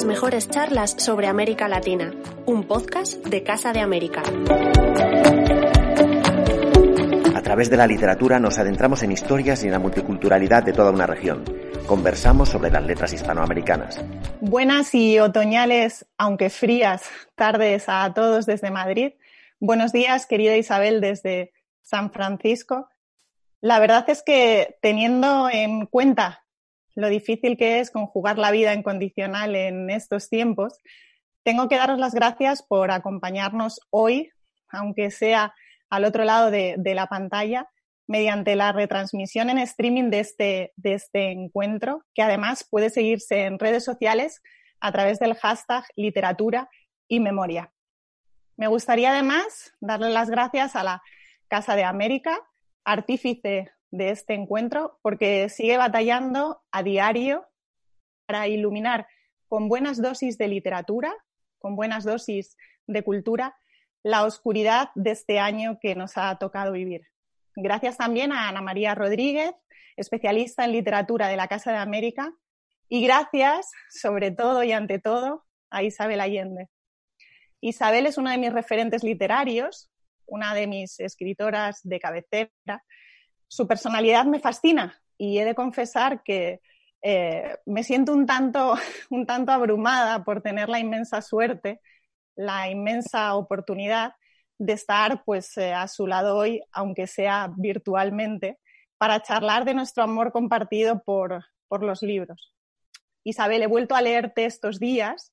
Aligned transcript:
las 0.00 0.06
mejores 0.06 0.48
charlas 0.48 0.94
sobre 0.96 1.26
América 1.26 1.68
Latina, 1.68 2.10
un 2.46 2.66
podcast 2.66 3.22
de 3.26 3.42
Casa 3.42 3.74
de 3.74 3.80
América. 3.80 4.22
A 7.34 7.42
través 7.42 7.68
de 7.68 7.76
la 7.76 7.86
literatura 7.86 8.40
nos 8.40 8.58
adentramos 8.58 9.02
en 9.02 9.12
historias 9.12 9.62
y 9.62 9.66
en 9.66 9.72
la 9.72 9.78
multiculturalidad 9.78 10.62
de 10.62 10.72
toda 10.72 10.90
una 10.90 11.06
región. 11.06 11.44
Conversamos 11.86 12.48
sobre 12.48 12.70
las 12.70 12.82
letras 12.82 13.12
hispanoamericanas. 13.12 14.02
Buenas 14.40 14.94
y 14.94 15.18
otoñales, 15.18 16.06
aunque 16.16 16.48
frías, 16.48 17.02
tardes 17.34 17.84
a 17.88 18.10
todos 18.14 18.46
desde 18.46 18.70
Madrid. 18.70 19.12
Buenos 19.58 19.92
días, 19.92 20.24
querida 20.24 20.56
Isabel, 20.56 21.02
desde 21.02 21.52
San 21.82 22.10
Francisco. 22.10 22.88
La 23.60 23.78
verdad 23.78 24.08
es 24.08 24.22
que 24.22 24.78
teniendo 24.80 25.50
en 25.52 25.84
cuenta 25.84 26.39
lo 26.94 27.08
difícil 27.08 27.56
que 27.56 27.80
es 27.80 27.90
conjugar 27.90 28.38
la 28.38 28.50
vida 28.50 28.72
en 28.72 28.82
condicional 28.82 29.56
en 29.56 29.90
estos 29.90 30.28
tiempos, 30.28 30.78
tengo 31.42 31.68
que 31.68 31.76
daros 31.76 31.98
las 31.98 32.14
gracias 32.14 32.62
por 32.62 32.90
acompañarnos 32.90 33.80
hoy, 33.90 34.30
aunque 34.68 35.10
sea 35.10 35.54
al 35.88 36.04
otro 36.04 36.24
lado 36.24 36.50
de, 36.50 36.76
la 36.94 37.06
pantalla, 37.06 37.68
mediante 38.06 38.56
la 38.56 38.72
retransmisión 38.72 39.50
en 39.50 39.58
streaming 39.58 40.10
de 40.10 40.20
este, 40.20 40.72
de 40.76 40.94
este 40.94 41.30
encuentro, 41.30 42.04
que 42.14 42.22
además 42.22 42.66
puede 42.68 42.90
seguirse 42.90 43.44
en 43.44 43.58
redes 43.58 43.84
sociales 43.84 44.42
a 44.80 44.92
través 44.92 45.18
del 45.18 45.34
hashtag 45.34 45.84
literatura 45.96 46.68
y 47.08 47.20
memoria. 47.20 47.72
Me 48.56 48.66
gustaría 48.66 49.10
además 49.10 49.72
darle 49.80 50.10
las 50.10 50.30
gracias 50.30 50.76
a 50.76 50.84
la 50.84 51.02
Casa 51.48 51.74
de 51.74 51.84
América, 51.84 52.38
artífice 52.84 53.72
de 53.90 54.10
este 54.10 54.34
encuentro 54.34 54.98
porque 55.02 55.48
sigue 55.48 55.76
batallando 55.76 56.62
a 56.70 56.82
diario 56.82 57.46
para 58.26 58.48
iluminar 58.48 59.06
con 59.48 59.68
buenas 59.68 60.00
dosis 60.00 60.38
de 60.38 60.48
literatura, 60.48 61.12
con 61.58 61.74
buenas 61.76 62.04
dosis 62.04 62.56
de 62.86 63.02
cultura, 63.02 63.56
la 64.02 64.24
oscuridad 64.24 64.90
de 64.94 65.10
este 65.10 65.38
año 65.38 65.78
que 65.80 65.94
nos 65.94 66.16
ha 66.16 66.36
tocado 66.38 66.72
vivir. 66.72 67.02
Gracias 67.56 67.96
también 67.96 68.32
a 68.32 68.48
Ana 68.48 68.62
María 68.62 68.94
Rodríguez, 68.94 69.52
especialista 69.96 70.64
en 70.64 70.72
literatura 70.72 71.28
de 71.28 71.36
la 71.36 71.48
Casa 71.48 71.72
de 71.72 71.78
América, 71.78 72.32
y 72.88 73.04
gracias, 73.04 73.70
sobre 73.90 74.30
todo 74.30 74.64
y 74.64 74.72
ante 74.72 74.98
todo, 74.98 75.44
a 75.70 75.82
Isabel 75.82 76.20
Allende. 76.20 76.68
Isabel 77.60 78.06
es 78.06 78.18
una 78.18 78.32
de 78.32 78.38
mis 78.38 78.52
referentes 78.52 79.04
literarios, 79.04 79.90
una 80.26 80.54
de 80.54 80.66
mis 80.66 80.98
escritoras 80.98 81.80
de 81.82 82.00
cabecera, 82.00 82.84
su 83.50 83.66
personalidad 83.66 84.26
me 84.26 84.38
fascina 84.38 85.02
y 85.18 85.38
he 85.38 85.44
de 85.44 85.56
confesar 85.56 86.22
que 86.22 86.60
eh, 87.02 87.56
me 87.66 87.82
siento 87.82 88.12
un 88.12 88.24
tanto, 88.24 88.74
un 89.10 89.26
tanto 89.26 89.50
abrumada 89.50 90.24
por 90.24 90.40
tener 90.40 90.68
la 90.68 90.78
inmensa 90.78 91.20
suerte, 91.20 91.80
la 92.36 92.70
inmensa 92.70 93.34
oportunidad 93.34 94.14
de 94.58 94.74
estar 94.74 95.24
pues, 95.24 95.56
eh, 95.56 95.72
a 95.72 95.88
su 95.88 96.06
lado 96.06 96.36
hoy, 96.36 96.62
aunque 96.70 97.08
sea 97.08 97.52
virtualmente, 97.56 98.58
para 98.98 99.20
charlar 99.20 99.64
de 99.64 99.74
nuestro 99.74 100.04
amor 100.04 100.30
compartido 100.30 101.02
por, 101.02 101.44
por 101.66 101.82
los 101.82 102.02
libros. 102.02 102.54
Isabel, 103.24 103.62
he 103.62 103.66
vuelto 103.66 103.96
a 103.96 104.02
leerte 104.02 104.44
estos 104.44 104.78
días 104.78 105.32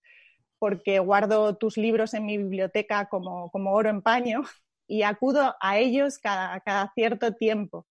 porque 0.57 0.97
guardo 0.97 1.55
tus 1.55 1.77
libros 1.77 2.15
en 2.15 2.25
mi 2.25 2.37
biblioteca 2.39 3.09
como, 3.09 3.51
como 3.51 3.73
oro 3.73 3.89
en 3.89 4.01
paño 4.01 4.41
y 4.87 5.03
acudo 5.03 5.55
a 5.61 5.77
ellos 5.77 6.17
cada, 6.17 6.59
cada 6.61 6.91
cierto 6.95 7.35
tiempo 7.35 7.85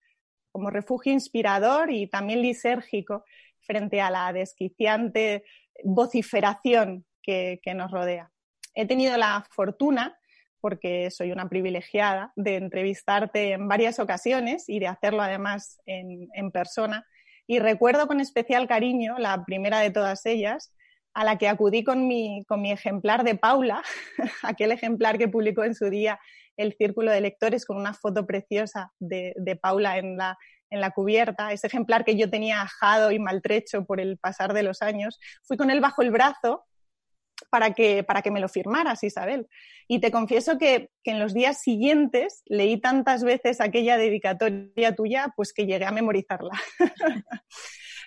como 0.57 0.71
refugio 0.71 1.13
inspirador 1.13 1.93
y 1.93 2.07
también 2.07 2.41
lisérgico 2.41 3.27
frente 3.61 4.01
a 4.01 4.09
la 4.09 4.33
desquiciante 4.33 5.45
vociferación 5.85 7.05
que, 7.23 7.61
nos 7.75 7.91
rodea. 7.91 8.31
He 8.75 8.87
tenido 8.87 9.19
la 9.19 9.47
fortuna, 9.51 10.19
porque 10.63 11.11
soy 11.11 11.31
una 11.31 11.51
privilegiada, 11.51 12.33
de 12.37 12.57
entrevistarte 12.57 13.53
en 13.53 13.69
varias 13.69 13.99
ocasiones 13.99 14.67
y 14.67 14.79
de 14.79 14.87
hacerlo 14.87 15.21
además 15.21 15.79
en, 15.85 16.29
en 16.33 16.51
persona. 16.51 17.07
Y 17.47 17.59
recuerdo 17.59 18.07
con 18.07 18.21
especial 18.21 18.67
cariño 18.67 19.19
la 19.19 19.45
primera 19.45 19.81
de 19.81 19.91
todas 19.91 20.25
ellas, 20.25 20.73
a 21.13 21.25
la 21.25 21.37
que 21.37 21.49
acudí 21.49 21.85
con 21.85 22.09
mi, 22.09 22.47
con 22.49 22.63
mi 22.63 22.73
ejemplar 22.73 23.25
de 23.25 23.35
Paula, 23.35 23.83
aquel 24.43 24.73
ejemplar 24.73 25.19
que 25.19 25.29
publicó 25.29 25.65
en 25.65 25.75
su 25.75 25.91
día 25.91 26.19
el 26.57 26.75
Círculo 26.75 27.11
de 27.11 27.21
Lectores 27.21 27.67
con 27.67 27.77
una 27.77 27.93
foto 27.93 28.27
preciosa 28.27 28.93
de, 28.99 29.35
de 29.37 29.57
Paula 29.57 29.99
en 29.99 30.17
la, 30.17 30.39
en 30.71 30.81
la 30.81 30.91
cubierta, 30.91 31.53
ese 31.53 31.67
ejemplar 31.67 32.05
que 32.05 32.17
yo 32.17 32.31
tenía 32.31 32.63
ajado 32.63 33.13
y 33.13 33.19
maltrecho 33.19 33.85
por 33.85 34.01
el 34.01 34.19
pasar 34.19 34.53
de 34.53 34.63
los 34.63 34.83
años, 34.83 35.19
fui 35.43 35.57
con 35.57 35.71
él 35.71 35.81
bajo 35.81 36.03
el 36.03 36.11
brazo 36.11 36.65
para 37.51 37.73
que, 37.73 38.03
para 38.03 38.23
que 38.23 38.31
me 38.31 38.41
lo 38.41 38.49
firmaras, 38.49 39.05
Isabel. 39.05 39.47
Y 39.89 40.01
te 40.01 40.11
confieso 40.11 40.59
que, 40.59 40.91
que, 41.05 41.13
en 41.13 41.21
los 41.21 41.35
días 41.35 41.61
siguientes 41.61 42.43
leí 42.47 42.81
tantas 42.81 43.23
veces 43.25 43.61
aquella 43.61 43.97
dedicatoria 43.97 44.95
tuya, 44.95 45.33
pues 45.37 45.53
que 45.53 45.67
llegué 45.67 45.85
a 45.85 45.93
memorizarla. 45.93 46.53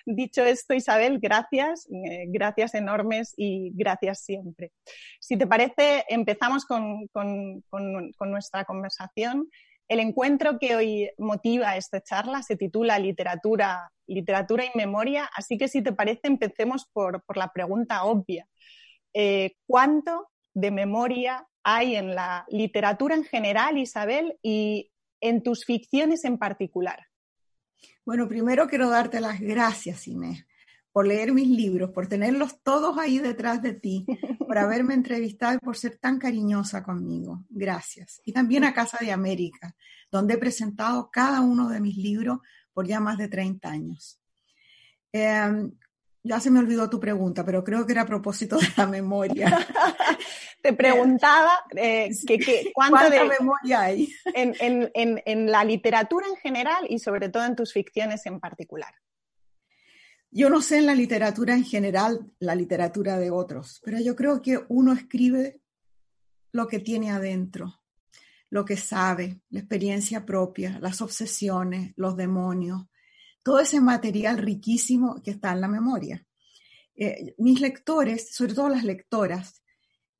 Dicho 0.06 0.44
esto, 0.44 0.74
Isabel, 0.74 1.18
gracias, 1.20 1.86
eh, 1.90 2.24
gracias 2.28 2.74
enormes 2.74 3.34
y 3.36 3.70
gracias 3.74 4.24
siempre. 4.24 4.72
Si 5.20 5.36
te 5.36 5.46
parece, 5.46 6.04
empezamos 6.08 6.64
con, 6.64 7.08
nuestra 8.20 8.64
conversación. 8.64 9.48
El 9.90 9.98
encuentro 9.98 10.60
que 10.60 10.76
hoy 10.76 11.10
motiva 11.18 11.76
esta 11.76 12.00
charla 12.00 12.44
se 12.44 12.54
titula 12.54 12.96
Literatura, 13.00 13.90
literatura 14.06 14.64
y 14.64 14.70
memoria, 14.78 15.28
así 15.34 15.58
que 15.58 15.66
si 15.66 15.82
te 15.82 15.92
parece, 15.92 16.28
empecemos 16.28 16.86
por, 16.92 17.24
la 17.34 17.52
pregunta 17.52 18.04
obvia. 18.04 18.46
Eh, 19.12 19.56
¿Cuánto 19.66 20.28
de 20.54 20.70
memoria 20.70 21.44
hay 21.64 21.96
en 21.96 22.14
la 22.14 22.46
literatura 22.50 23.16
en 23.16 23.24
general, 23.24 23.78
Isabel, 23.78 24.38
y 24.42 24.92
en 25.20 25.42
tus 25.42 25.64
ficciones 25.64 26.24
en 26.24 26.38
particular? 26.38 27.08
Bueno, 28.06 28.28
primero 28.28 28.68
quiero 28.68 28.90
darte 28.90 29.20
las 29.20 29.40
gracias, 29.40 30.06
Inés, 30.06 30.46
por 30.92 31.06
leer 31.06 31.32
mis 31.32 31.48
libros, 31.48 31.90
por 31.90 32.08
tenerlos 32.08 32.60
todos 32.62 32.98
ahí 32.98 33.18
detrás 33.18 33.62
de 33.62 33.74
ti, 33.74 34.06
por 34.38 34.58
haberme 34.58 34.94
entrevistado 34.94 35.54
y 35.54 35.58
por 35.58 35.76
ser 35.76 35.98
tan 35.98 36.18
cariñosa 36.18 36.82
conmigo. 36.82 37.44
Gracias. 37.48 38.20
Y 38.24 38.32
también 38.32 38.64
a 38.64 38.74
Casa 38.74 38.98
de 39.00 39.12
América, 39.12 39.74
donde 40.10 40.34
he 40.34 40.38
presentado 40.38 41.10
cada 41.10 41.40
uno 41.40 41.68
de 41.68 41.80
mis 41.80 41.96
libros 41.96 42.38
por 42.72 42.86
ya 42.86 43.00
más 43.00 43.18
de 43.18 43.28
30 43.28 43.68
años. 43.68 44.20
Em, 45.12 45.72
ya 46.22 46.38
se 46.38 46.50
me 46.50 46.58
olvidó 46.58 46.90
tu 46.90 47.00
pregunta, 47.00 47.44
pero 47.44 47.64
creo 47.64 47.86
que 47.86 47.92
era 47.92 48.02
a 48.02 48.06
propósito 48.06 48.56
de 48.58 48.68
la 48.76 48.86
memoria. 48.86 49.46
Te 50.62 50.74
preguntaba 50.74 51.52
eh, 51.74 52.10
que, 52.26 52.70
¿cuánta 52.74 53.08
memoria 53.08 53.80
hay 53.80 54.12
en, 54.34 55.50
la 55.50 55.64
literatura 55.64 56.26
en 56.26 56.36
general 56.36 56.86
y 56.88 56.98
sobre 56.98 57.30
todo 57.30 57.44
en 57.46 57.56
tus 57.56 57.72
ficciones 57.72 58.26
en 58.26 58.38
particular. 58.40 58.92
Yo 60.30 60.48
no 60.48 60.62
sé 60.62 60.78
en 60.78 60.86
la 60.86 60.94
literatura 60.94 61.54
en 61.54 61.64
general, 61.64 62.30
la 62.38 62.54
literatura 62.54 63.18
de 63.18 63.30
otros, 63.30 63.80
pero 63.84 63.98
yo 63.98 64.14
creo 64.14 64.40
que 64.40 64.60
uno 64.68 64.92
escribe 64.92 65.60
lo 66.52 66.68
que 66.68 66.78
tiene 66.78 67.10
adentro, 67.10 67.82
lo 68.48 68.64
que 68.64 68.76
sabe, 68.76 69.40
la 69.50 69.60
experiencia 69.60 70.24
propia, 70.24 70.78
las 70.80 71.00
obsesiones, 71.00 71.92
los 71.96 72.16
demonios, 72.16 72.86
todo 73.42 73.60
ese 73.60 73.80
material 73.80 74.38
riquísimo 74.38 75.20
que 75.22 75.32
está 75.32 75.52
en 75.52 75.60
la 75.60 75.68
memoria. 75.68 76.24
Eh, 76.94 77.34
mis 77.38 77.60
lectores, 77.60 78.34
sobre 78.34 78.54
todo 78.54 78.68
las 78.68 78.84
lectoras, 78.84 79.62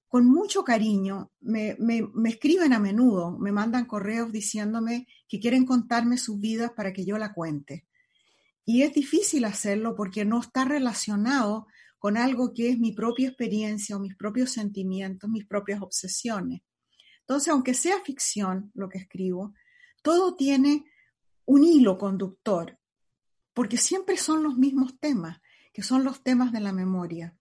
con 0.09 0.27
mucho 0.27 0.65
cariño 0.65 1.31
me, 1.41 1.77
escriben 2.25 2.73
a 2.73 2.81
menudo, 2.81 3.39
me 3.39 3.53
mandan 3.53 3.85
correos 3.85 4.33
diciéndome 4.33 5.07
que 5.29 5.39
quieren 5.39 5.65
contarme 5.65 6.19
sus 6.19 6.41
vidas 6.41 6.73
para 6.73 6.93
que 6.93 7.05
yo 7.05 7.17
la 7.17 7.33
cuente. 7.33 7.87
Y 8.71 8.83
es 8.85 8.95
difícil 8.95 9.47
hacerlo 9.47 9.97
porque 9.97 10.25
no 10.25 10.39
está 10.39 10.65
relacionado 10.65 11.67
con 11.99 12.17
algo 12.17 12.55
que 12.55 12.69
es 12.69 12.79
mi 12.79 12.93
propia 12.93 13.27
experiencia 13.27 13.97
o 13.97 13.99
mis 13.99 14.15
propios 14.15 14.53
sentimientos, 14.53 15.29
mis 15.29 15.45
propias 15.45 15.83
obsesiones. 15.83 16.63
Entonces, 17.23 17.49
aunque 17.49 17.75
sea 17.75 17.99
ficción 18.05 18.71
lo 18.75 18.89
que 18.89 18.99
escribo, 18.99 19.55
todo 20.03 20.37
tiene 20.37 20.85
un 21.47 21.65
hilo 21.65 21.99
conductor 21.99 22.79
porque 23.55 23.77
siempre 23.77 24.17
son 24.17 24.45
los 24.45 24.57
mismos 24.57 25.01
temas, 25.01 25.41
que 25.73 25.83
son 25.83 26.05
los 26.05 26.23
temas 26.23 26.53
de 26.53 26.61
la 26.61 26.73
memoria. 26.73 27.37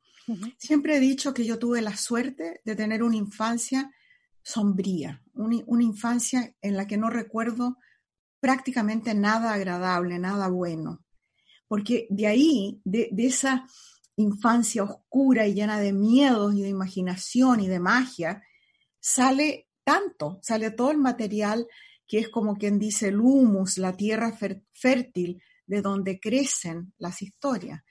Siempre 0.57 0.97
he 0.97 0.99
dicho 0.99 1.31
que 1.31 1.45
yo 1.45 1.59
tuve 1.59 1.83
la 1.83 1.95
suerte 1.95 2.59
de 2.65 2.75
tener 2.75 3.03
una 3.03 3.17
infancia 3.17 3.93
sombría, 4.41 5.21
una, 5.33 5.83
infancia 5.83 6.55
en 6.63 6.75
la 6.75 6.87
que 6.87 6.97
no 6.97 7.11
recuerdo 7.11 7.77
prácticamente 8.39 9.13
nada 9.13 9.53
agradable, 9.53 10.17
nada 10.17 10.47
bueno. 10.47 11.03
Porque 11.69 12.05
de 12.09 12.27
ahí, 12.27 12.81
de, 12.83 13.07
de, 13.13 13.27
esa 13.27 13.65
infancia 14.17 14.83
oscura 14.83 15.47
y 15.47 15.53
llena 15.53 15.79
de 15.79 15.93
miedos 15.93 16.53
y 16.55 16.61
de 16.61 16.67
imaginación 16.67 17.61
y 17.61 17.69
de 17.69 17.79
magia, 17.79 18.43
sale 18.99 19.69
tanto, 19.85 20.39
sale 20.41 20.71
todo 20.71 20.91
el 20.91 20.97
material 20.97 21.65
que 22.09 22.17
es 22.17 22.29
como 22.29 22.57
quien 22.57 22.79
dice 22.79 23.09
el 23.09 23.19
humus, 23.21 23.77
la 23.77 23.95
tierra 23.95 24.35
fértil 24.73 25.41
de 25.67 25.81
donde 25.83 26.19
crecen 26.19 26.91
las 26.97 27.21
historias. 27.21 27.83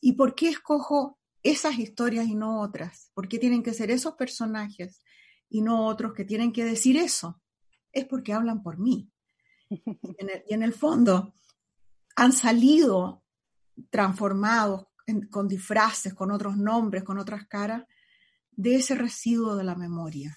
¿Y 0.00 0.12
por 0.12 0.36
qué 0.36 0.50
escojo 0.50 1.18
esas 1.42 1.76
historias 1.78 2.28
y 2.28 2.36
no 2.36 2.60
otras? 2.60 3.10
¿Por 3.12 3.28
qué 3.28 3.40
tienen 3.40 3.64
que 3.64 3.74
ser 3.74 3.90
esos 3.90 4.14
personajes 4.14 5.02
y 5.48 5.62
no 5.62 5.86
otros 5.86 6.12
que 6.14 6.24
tienen 6.24 6.52
que 6.52 6.64
decir 6.64 6.96
eso? 6.96 7.42
Es 7.90 8.04
porque 8.04 8.32
hablan 8.32 8.62
por 8.62 8.78
mí. 8.78 9.10
Y 10.48 10.54
en 10.54 10.62
el, 10.62 10.72
fondo 10.72 11.34
han 12.16 12.32
salido 12.32 13.22
transformados 13.90 14.86
con 15.30 15.46
disfraces, 15.46 16.14
con 16.14 16.32
otros 16.32 16.56
nombres, 16.56 17.04
con 17.04 17.18
otras 17.18 17.46
caras, 17.46 17.84
de 18.50 18.76
ese 18.76 18.94
residuo 18.94 19.54
de 19.54 19.64
la 19.64 19.76
memoria, 19.76 20.36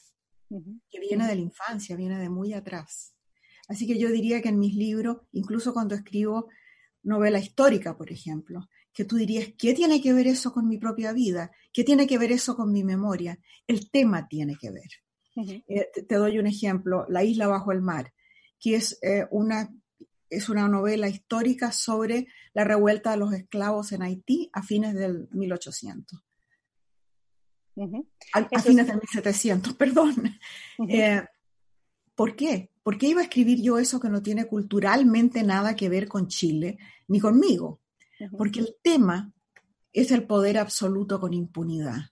que 0.50 1.00
viene 1.00 1.26
de 1.26 1.36
la 1.36 1.42
infancia, 1.42 1.96
viene 1.96 2.20
de 2.20 2.30
muy 2.30 2.54
atrás. 2.54 3.16
Así 3.68 3.88
que 3.88 3.98
yo 3.98 4.10
diría 4.12 4.42
que 4.42 4.50
en 4.50 4.60
mis 4.60 4.76
libros, 4.76 5.22
incluso 5.32 5.74
cuando 5.74 5.96
escribo 5.96 6.50
novela 7.02 7.40
histórica, 7.40 7.98
por 7.98 8.12
ejemplo, 8.12 8.68
que 8.94 9.06
tú 9.06 9.16
dirías, 9.16 9.54
¿qué 9.58 9.74
tiene 9.74 10.02
que 10.02 10.12
ver 10.12 10.28
eso 10.28 10.52
con 10.52 10.68
mi 10.68 10.78
propia 10.78 11.14
vida? 11.14 11.52
¿Qué 11.72 11.84
tiene 11.84 12.06
que 12.06 12.18
ver 12.18 12.32
eso 12.32 12.56
con 12.56 12.72
mi 12.72 12.84
memoria? 12.84 13.40
El 13.66 13.90
tema 13.90 14.28
tiene 14.28 14.58
que 14.60 14.72
ver. 14.72 14.90
Eh, 15.68 15.88
te, 16.08 16.16
doy 16.16 16.38
un 16.40 16.48
ejemplo, 16.48 17.06
La 17.08 17.24
isla 17.24 17.48
bajo 17.48 17.72
el 17.72 17.82
mar, 17.82 18.12
que 18.60 18.76
es, 18.76 19.00
eh, 19.02 19.26
una, 19.32 19.74
es 20.30 20.50
una 20.50 20.68
novela 20.68 21.08
histórica 21.10 21.72
sobre 21.72 22.28
la 22.54 22.64
revuelta 22.64 23.12
de 23.12 23.18
los 23.18 23.34
esclavos 23.34 23.92
en 23.92 24.04
Haití 24.04 24.50
a 24.54 24.64
fines 24.64 24.94
del 24.96 25.28
1800. 25.32 26.24
a, 28.34 28.62
fines 28.62 28.88
del 28.88 28.98
1700, 28.98 29.74
perdón. 29.74 30.16
Eh, 30.88 31.22
¿Por 32.16 32.36
qué? 32.36 32.72
¿Por 32.84 32.98
qué 32.98 33.08
iba 33.08 33.22
a 33.22 33.24
escribir 33.24 33.62
yo 33.62 33.80
eso 33.80 34.00
que 34.00 34.10
no 34.10 34.22
tiene 34.22 34.46
culturalmente 34.46 35.44
nada 35.44 35.76
que 35.76 35.90
ver 35.90 36.08
con 36.08 36.28
Chile 36.28 36.78
ni 37.08 37.20
conmigo? 37.20 37.82
Porque 38.38 38.60
el 38.60 38.76
tema 38.82 39.32
es 39.94 40.12
el 40.12 40.28
poder 40.28 40.58
absoluto 40.58 41.20
con 41.20 41.34
impunidad. 41.34 42.12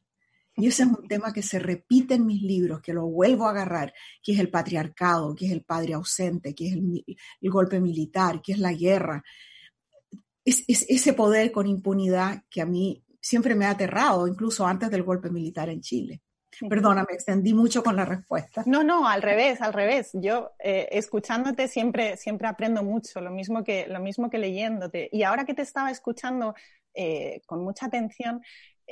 Y 0.58 0.68
ese 0.68 0.84
es 0.84 0.90
un 0.90 1.08
tema 1.08 1.32
que 1.32 1.44
se 1.44 1.60
repite 1.60 2.16
en 2.16 2.26
mis 2.26 2.42
libros, 2.42 2.82
que 2.82 2.92
lo 2.92 3.06
vuelvo 3.06 3.46
a 3.46 3.52
agarrar, 3.52 3.94
que 4.24 4.34
es 4.34 4.40
el 4.40 4.50
patriarcado, 4.50 5.36
que 5.36 5.46
es 5.46 5.52
el 5.52 5.62
padre 5.62 5.94
ausente, 5.94 6.56
que 6.56 6.68
es 6.68 6.74
el, 6.74 7.52
golpe 7.52 7.80
militar, 7.80 8.42
que 8.42 8.54
es 8.54 8.60
la 8.60 8.74
guerra. 8.74 9.24
Es, 10.44 10.64
es, 10.68 10.86
ese 10.90 11.14
poder 11.14 11.52
con 11.52 11.68
impunidad 11.68 12.44
que 12.50 12.62
a 12.62 12.66
mí 12.66 13.04
siempre 13.22 13.54
me 13.54 13.66
ha 13.66 13.72
aterrado, 13.72 14.28
incluso 14.28 14.66
antes 14.66 14.90
del 14.90 15.04
golpe 15.04 15.30
militar 15.30 15.70
en 15.70 15.82
Chile. 15.82 16.22
Perdona, 16.68 17.06
me 17.08 17.14
extendí 17.14 17.54
mucho 17.54 17.84
con 17.84 17.96
la 17.96 18.06
respuesta. 18.06 18.64
No, 18.66 18.84
no, 18.84 19.08
al 19.08 19.22
revés, 19.22 19.62
al 19.62 19.74
revés. 19.74 20.12
Yo 20.14 20.54
eh, 20.60 20.88
escuchándote 20.92 21.68
siempre, 21.68 22.18
siempre 22.18 22.48
aprendo 22.48 22.84
mucho, 22.84 23.22
lo 23.22 23.30
mismo, 23.30 23.64
que, 23.64 23.86
lo 23.88 24.00
mismo 24.00 24.30
que 24.30 24.40
leyéndote. 24.40 25.10
Y 25.12 25.24
ahora 25.24 25.46
que 25.46 25.54
te 25.54 25.62
estaba 25.62 25.92
escuchando 25.92 26.56
eh, 26.94 27.42
con 27.46 27.64
mucha 27.64 27.86
atención, 27.86 28.42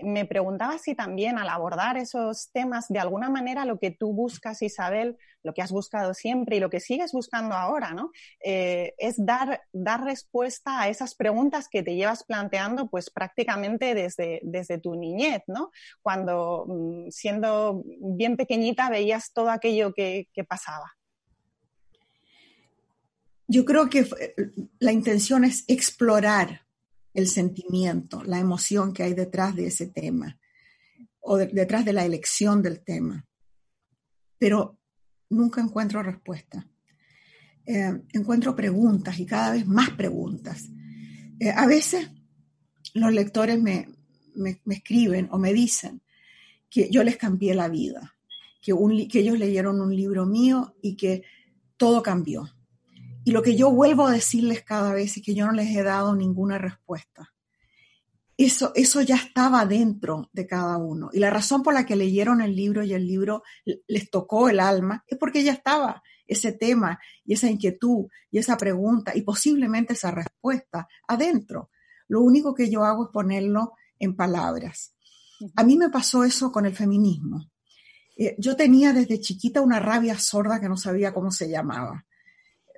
me 0.04 0.26
preguntaba 0.26 0.78
si 0.78 0.96
también 0.96 1.38
al 1.38 1.50
abordar 1.50 1.98
esos 1.98 2.50
temas, 2.52 2.88
de 2.90 3.00
alguna 3.00 3.30
manera 3.30 3.66
lo 3.66 3.80
que 3.80 3.92
tú 3.92 4.14
buscas, 4.14 4.62
Isabel, 4.62 5.18
lo 5.44 5.54
que 5.54 5.62
has 5.62 5.72
buscado 5.72 6.14
siempre 6.14 6.58
y 6.58 6.60
lo 6.60 6.70
que 6.70 6.80
sigues 6.80 7.12
buscando 7.12 7.56
ahora, 7.56 7.94
¿no? 7.94 8.12
Eh, 8.44 8.94
es 8.98 9.16
dar, 9.24 9.62
dar 9.72 10.04
respuesta 10.04 10.82
a 10.82 10.90
esas 10.90 11.16
preguntas 11.16 11.68
que 11.70 11.84
te 11.84 11.96
llevas 11.96 12.24
planteando, 12.24 12.90
pues 12.90 13.10
prácticamente 13.10 13.94
desde, 13.96 14.42
desde 14.44 14.80
tu 14.80 14.96
niñez, 14.96 15.44
¿no? 15.48 15.72
Cuando 16.02 16.66
mm, 16.68 17.10
siendo 17.12 17.84
bien 17.86 18.36
pequeñita 18.36 18.90
veías 18.90 19.32
todo 19.32 19.50
aquello 19.50 19.94
que, 19.94 20.28
que 20.34 20.44
pasaba. 20.44 20.94
Yo 23.48 23.64
creo 23.64 23.90
que 23.90 24.08
la 24.80 24.92
intención 24.92 25.46
es 25.46 25.64
explorar 25.68 26.65
el 27.16 27.28
sentimiento, 27.28 28.24
la 28.24 28.40
emoción 28.40 28.94
que 28.94 29.04
hay 29.04 29.14
detrás 29.14 29.56
de 29.56 29.68
ese 29.68 29.88
tema 29.88 30.38
o 31.22 31.38
detrás 31.38 31.86
de 31.86 31.94
la 31.94 32.06
elección 32.06 32.62
del 32.62 32.84
tema. 32.84 33.26
Pero 34.38 34.78
nunca 35.30 35.62
encuentro 35.62 36.04
respuesta. 36.04 36.68
Eh, 37.66 38.02
encuentro 38.14 38.56
preguntas 38.56 39.18
y 39.20 39.26
cada 39.26 39.54
vez 39.54 39.66
más 39.66 39.90
preguntas. 39.92 40.70
Eh, 41.40 41.50
a 41.50 41.66
veces 41.66 42.12
los 42.94 43.12
lectores 43.12 43.60
me, 43.62 43.88
escriben 44.68 45.30
o 45.32 45.40
me 45.40 45.54
dicen 45.54 46.02
que 46.70 46.90
yo 46.92 47.02
les 47.04 47.18
cambié 47.18 47.56
la 47.56 47.70
vida, 47.70 48.14
que, 48.62 48.74
que 49.10 49.20
ellos 49.20 49.40
leyeron 49.40 49.82
un 49.82 49.96
libro 49.96 50.26
mío 50.26 50.76
y 50.82 50.96
que 50.96 51.24
todo 51.78 52.04
cambió. 52.04 52.50
Y 53.25 53.31
lo 53.31 53.42
que 53.42 53.56
yo 53.56 53.72
vuelvo 53.72 54.06
a 54.06 54.12
decirles 54.12 54.63
cada 54.63 54.94
vez 54.94 55.18
es 55.18 55.24
que 55.24 55.33
yo 55.33 55.48
no 55.48 55.51
les 55.51 55.75
he 55.75 55.81
dado 55.81 56.16
ninguna 56.16 56.60
respuesta. 56.60 57.33
Eso, 58.38 58.72
eso 58.75 59.01
ya 59.01 59.16
estaba 59.16 59.66
dentro 59.66 60.30
de 60.31 60.45
cada 60.45 60.77
uno. 60.77 61.10
Y 61.12 61.18
la 61.18 61.31
razón 61.31 61.63
por 61.63 61.74
la 61.74 61.88
que 61.88 61.95
leyeron 61.95 62.39
el 62.39 62.56
libro 62.56 62.83
y 62.83 62.94
el 62.94 63.07
libro 63.07 63.42
les 63.88 64.12
tocó 64.12 64.48
el 64.48 64.60
alma 64.60 65.04
es 65.07 65.18
porque 65.18 65.44
ya 65.44 65.54
estaba 65.54 66.04
ese 66.27 66.51
tema 66.51 67.00
y 67.25 67.33
esa 67.33 67.50
inquietud 67.50 68.06
y 68.30 68.38
esa 68.38 68.57
pregunta 68.57 69.12
y 69.16 69.24
posiblemente 69.24 69.94
esa 69.94 70.12
respuesta 70.12 70.88
adentro. 71.07 71.72
Lo 72.07 72.22
único 72.22 72.54
que 72.54 72.69
yo 72.69 72.83
hago 72.83 73.06
es 73.06 73.10
ponerlo 73.10 73.74
en 73.98 74.16
palabras. 74.16 74.94
A 75.56 75.63
mí 75.63 75.77
me 75.77 75.89
pasó 75.89 76.24
eso 76.24 76.51
con 76.51 76.68
el 76.68 76.75
feminismo. 76.75 77.50
Eh, 78.18 78.36
yo 78.38 78.56
tenía 78.56 78.94
desde 78.94 79.19
chiquita 79.19 79.62
una 79.62 79.80
rabia 79.80 80.16
sorda 80.19 80.62
que 80.62 80.69
no 80.69 80.77
sabía 80.77 81.12
cómo 81.12 81.31
se 81.31 81.50
llamaba 81.50 82.06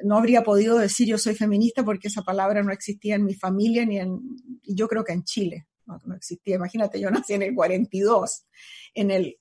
no 0.04 0.18
habría 0.18 0.44
podido 0.44 0.78
decir 0.78 1.08
yo 1.08 1.18
soy 1.18 1.36
feminista 1.36 1.84
porque 1.84 2.08
esa 2.08 2.22
palabra 2.22 2.64
no 2.64 2.72
existía 2.72 3.16
en 3.16 3.26
mi 3.26 3.36
familia 3.36 3.86
ni 3.86 4.00
en, 4.00 4.20
yo 4.64 4.88
creo 4.88 5.04
que 5.04 5.14
en 5.14 5.24
Chile, 5.24 5.68
no, 5.86 6.16
existía. 6.16 6.56
Imagínate, 6.56 7.00
yo 7.00 7.10
nací 7.10 7.34
en 7.34 7.44
el 7.44 7.56
42, 7.56 8.46
en 8.94 9.12
el 9.12 9.38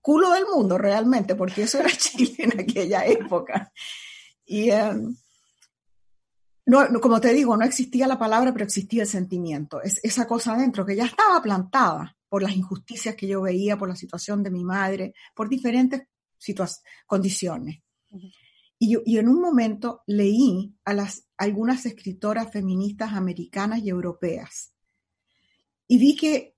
culo 0.00 0.30
del 0.30 0.44
mundo 0.46 0.78
realmente, 0.78 1.34
porque 1.34 1.62
eso 1.62 1.80
era 1.80 1.90
Chile 1.96 2.36
en 2.38 2.60
aquella 2.60 3.04
época. 3.04 3.72
Y 4.44 4.70
em, 4.70 5.16
no, 6.66 7.00
como 7.00 7.20
te 7.20 7.32
digo, 7.32 7.56
no 7.56 7.64
existía 7.64 8.06
la 8.06 8.18
palabra, 8.18 8.52
pero 8.52 8.64
existía 8.64 9.02
el 9.02 9.08
sentimiento, 9.08 9.82
es, 9.82 10.00
esa 10.02 10.26
cosa 10.26 10.54
adentro 10.54 10.84
que 10.84 10.96
ya 10.96 11.06
estaba 11.06 11.42
plantada 11.42 12.16
por 12.28 12.42
las 12.42 12.54
injusticias 12.54 13.14
que 13.14 13.26
yo 13.26 13.40
veía, 13.40 13.78
por 13.78 13.88
la 13.88 13.96
situación 13.96 14.42
de 14.42 14.50
mi 14.50 14.64
madre, 14.64 15.14
por 15.34 15.48
diferentes 15.48 16.02
condiciones. 17.06 17.80
Y, 18.78 19.18
en 19.18 19.28
un 19.28 19.40
momento 19.40 20.02
leí 20.06 20.76
a 20.84 20.94
las, 20.94 21.26
algunas 21.36 21.84
escritoras 21.84 22.52
feministas 22.52 23.12
americanas 23.12 23.80
y 23.80 23.88
europeas. 23.88 24.72
Y 25.88 25.98
vi 25.98 26.14
que, 26.16 26.54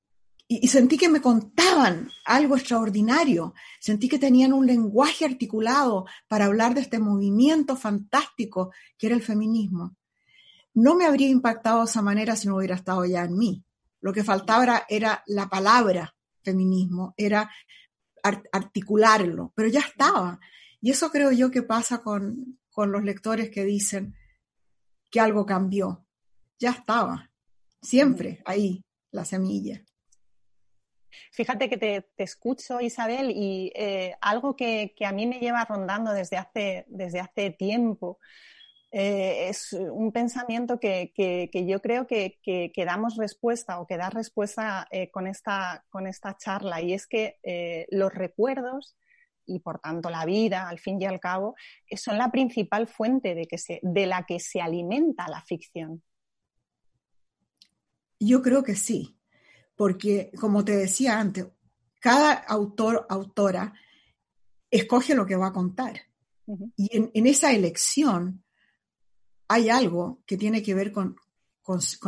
y, 0.47 0.69
sentí 0.69 0.99
que 0.99 1.09
me 1.09 1.23
contaban 1.23 2.11
algo 2.27 2.57
extraordinario. 2.57 3.55
Sentí 3.81 4.09
que 4.09 4.19
tenían 4.19 4.53
un 4.53 4.67
lenguaje 4.67 5.25
articulado 5.25 6.07
para 6.29 6.47
hablar 6.47 6.75
de 6.75 6.83
este 6.83 6.99
movimiento 6.99 7.77
fantástico 7.77 8.71
que 8.99 9.07
era 9.07 9.17
el 9.17 9.23
feminismo. 9.23 9.97
No 10.75 10.95
me 10.95 11.07
habría 11.07 11.29
impactado 11.29 11.81
de 11.81 11.87
esa 11.87 12.03
manera 12.03 12.37
si 12.37 12.49
no 12.49 12.57
hubiera 12.57 12.75
estado 12.75 13.05
ya 13.07 13.25
en 13.25 13.37
mí. 13.37 13.65
Lo 14.01 14.13
que 14.13 14.25
faltaba 14.25 14.85
era 14.89 15.23
la 15.27 15.49
palabra 15.49 16.15
feminismo, 16.43 17.15
era 17.17 17.51
articularlo, 18.53 19.53
pero 19.55 19.69
ya 19.69 19.81
estaba. 19.81 20.39
Y 20.81 20.91
eso 20.91 21.11
creo 21.11 21.31
yo 21.33 21.51
que 21.51 21.63
pasa 21.63 22.03
con, 22.03 22.59
los 22.77 23.05
lectores 23.05 23.51
que 23.51 23.65
dicen 23.65 24.15
que 25.11 25.21
algo 25.21 25.45
cambió. 25.45 26.07
Ya 26.59 26.71
estaba, 26.71 27.31
siempre 27.83 28.41
ahí 28.47 28.83
la 29.11 29.27
semilla. 29.27 29.85
Fíjate 31.33 31.69
que 31.69 31.77
te, 31.77 32.07
escucho, 32.17 32.81
Isabel, 32.81 33.31
y 33.31 33.71
eh, 33.75 34.17
algo 34.23 34.57
que, 34.57 34.95
a 35.05 35.13
mí 35.13 35.27
me 35.27 35.41
lleva 35.41 35.67
rondando 35.67 36.13
desde 36.13 36.39
hace, 36.39 36.87
desde 36.89 37.21
hace 37.21 37.51
tiempo 37.51 38.19
eh, 38.93 39.49
es 39.49 39.73
un 39.73 40.11
pensamiento 40.11 40.81
que, 40.81 41.13
yo 41.53 41.83
creo 41.83 42.07
que, 42.07 42.73
damos 42.87 43.17
respuesta 43.17 43.79
o 43.79 43.87
que 43.87 43.99
da 43.99 44.09
respuesta 44.09 44.89
eh, 44.91 45.11
con, 45.11 45.27
esta, 45.27 45.85
con 45.91 46.07
esta 46.07 46.37
charla, 46.39 46.81
y 46.81 46.95
es 46.95 47.07
que 47.07 47.39
los 47.91 48.15
recuerdos 48.15 48.97
y 49.51 49.59
por 49.61 49.81
tanto 49.81 50.11
la 50.11 50.25
vida, 50.25 50.69
al 50.69 50.79
fin 50.79 51.01
y 51.01 51.07
al 51.07 51.21
cabo, 51.21 51.57
son 51.97 52.19
la 52.19 52.31
principal 52.31 52.87
fuente 52.87 53.35
de, 53.35 53.47
que 53.47 53.59
se, 53.59 53.81
de 53.83 54.07
la 54.07 54.25
que 54.25 54.39
se 54.41 54.61
alimenta 54.61 55.29
la 55.29 55.43
ficción. 55.43 56.03
Yo 58.19 58.43
creo 58.43 58.63
que 58.63 58.77
sí, 58.77 59.19
porque 59.77 60.31
como 60.39 60.65
te 60.65 60.77
decía 60.77 61.19
antes, 61.19 61.47
cada 61.99 62.33
autor, 62.33 63.07
autora, 63.09 63.75
escoge 64.71 65.15
lo 65.15 65.27
que 65.27 65.37
va 65.37 65.49
a 65.49 65.53
contar. 65.53 66.01
Y 66.77 66.97
en, 66.97 67.27
esa 67.27 67.53
elección 67.53 68.43
hay 69.49 69.69
algo 69.69 70.23
que 70.27 70.37
tiene 70.37 70.63
que 70.63 70.75
ver 70.75 70.91
con, 70.93 71.17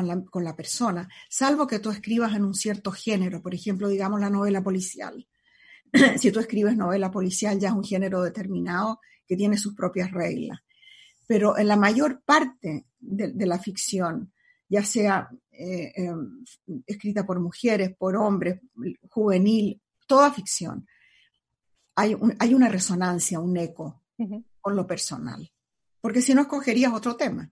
la, 0.02 0.24
con, 0.24 0.44
la, 0.44 0.56
persona, 0.56 1.08
salvo 1.28 1.66
que 1.66 1.78
tú 1.78 1.90
escribas 1.90 2.34
en 2.34 2.44
un 2.44 2.54
cierto 2.54 2.90
género, 2.90 3.40
por 3.40 3.54
ejemplo, 3.54 3.88
digamos 3.88 4.20
la 4.20 4.30
novela 4.30 4.62
policial. 4.62 5.26
si 6.18 6.30
tú 6.30 6.40
escribes 6.40 6.76
novela 6.76 7.10
policial 7.10 7.58
ya 7.58 7.68
es 7.68 7.74
un 7.74 7.84
género 7.84 8.22
determinado 8.22 9.00
que 9.26 9.36
tiene 9.36 9.56
sus 9.56 9.74
propias 9.74 10.10
reglas. 10.10 10.58
Pero 11.26 11.56
en 11.56 11.68
la 11.68 11.76
mayor 11.76 12.22
parte 12.24 12.86
de, 12.98 13.46
la 13.46 13.58
ficción, 13.58 14.32
ya 14.68 14.84
sea 14.84 15.30
eh, 15.50 15.92
em, 15.96 16.44
escrita 16.86 17.24
por 17.24 17.40
mujeres, 17.40 17.94
por 17.96 18.16
hombres, 18.16 18.60
juvenil, 19.08 19.80
toda 20.06 20.32
ficción. 20.32 20.86
Hay, 21.94 22.16
hay 22.38 22.54
una 22.54 22.68
resonancia, 22.68 23.40
un 23.40 23.56
eco 23.56 24.02
con 24.60 24.76
lo 24.76 24.86
personal. 24.86 25.50
Porque 26.00 26.22
si 26.22 26.34
no, 26.34 26.42
escogerías 26.42 26.92
otro 26.92 27.16
tema. 27.16 27.50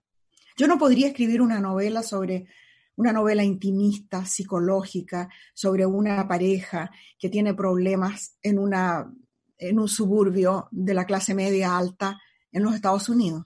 Yo 0.57 0.67
no 0.67 0.77
podría 0.77 1.07
escribir 1.07 1.41
una 1.41 1.59
novela 1.59 2.03
sobre 2.03 2.47
una 2.95 3.13
novela 3.13 3.43
intimista, 3.43 4.25
psicológica, 4.25 5.29
sobre 5.53 5.85
una 5.85 6.27
pareja 6.27 6.91
que 7.17 7.29
tiene 7.29 7.53
problemas 7.53 8.37
en, 8.41 8.59
una, 8.59 9.11
en 9.57 9.79
un 9.79 9.87
suburbio 9.87 10.67
de 10.71 10.93
la 10.93 11.05
clase 11.05 11.33
media 11.33 11.77
alta 11.77 12.19
en 12.51 12.63
los 12.63 12.75
Estados 12.75 13.09
Unidos, 13.09 13.45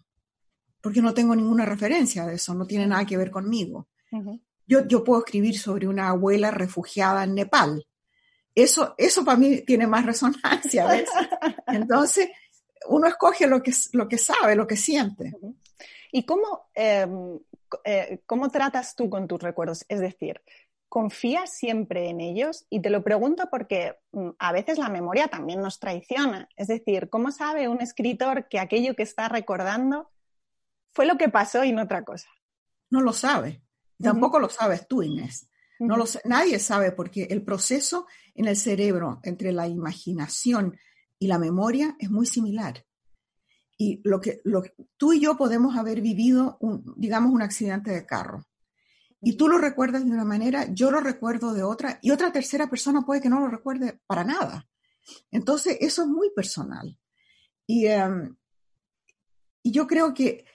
porque 0.82 1.02
no 1.02 1.14
tengo 1.14 1.36
ninguna 1.36 1.66
referencia 1.66 2.26
de 2.26 2.36
eso, 2.36 2.54
no 2.54 2.66
tiene 2.66 2.88
nada 2.88 3.06
que 3.06 3.18
ver 3.18 3.32
conmigo. 3.32 3.90
yo, 4.68 4.88
yo 4.88 5.04
puedo 5.04 5.20
escribir 5.20 5.58
sobre 5.58 5.88
una 5.88 6.10
abuela 6.10 6.52
refugiada 6.52 7.24
en 7.24 7.36
Nepal. 7.36 7.86
Eso, 8.54 8.96
eso 8.98 9.26
para 9.26 9.38
mí 9.38 9.62
tiene 9.62 9.86
más 9.86 10.06
resonancia. 10.06 10.88
¿ves? 10.88 11.10
Entonces, 11.68 12.30
uno 12.88 13.08
escoge 13.08 13.48
lo 13.48 13.62
que, 13.62 13.74
lo 13.94 14.08
que 14.08 14.18
sabe, 14.18 14.56
lo 14.56 14.66
que 14.66 14.78
siente. 14.78 15.34
¿Y 16.12 16.26
cómo, 16.26 16.70
em, 16.74 17.38
eh, 17.84 18.22
cómo 18.26 18.50
tratas 18.50 18.96
tú 18.96 19.10
con 19.10 19.28
tus 19.28 19.42
recuerdos? 19.42 19.86
Es 19.90 20.00
decir, 20.00 20.42
¿confías 20.90 21.52
siempre 21.52 22.10
en 22.10 22.22
ellos? 22.22 22.66
Y 22.70 22.82
te 22.82 22.90
lo 22.90 23.04
pregunto 23.04 23.50
porque 23.52 23.98
mm, 24.12 24.30
a 24.40 24.52
veces 24.52 24.78
la 24.78 24.90
memoria 24.90 25.28
también 25.28 25.62
nos 25.62 25.80
traiciona. 25.80 26.48
Es 26.56 26.68
decir, 26.68 27.10
¿cómo 27.10 27.32
sabe 27.32 27.68
un 27.68 27.82
escritor 27.82 28.48
que 28.48 28.60
aquello 28.60 28.96
que 28.96 29.04
está 29.04 29.30
recordando 29.30 30.12
fue 30.94 31.06
lo 31.06 31.18
que 31.18 31.30
pasó 31.30 31.64
y 31.64 31.72
no 31.72 31.84
otra 31.84 32.04
cosa? 32.04 32.30
No 32.90 33.02
lo 33.02 33.14
sabe. 33.14 33.62
Tampoco 34.02 34.40
lo 34.40 34.50
sabes 34.50 34.88
tú, 34.88 35.04
Inés. 35.04 35.50
No 35.80 35.98
lo, 35.98 36.06
nadie 36.24 36.60
sabe 36.60 36.92
porque 36.92 37.24
el 37.30 37.44
proceso 37.44 38.08
en 38.34 38.48
el 38.48 38.56
cerebro 38.56 39.20
entre 39.24 39.52
la 39.52 39.68
imaginación 39.68 40.78
y 41.20 41.28
la 41.28 41.40
memoria 41.40 41.96
es 42.00 42.10
muy 42.10 42.26
similar. 42.26 42.86
Y 43.78 44.02
lo 44.04 44.22
que, 44.22 44.42
lo, 44.46 44.64
tú 44.98 45.14
y 45.14 45.20
yo 45.20 45.36
podemos 45.36 45.76
haber 45.76 46.02
vivido, 46.02 46.58
un, 46.62 46.94
digamos, 46.96 47.32
un 47.32 47.42
accidente 47.42 47.92
de 47.92 48.06
carro. 48.06 48.46
Y 49.22 49.38
tú 49.38 49.48
lo 49.48 49.58
recuerdas 49.58 50.06
de 50.06 50.12
una 50.12 50.24
manera, 50.24 50.68
yo 50.72 50.92
lo 50.92 51.00
recuerdo 51.00 51.54
de 51.54 51.64
otra, 51.64 52.00
y 52.02 52.12
otra 52.12 52.32
tercera 52.32 52.70
persona 52.70 53.02
puede 53.02 53.22
que 53.22 53.30
no 53.30 53.40
lo 53.40 53.48
recuerde 53.48 54.00
para 54.06 54.24
nada. 54.24 54.68
Entonces, 55.32 55.78
eso 55.82 56.04
es 56.04 56.08
muy 56.08 56.30
personal. 56.30 56.98
Y, 57.68 57.88
em, 57.88 58.36
y 59.64 59.72
yo 59.72 59.88
creo 59.88 60.14
que 60.14 60.46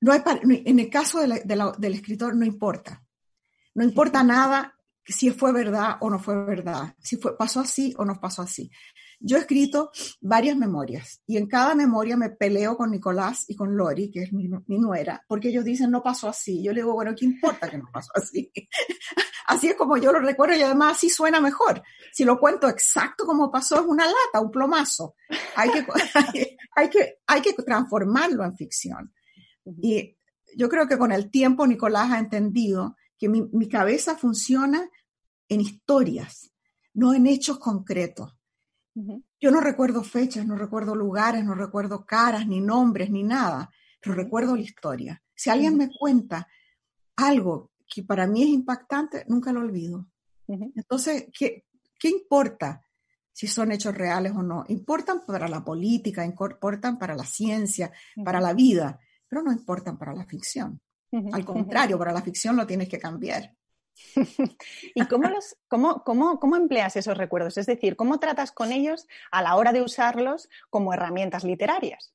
no 0.00 0.12
hay, 0.12 0.22
en 0.42 0.78
el 0.78 0.90
caso 0.90 1.20
del 1.20 1.94
escritor 1.94 2.34
no 2.36 2.44
importa. 2.44 3.02
No 3.74 3.84
importa 3.84 4.22
nada 4.22 4.78
si 5.04 5.30
fue 5.30 5.52
verdad 5.52 5.96
o 6.00 6.10
no 6.10 6.18
fue 6.18 6.44
verdad, 6.44 6.94
si 6.98 7.16
fue, 7.16 7.36
pasó 7.36 7.60
así 7.60 7.94
o 7.98 8.04
no 8.04 8.20
pasó 8.20 8.42
así. 8.42 8.70
Yo 9.26 9.38
he 9.38 9.40
escrito 9.40 9.90
varias 10.20 10.54
memorias 10.54 11.22
y 11.26 11.38
en 11.38 11.46
cada 11.46 11.74
memoria 11.74 12.14
me 12.14 12.28
peleo 12.28 12.76
con 12.76 12.90
Nicolás 12.90 13.46
y 13.48 13.56
con 13.56 13.74
Lori, 13.74 14.10
que 14.10 14.24
es 14.24 14.34
mi, 14.34 14.50
nuera, 14.66 15.24
porque 15.26 15.48
ellos 15.48 15.64
dicen 15.64 15.90
no 15.90 16.02
pasó 16.02 16.28
así. 16.28 16.62
Yo 16.62 16.72
le 16.72 16.82
digo, 16.82 16.92
bueno, 16.92 17.14
¿qué 17.16 17.24
importa 17.24 17.70
que 17.70 17.78
no 17.78 17.88
pasó 17.90 18.10
así? 18.14 18.52
así 19.46 19.68
es 19.68 19.76
como 19.76 19.96
yo 19.96 20.12
lo 20.12 20.20
recuerdo 20.20 20.56
y 20.56 20.60
además 20.60 20.98
así 20.98 21.08
suena 21.08 21.40
mejor. 21.40 21.82
Si 22.12 22.22
lo 22.22 22.38
cuento 22.38 22.68
exacto 22.68 23.24
como 23.24 23.50
pasó, 23.50 23.80
es 23.80 23.86
una 23.86 24.04
lata, 24.04 24.42
un 24.42 24.50
plomazo. 24.50 25.14
Hay 25.56 25.70
que, 25.70 25.86
hay, 26.76 26.90
que, 26.90 27.16
hay 27.26 27.40
que 27.40 27.54
transformarlo 27.54 28.44
en 28.44 28.54
ficción. 28.54 29.14
Y 29.64 30.18
yo 30.54 30.68
creo 30.68 30.86
que 30.86 30.98
con 30.98 31.12
el 31.12 31.30
tiempo 31.30 31.66
Nicolás 31.66 32.10
ha 32.12 32.18
entendido 32.18 32.94
que 33.18 33.30
mi, 33.30 33.48
mi 33.52 33.70
cabeza 33.70 34.16
funciona 34.16 34.86
en 35.48 35.62
historias, 35.62 36.52
no 36.92 37.14
en 37.14 37.26
hechos 37.26 37.58
concretos. 37.58 38.33
Yo 39.40 39.50
no 39.50 39.60
recuerdo 39.60 40.04
fechas, 40.04 40.46
no 40.46 40.56
recuerdo 40.56 40.94
lugares, 40.94 41.44
no 41.44 41.54
recuerdo 41.54 42.04
caras, 42.06 42.46
ni 42.46 42.60
nombres, 42.60 43.10
ni 43.10 43.24
nada, 43.24 43.68
pero 44.00 44.14
recuerdo 44.14 44.54
la 44.54 44.62
historia. 44.62 45.22
Si 45.34 45.50
alguien 45.50 45.76
me 45.76 45.90
cuenta 45.90 46.46
algo 47.16 47.72
que 47.86 48.02
para 48.04 48.26
mí 48.26 48.42
es 48.42 48.48
impactante, 48.50 49.24
nunca 49.28 49.52
lo 49.52 49.60
olvido. 49.60 50.06
Entonces, 50.46 51.26
¿qué, 51.36 51.64
¿qué 51.98 52.08
importa 52.08 52.84
si 53.32 53.46
son 53.46 53.72
hechos 53.72 53.94
reales 53.94 54.32
o 54.32 54.42
no? 54.42 54.64
Importan 54.68 55.22
para 55.26 55.48
la 55.48 55.64
política, 55.64 56.24
importan 56.24 56.98
para 56.98 57.16
la 57.16 57.24
ciencia, 57.24 57.90
para 58.24 58.40
la 58.40 58.52
vida, 58.52 59.00
pero 59.28 59.42
no 59.42 59.52
importan 59.52 59.98
para 59.98 60.14
la 60.14 60.24
ficción. 60.24 60.80
Al 61.32 61.44
contrario, 61.44 61.98
para 61.98 62.12
la 62.12 62.22
ficción 62.22 62.56
lo 62.56 62.66
tienes 62.66 62.88
que 62.88 62.98
cambiar. 62.98 63.54
¿Y 64.94 65.06
cómo, 65.06 65.28
los, 65.28 65.56
cómo, 65.68 66.02
cómo, 66.04 66.38
cómo, 66.40 66.56
empleas 66.56 66.96
esos 66.96 67.16
recuerdos? 67.16 67.58
Es 67.58 67.66
decir, 67.66 67.96
¿cómo 67.96 68.18
tratas 68.18 68.52
con 68.52 68.72
ellos 68.72 69.06
a 69.30 69.42
la 69.42 69.56
hora 69.56 69.72
de 69.72 69.82
usarlos 69.82 70.48
como 70.70 70.92
herramientas 70.92 71.44
literarias? 71.44 72.12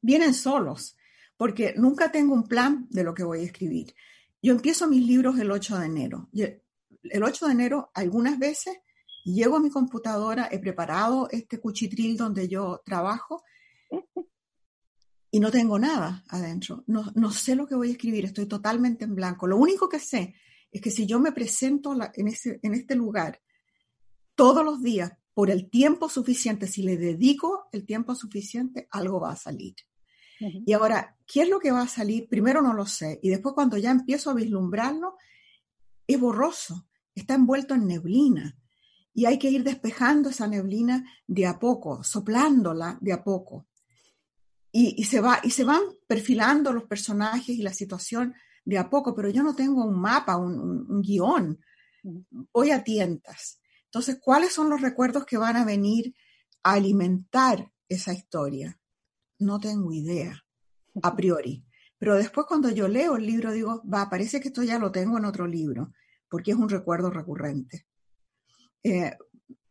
Vienen 0.00 0.34
solos, 0.34 0.96
porque 1.36 1.74
nunca 1.76 2.10
tengo 2.10 2.34
un 2.34 2.44
plan 2.44 2.86
de 2.90 3.04
lo 3.04 3.14
que 3.14 3.24
voy 3.24 3.40
a 3.40 3.44
escribir. 3.44 3.94
Yo 4.42 4.52
empiezo 4.52 4.88
mis 4.88 5.06
libros 5.06 5.38
el 5.38 5.50
8 5.50 5.78
de 5.78 5.86
enero. 5.86 6.28
El 6.32 7.22
8 7.22 7.46
de 7.46 7.52
enero, 7.52 7.90
algunas 7.94 8.38
veces, 8.38 8.78
llego 9.24 9.56
a 9.56 9.60
mi 9.60 9.70
computadora, 9.70 10.48
he 10.50 10.58
preparado 10.58 11.28
este 11.30 11.60
cuchitril 11.60 12.16
donde 12.16 12.48
yo 12.48 12.82
trabajo 12.84 13.44
y 15.30 15.40
no 15.40 15.50
tengo 15.50 15.78
nada 15.78 16.24
adentro. 16.28 16.82
No, 16.88 17.10
no 17.14 17.30
sé 17.30 17.54
lo 17.54 17.66
que 17.66 17.76
voy 17.76 17.88
a 17.88 17.92
escribir, 17.92 18.24
estoy 18.24 18.46
totalmente 18.46 19.04
en 19.04 19.14
blanco. 19.14 19.46
Lo 19.46 19.56
único 19.56 19.88
que 19.88 20.00
sé 20.00 20.34
es 20.72 20.80
que 20.80 20.90
si 20.90 21.06
yo 21.06 21.20
me 21.20 21.32
presento 21.32 21.94
en, 22.14 22.28
ese, 22.28 22.58
en 22.62 22.72
este 22.74 22.96
lugar 22.96 23.40
todos 24.34 24.64
los 24.64 24.82
días 24.82 25.12
por 25.34 25.50
el 25.50 25.70
tiempo 25.70 26.08
suficiente, 26.08 26.66
si 26.66 26.82
le 26.82 26.96
dedico 26.96 27.68
el 27.72 27.84
tiempo 27.84 28.14
suficiente, 28.14 28.88
algo 28.90 29.20
va 29.20 29.32
a 29.32 29.36
salir. 29.36 29.74
Y 30.66 30.72
ahora, 30.72 31.16
¿qué 31.24 31.42
es 31.42 31.48
lo 31.48 31.60
que 31.60 31.70
va 31.70 31.82
a 31.82 31.88
salir? 31.88 32.28
Primero 32.28 32.62
no 32.62 32.72
lo 32.72 32.84
sé. 32.84 33.20
Y 33.22 33.28
después 33.28 33.54
cuando 33.54 33.76
ya 33.76 33.92
empiezo 33.92 34.30
a 34.30 34.34
vislumbrarlo, 34.34 35.16
es 36.04 36.18
borroso, 36.18 36.88
está 37.14 37.34
envuelto 37.34 37.74
en 37.74 37.86
neblina. 37.86 38.58
Y 39.14 39.26
hay 39.26 39.38
que 39.38 39.50
ir 39.50 39.62
despejando 39.62 40.30
esa 40.30 40.48
neblina 40.48 41.04
de 41.28 41.46
a 41.46 41.60
poco, 41.60 42.02
soplándola 42.02 42.98
de 43.00 43.12
a 43.12 43.22
poco. 43.22 43.68
Y, 44.72 45.00
y 45.00 45.04
se, 45.04 45.20
va, 45.20 45.38
y 45.44 45.50
se 45.50 45.62
van 45.62 45.82
perfilando 46.08 46.72
los 46.72 46.84
personajes 46.84 47.50
y 47.50 47.62
la 47.62 47.72
situación 47.72 48.34
de 48.64 48.78
a 48.78 48.88
poco, 48.88 49.14
pero 49.14 49.28
yo 49.30 49.42
no 49.42 49.54
tengo 49.54 49.84
un 49.84 50.00
mapa, 50.00 50.36
un, 50.36 51.02
guion. 51.02 51.58
Voy 52.52 52.70
a 52.70 52.82
tientas. 52.82 53.60
Entonces, 53.84 54.18
¿cuáles 54.20 54.52
son 54.52 54.70
los 54.70 54.80
recuerdos 54.80 55.24
que 55.24 55.36
van 55.36 55.56
a 55.56 55.64
venir 55.64 56.14
a 56.62 56.72
alimentar 56.72 57.70
esa 57.88 58.12
historia? 58.12 58.78
No 59.38 59.58
tengo 59.58 59.92
idea, 59.92 60.44
a 61.02 61.16
priori. 61.16 61.64
Pero 61.98 62.16
después 62.16 62.46
cuando 62.46 62.68
yo 62.70 62.88
leo 62.88 63.16
el 63.16 63.26
libro 63.26 63.52
digo, 63.52 63.82
va, 63.88 64.10
parece 64.10 64.40
que 64.40 64.48
esto 64.48 64.62
ya 64.62 64.78
lo 64.78 64.90
tengo 64.90 65.18
en 65.18 65.24
otro 65.24 65.46
libro, 65.46 65.92
porque 66.28 66.50
es 66.50 66.56
un 66.56 66.68
recuerdo 66.68 67.10
recurrente. 67.10 67.86
Eh, 68.82 69.16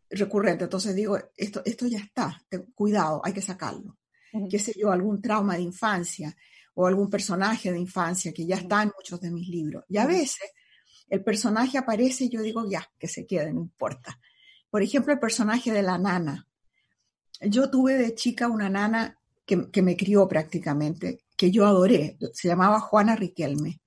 recurrente, 0.09 0.65
entonces 0.65 0.95
digo, 0.95 1.17
esto, 1.35 1.61
esto 1.65 1.87
ya 1.87 1.99
está, 1.99 2.41
cuidado, 2.73 3.21
hay 3.23 3.33
que 3.33 3.41
sacarlo. 3.41 3.97
Qué 4.49 4.59
sé 4.59 4.73
yo, 4.77 4.91
algún 4.91 5.21
trauma 5.21 5.55
de 5.55 5.63
infancia, 5.63 6.33
o 6.73 6.87
algún 6.87 7.09
personaje 7.09 7.71
de 7.71 7.79
infancia 7.79 8.33
que 8.33 8.45
ya 8.45 8.55
está 8.55 8.83
en 8.83 8.91
muchos 8.95 9.19
de 9.21 9.31
mis 9.31 9.47
libros. 9.47 9.83
Y 9.89 9.97
a 9.97 10.05
veces 10.05 10.51
el 11.09 11.23
personaje 11.23 11.77
aparece 11.77 12.25
y 12.25 12.29
yo 12.29 12.41
digo, 12.41 12.69
ya, 12.69 12.89
que 12.97 13.07
se 13.07 13.25
quede, 13.25 13.53
no 13.53 13.61
importa. 13.61 14.19
Por 14.69 14.81
ejemplo, 14.81 15.13
el 15.13 15.19
personaje 15.19 15.71
de 15.71 15.81
la 15.83 15.97
nana. 15.97 16.47
Yo 17.41 17.69
tuve 17.69 17.97
de 17.97 18.15
chica 18.15 18.47
una 18.47 18.69
nana 18.69 19.19
que, 19.45 19.69
que 19.69 19.81
me 19.81 19.97
crió 19.97 20.27
prácticamente, 20.27 21.25
que 21.35 21.51
yo 21.51 21.65
adoré, 21.65 22.17
se 22.33 22.47
llamaba 22.47 22.79
Juana 22.79 23.15
Riquelme. 23.15 23.81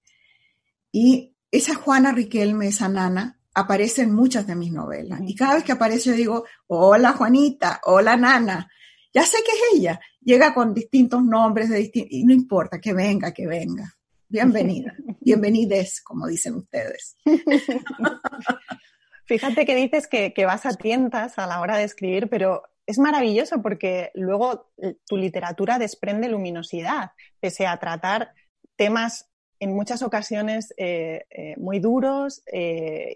Y 0.92 1.34
esa 1.50 1.74
Juana 1.74 2.12
Riquelme, 2.12 2.68
esa 2.68 2.88
nana, 2.88 3.40
aparece 3.54 4.02
en 4.02 4.12
muchas 4.12 4.46
de 4.46 4.56
mis 4.56 4.72
novelas. 4.72 5.20
Y 5.24 5.34
cada 5.34 5.54
vez 5.54 5.64
que 5.64 5.72
aparece 5.72 6.10
yo 6.10 6.16
digo, 6.16 6.44
hola 6.66 7.12
Juanita, 7.12 7.80
hola 7.84 8.16
nana. 8.16 8.68
Ya 9.14 9.25
sé 9.25 9.38
que 9.47 9.52
es 9.52 9.80
ella 9.80 10.00
llega 10.25 10.52
con 10.52 10.75
distintos 10.75 11.23
nombres, 11.23 11.68
de 11.68 11.88
y 11.94 12.25
no 12.25 12.33
importa, 12.33 12.80
que 12.80 12.92
venga, 12.92 13.33
que 13.33 13.47
venga. 13.47 13.94
Bienvenida, 14.28 14.92
bienvenides, 15.21 16.02
como 16.02 16.26
dicen 16.26 16.56
ustedes. 16.56 17.16
Fíjate 19.26 19.64
que 19.64 19.76
dices 19.76 20.09
que, 20.09 20.33
vas 20.44 20.66
a 20.66 20.75
tientas 20.75 21.38
a 21.38 21.47
la 21.47 21.61
hora 21.61 21.76
de 21.76 21.85
escribir, 21.85 22.28
pero 22.28 22.64
es 22.87 22.99
maravilloso 22.99 23.62
porque 23.62 24.11
luego 24.14 24.73
eh, 24.78 24.97
tu 25.06 25.16
literatura 25.16 25.78
desprende 25.78 26.28
luminosidad, 26.28 27.12
pese 27.38 27.68
a 27.68 27.78
tratar 27.78 28.35
temas 28.75 29.30
en 29.64 29.75
muchas 29.75 30.02
ocasiones 30.02 30.75
eh, 30.76 31.25
eh, 31.30 31.54
muy 31.56 31.80
duros, 31.80 32.42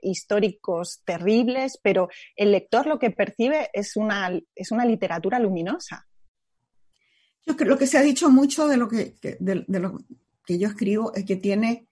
históricos 0.03 1.03
terribles, 1.05 1.79
pero 1.83 2.09
el 2.37 2.53
lector 2.53 2.87
lo 2.87 2.99
que 2.99 3.11
percibe 3.11 3.69
es 3.73 3.97
una, 3.97 4.31
es 4.55 4.73
una 4.73 4.87
literatura 4.87 5.39
luminosa. 5.39 6.07
Yo 7.47 7.57
creo 7.57 7.77
que 7.77 7.87
se 7.87 7.99
ha 7.99 8.03
dicho 8.03 8.31
mucho 8.31 8.67
de 8.67 8.79
lo 8.79 8.89
que, 8.89 9.15
de, 9.21 9.65
lo 9.67 9.99
que 10.45 10.59
yo 10.59 10.69
escribo 10.69 11.15
es 11.15 11.25
que 11.25 11.37
tiene 11.37 11.89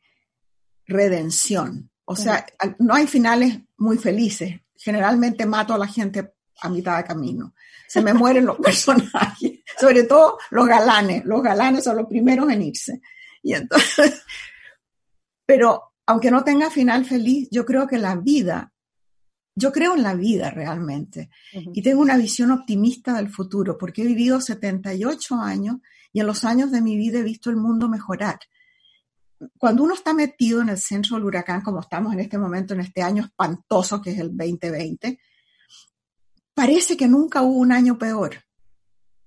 redención. 0.86 1.90
O 2.06 2.16
sea, 2.16 2.46
no 2.78 2.94
hay 2.94 3.06
finales 3.06 3.58
muy 3.76 3.98
felices. 3.98 4.54
Generalmente 4.74 5.44
mato 5.44 5.74
a 5.74 5.78
la 5.78 5.86
gente 5.86 6.34
a 6.60 6.68
mitad 6.70 6.96
de 6.96 7.04
camino. 7.04 7.54
Se 7.88 8.00
me 8.00 8.14
mueren 8.14 8.46
los 8.46 8.56
personajes, 8.62 9.60
sobre 9.78 10.04
todo 10.04 10.38
los 10.50 10.66
galanes. 10.66 11.24
Los 11.26 11.42
galanes 11.42 11.84
son 11.84 11.96
los 11.96 12.06
primeros 12.06 12.50
en 12.50 12.62
irse. 12.62 13.00
Y 13.46 13.54
entonces, 13.54 14.22
pero 15.46 15.92
aunque 16.06 16.30
no 16.30 16.44
tenga 16.44 16.70
final 16.70 17.04
feliz, 17.04 17.48
yo 17.50 17.64
creo 17.64 17.86
que 17.86 17.98
la 17.98 18.16
vida, 18.16 18.72
yo 19.54 19.72
creo 19.72 19.94
en 19.94 20.02
la 20.02 20.14
vida 20.14 20.50
realmente. 20.50 21.30
Y 21.52 21.82
tengo 21.82 22.02
una 22.02 22.16
visión 22.16 22.50
optimista 22.50 23.14
del 23.14 23.28
futuro, 23.28 23.78
porque 23.78 24.02
he 24.02 24.06
vivido 24.06 24.40
78 24.40 25.36
años 25.36 25.76
y 26.12 26.20
en 26.20 26.26
los 26.26 26.44
años 26.44 26.70
de 26.70 26.80
mi 26.80 26.96
vida 26.96 27.18
he 27.18 27.22
visto 27.22 27.50
el 27.50 27.56
mundo 27.56 27.88
mejorar 27.88 28.38
cuando 29.58 29.82
uno 29.82 29.94
está 29.94 30.14
metido 30.14 30.62
en 30.62 30.70
el 30.70 30.78
centro 30.78 31.16
del 31.16 31.24
huracán, 31.24 31.60
como 31.60 31.80
estamos 31.80 32.12
en 32.12 32.20
este 32.20 32.38
momento, 32.38 32.74
en 32.74 32.80
este 32.80 33.02
año 33.02 33.24
espantoso 33.24 34.00
que 34.00 34.10
es 34.10 34.18
el 34.18 34.36
2020, 34.36 35.18
parece 36.54 36.96
que 36.96 37.08
nunca 37.08 37.42
hubo 37.42 37.58
un 37.58 37.72
año 37.72 37.98
peor, 37.98 38.44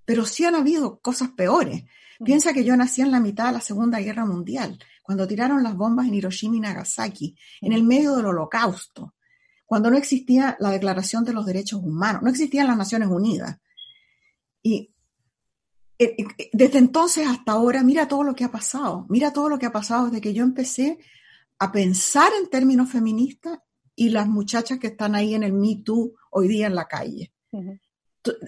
pero 0.05 0.25
sí 0.25 0.45
han 0.45 0.55
habido 0.55 0.99
cosas 0.99 1.29
peores. 1.29 1.83
Piensa 2.23 2.53
que 2.53 2.65
yo 2.65 2.75
nací 2.75 3.01
en 3.01 3.11
la 3.11 3.19
mitad 3.19 3.47
de 3.47 3.53
la 3.53 3.61
Segunda 3.61 3.99
Guerra 3.99 4.25
Mundial, 4.25 4.77
cuando 5.01 5.27
tiraron 5.27 5.63
las 5.63 5.75
bombas 5.75 6.07
en 6.07 6.15
Hiroshima 6.15 6.57
y 6.57 6.59
Nagasaki, 6.59 7.35
en 7.61 7.73
el 7.73 7.83
medio 7.83 8.15
del 8.15 8.25
holocausto, 8.25 9.15
cuando 9.65 9.89
no 9.89 9.97
existía 9.97 10.57
la 10.59 10.71
Declaración 10.71 11.23
de 11.23 11.33
los 11.33 11.45
Derechos 11.45 11.81
Humanos, 11.81 12.21
no 12.21 12.29
existían 12.29 12.67
las 12.67 12.77
Naciones 12.77 13.07
Unidas. 13.07 13.57
Y 14.61 14.93
eh, 15.97 16.15
eh, 16.17 16.49
desde 16.53 16.79
entonces 16.79 17.27
hasta 17.27 17.53
ahora, 17.53 17.83
mira 17.83 18.07
todo 18.07 18.23
lo 18.23 18.35
que 18.35 18.43
ha 18.43 18.51
pasado, 18.51 19.05
mira 19.09 19.31
todo 19.31 19.47
lo 19.47 19.59
que 19.59 19.65
ha 19.65 19.71
pasado 19.71 20.05
desde 20.05 20.21
que 20.21 20.33
yo 20.33 20.43
empecé 20.43 20.99
a 21.59 21.71
pensar 21.71 22.31
en 22.41 22.49
términos 22.49 22.89
feministas 22.89 23.59
y 23.95 24.09
las 24.09 24.27
muchachas 24.27 24.79
que 24.79 24.87
están 24.87 25.13
ahí 25.13 25.35
en 25.35 25.43
el 25.43 25.53
Me 25.53 25.81
Too 25.83 26.13
hoy 26.31 26.47
día 26.47 26.67
en 26.67 26.75
la 26.75 26.87
calle. 26.87 27.33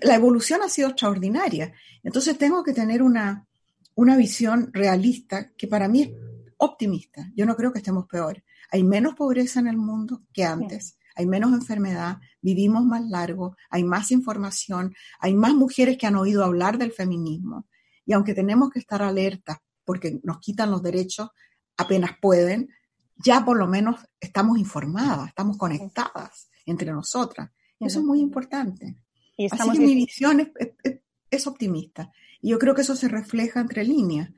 La 0.02 0.16
evolución 0.16 0.62
ha 0.64 0.70
sido 0.70 0.90
extraordinaria. 0.90 1.74
Entonces 2.04 2.38
tengo 2.38 2.64
que 2.64 2.74
tener 2.74 3.04
una, 3.04 3.48
una 3.96 4.18
visión 4.18 4.72
realista 4.74 5.52
que 5.58 5.68
para 5.68 5.88
mí 5.88 6.02
es 6.04 6.12
optimista. 6.58 7.32
Yo 7.36 7.46
no 7.46 7.56
creo 7.56 7.72
que 7.72 7.80
estemos 7.80 8.08
peor. 8.08 8.44
Hay 8.72 8.84
menos 8.84 9.16
pobreza 9.16 9.60
en 9.60 9.68
el 9.68 9.78
mundo 9.78 10.24
que 10.34 10.44
antes 10.44 10.98
hay 11.16 11.26
menos 11.26 11.54
enfermedad, 11.54 12.18
vivimos 12.42 12.86
más 12.86 13.08
largo, 13.10 13.56
hay 13.70 13.84
más 13.84 14.12
información, 14.12 14.96
hay 15.20 15.34
más 15.34 15.54
mujeres 15.54 15.98
que 15.98 16.08
han 16.08 16.16
oído 16.16 16.44
hablar 16.44 16.78
del 16.78 16.92
feminismo. 16.92 17.68
Y 18.06 18.14
aunque 18.14 18.34
tenemos 18.34 18.70
que 18.70 18.80
estar 18.80 19.02
alertas 19.02 19.58
porque 19.84 20.20
nos 20.24 20.40
quitan 20.40 20.72
los 20.72 20.82
derechos 20.82 21.30
apenas 21.78 22.12
pueden, 22.22 22.70
ya 23.18 23.44
por 23.44 23.58
lo 23.58 23.68
menos 23.68 24.00
estamos 24.20 24.58
informadas, 24.58 25.30
estamos 25.30 25.58
conectadas 25.58 26.50
entre 26.66 26.92
nosotras. 26.92 27.50
Eso 27.80 28.00
es 28.00 28.06
muy 28.06 28.20
importante. 28.20 28.98
Y 29.38 29.48
Así 29.52 29.72
que 29.72 29.80
mi 29.80 29.96
visión 29.96 30.40
es, 30.40 31.01
optimista. 31.48 32.12
Y 32.42 32.50
yo 32.50 32.60
creo 32.60 32.76
que 32.76 32.82
eso 32.82 32.96
se 32.96 33.08
refleja 33.08 33.62
entre 33.62 33.84
líneas. 33.84 34.30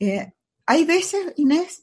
Eh, 0.00 0.32
hay 0.66 0.84
veces, 0.84 1.32
Inés, 1.36 1.82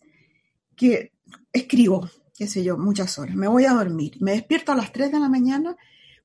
que 0.76 1.14
escribo, 1.52 2.10
qué 2.38 2.48
sé 2.48 2.64
yo, 2.64 2.78
muchas 2.78 3.18
horas. 3.18 3.36
Me 3.36 3.48
voy 3.48 3.66
a 3.66 3.74
dormir. 3.74 4.18
Me 4.20 4.32
despierto 4.32 4.72
a 4.72 4.76
las 4.76 4.92
3 4.92 5.12
de 5.12 5.20
la 5.20 5.30
mañana 5.30 5.76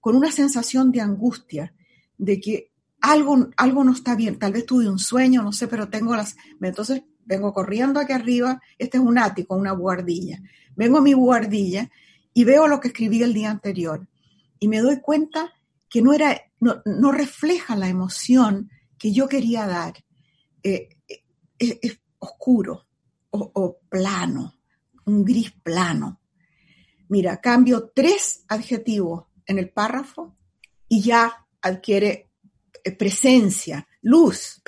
con 0.00 0.16
una 0.16 0.32
sensación 0.32 0.90
de 0.92 1.00
angustia, 1.00 1.74
de 2.16 2.40
que 2.40 2.72
algo, 3.00 3.48
algo 3.56 3.84
no 3.84 3.92
está 3.92 4.14
bien. 4.14 4.38
Tal 4.38 4.52
vez 4.52 4.66
tuve 4.66 4.88
un 4.88 4.98
sueño, 4.98 5.42
no 5.42 5.52
sé, 5.52 5.68
pero 5.68 5.88
tengo 5.88 6.16
las... 6.16 6.36
Entonces 6.60 7.02
vengo 7.24 7.52
corriendo 7.52 8.00
aquí 8.00 8.12
arriba. 8.12 8.60
Este 8.78 8.98
es 8.98 9.02
un 9.02 9.18
ático, 9.18 9.54
una 9.54 9.72
buhardilla. 9.72 10.40
Vengo 10.74 10.98
a 10.98 11.02
mi 11.02 11.14
buhardilla 11.14 11.90
y 12.34 12.44
veo 12.44 12.66
lo 12.66 12.80
que 12.80 12.88
escribí 12.88 13.22
el 13.22 13.34
día 13.34 13.50
anterior. 13.50 14.08
Y 14.58 14.68
me 14.68 14.80
doy 14.80 15.00
cuenta 15.00 15.52
que 15.88 16.02
no, 16.02 16.12
era, 16.12 16.40
no, 16.60 17.12
refleja 17.12 17.76
la 17.76 17.88
emoción 17.88 18.70
que 18.98 19.12
yo 19.12 19.28
quería 19.28 19.66
dar. 19.66 20.04
Eh, 20.62 20.88
es, 21.58 22.00
oscuro 22.20 22.86
o 23.30 23.78
plano 23.88 24.58
un 25.08 25.24
gris 25.24 25.50
plano. 25.50 26.20
Mira, 27.08 27.40
cambio 27.40 27.90
tres 27.94 28.44
adjetivos 28.48 29.24
en 29.46 29.58
el 29.58 29.70
párrafo 29.70 30.36
y 30.88 31.02
ya 31.02 31.46
adquiere 31.62 32.30
eh, 32.84 32.92
presencia, 32.92 33.88
luz. 34.02 34.62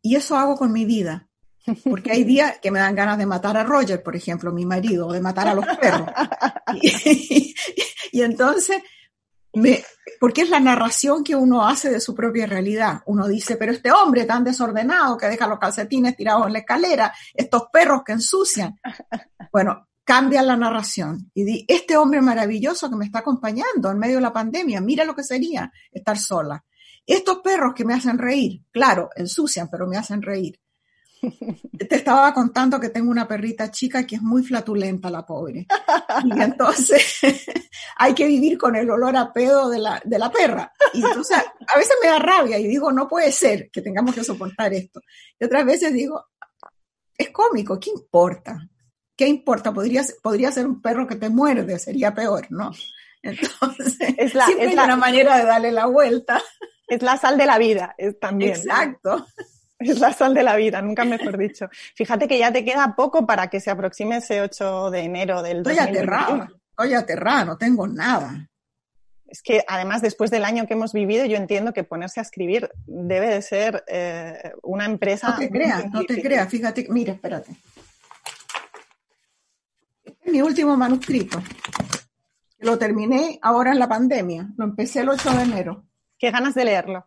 Y 0.00 0.16
eso 0.16 0.36
hago 0.36 0.56
con 0.56 0.72
mi 0.72 0.84
vida. 0.84 1.28
Porque 1.84 2.10
hay 2.10 2.24
días 2.24 2.58
que 2.60 2.72
me 2.72 2.80
dan 2.80 2.96
ganas 2.96 3.18
de 3.18 3.26
matar 3.26 3.56
a 3.56 3.62
Roger, 3.62 4.02
por 4.02 4.16
ejemplo, 4.16 4.50
mi 4.50 4.66
marido, 4.66 5.06
o 5.06 5.12
de 5.12 5.20
matar 5.20 5.46
a 5.46 5.54
los 5.54 5.66
perros. 5.76 6.08
Y, 6.74 7.54
y, 8.12 8.22
entonces, 8.22 8.78
me, 9.54 9.84
porque 10.18 10.42
es 10.42 10.50
la 10.50 10.60
narración 10.60 11.24
que 11.24 11.34
uno 11.34 11.66
hace 11.66 11.90
de 11.90 12.00
su 12.00 12.14
propia 12.14 12.46
realidad. 12.46 13.02
Uno 13.06 13.28
dice, 13.28 13.56
pero 13.56 13.72
este 13.72 13.92
hombre 13.92 14.24
tan 14.24 14.44
desordenado 14.44 15.16
que 15.16 15.26
deja 15.26 15.46
los 15.46 15.58
calcetines 15.58 16.16
tirados 16.16 16.46
en 16.46 16.52
la 16.54 16.60
escalera, 16.60 17.12
estos 17.34 17.64
perros 17.72 18.02
que 18.04 18.12
ensucian. 18.12 18.78
Bueno, 19.52 19.88
cambia 20.04 20.42
la 20.42 20.56
narración 20.56 21.30
y 21.34 21.44
di, 21.44 21.64
este 21.68 21.96
hombre 21.96 22.22
maravilloso 22.22 22.88
que 22.88 22.96
me 22.96 23.04
está 23.04 23.18
acompañando 23.18 23.90
en 23.90 23.98
medio 23.98 24.16
de 24.16 24.22
la 24.22 24.32
pandemia, 24.32 24.80
mira 24.80 25.04
lo 25.04 25.14
que 25.14 25.22
sería 25.22 25.70
estar 25.90 26.18
sola. 26.18 26.64
Estos 27.04 27.40
perros 27.40 27.74
que 27.74 27.84
me 27.84 27.94
hacen 27.94 28.16
reír, 28.16 28.62
claro, 28.70 29.10
ensucian, 29.16 29.68
pero 29.68 29.86
me 29.86 29.96
hacen 29.96 30.22
reír. 30.22 30.58
Te 31.88 31.96
estaba 31.96 32.34
contando 32.34 32.80
que 32.80 32.88
tengo 32.88 33.10
una 33.10 33.28
perrita 33.28 33.70
chica 33.70 34.06
que 34.06 34.16
es 34.16 34.22
muy 34.22 34.42
flatulenta, 34.42 35.10
la 35.10 35.24
pobre. 35.24 35.66
Y 36.24 36.40
entonces 36.40 37.20
hay 37.96 38.14
que 38.14 38.26
vivir 38.26 38.58
con 38.58 38.76
el 38.76 38.90
olor 38.90 39.16
a 39.16 39.32
pedo 39.32 39.70
de 39.70 39.78
la, 39.78 40.00
de 40.04 40.18
la 40.18 40.30
perra. 40.30 40.72
Y 40.92 41.04
entonces 41.04 41.38
a 41.38 41.78
veces 41.78 41.96
me 42.02 42.08
da 42.08 42.18
rabia 42.18 42.58
y 42.58 42.66
digo, 42.66 42.92
no 42.92 43.08
puede 43.08 43.32
ser 43.32 43.70
que 43.70 43.82
tengamos 43.82 44.14
que 44.14 44.24
soportar 44.24 44.74
esto. 44.74 45.00
Y 45.38 45.44
otras 45.44 45.64
veces 45.64 45.92
digo, 45.92 46.26
es 47.16 47.30
cómico, 47.30 47.78
¿qué 47.78 47.90
importa? 47.90 48.68
¿qué 49.16 49.28
importa? 49.28 49.72
Podría, 49.72 50.02
podría 50.20 50.50
ser 50.50 50.66
un 50.66 50.82
perro 50.82 51.06
que 51.06 51.16
te 51.16 51.28
muerde, 51.28 51.78
sería 51.78 52.12
peor, 52.12 52.46
¿no? 52.50 52.72
Entonces, 53.22 53.96
es 54.18 54.34
la, 54.34 54.46
siempre 54.46 54.66
es 54.66 54.74
una 54.74 54.96
manera 54.96 55.38
de 55.38 55.44
darle 55.44 55.70
la 55.70 55.86
vuelta. 55.86 56.42
Es 56.88 57.02
la 57.02 57.16
sal 57.16 57.38
de 57.38 57.46
la 57.46 57.56
vida, 57.56 57.94
es 57.96 58.18
también. 58.18 58.50
Exacto. 58.50 59.24
Es 59.84 59.98
la 59.98 60.12
sal 60.12 60.34
de 60.34 60.42
la 60.42 60.56
vida, 60.56 60.80
nunca 60.82 61.04
mejor 61.04 61.36
dicho. 61.38 61.68
Fíjate 61.94 62.28
que 62.28 62.38
ya 62.38 62.52
te 62.52 62.64
queda 62.64 62.94
poco 62.96 63.26
para 63.26 63.48
que 63.48 63.60
se 63.60 63.70
aproxime 63.70 64.18
ese 64.18 64.40
8 64.40 64.90
de 64.90 65.00
enero 65.00 65.42
del 65.42 65.58
Estoy 65.58 65.78
aterrada, 65.78 66.50
estoy 66.70 66.94
aterrada, 66.94 67.44
no 67.44 67.58
tengo 67.58 67.86
nada. 67.86 68.48
Es 69.26 69.42
que 69.42 69.64
además 69.66 70.02
después 70.02 70.30
del 70.30 70.44
año 70.44 70.66
que 70.66 70.74
hemos 70.74 70.92
vivido, 70.92 71.24
yo 71.24 71.36
entiendo 71.36 71.72
que 71.72 71.84
ponerse 71.84 72.20
a 72.20 72.22
escribir 72.22 72.70
debe 72.86 73.28
de 73.28 73.40
ser 73.40 73.82
eh, 73.88 74.52
una 74.62 74.84
empresa. 74.84 75.30
No 75.30 75.38
te 75.38 75.50
creas, 75.50 75.90
no 75.90 76.04
te 76.04 76.20
creas, 76.20 76.48
fíjate, 76.48 76.86
mira, 76.90 77.14
espérate 77.14 77.56
mi 80.32 80.40
último 80.40 80.76
manuscrito. 80.76 81.42
Lo 82.58 82.78
terminé 82.78 83.38
ahora 83.42 83.72
en 83.72 83.78
la 83.78 83.88
pandemia. 83.88 84.48
Lo 84.56 84.64
empecé 84.64 85.00
el 85.00 85.10
8 85.10 85.30
de 85.30 85.42
enero. 85.42 85.84
Qué 86.18 86.30
ganas 86.30 86.54
de 86.54 86.64
leerlo. 86.64 87.06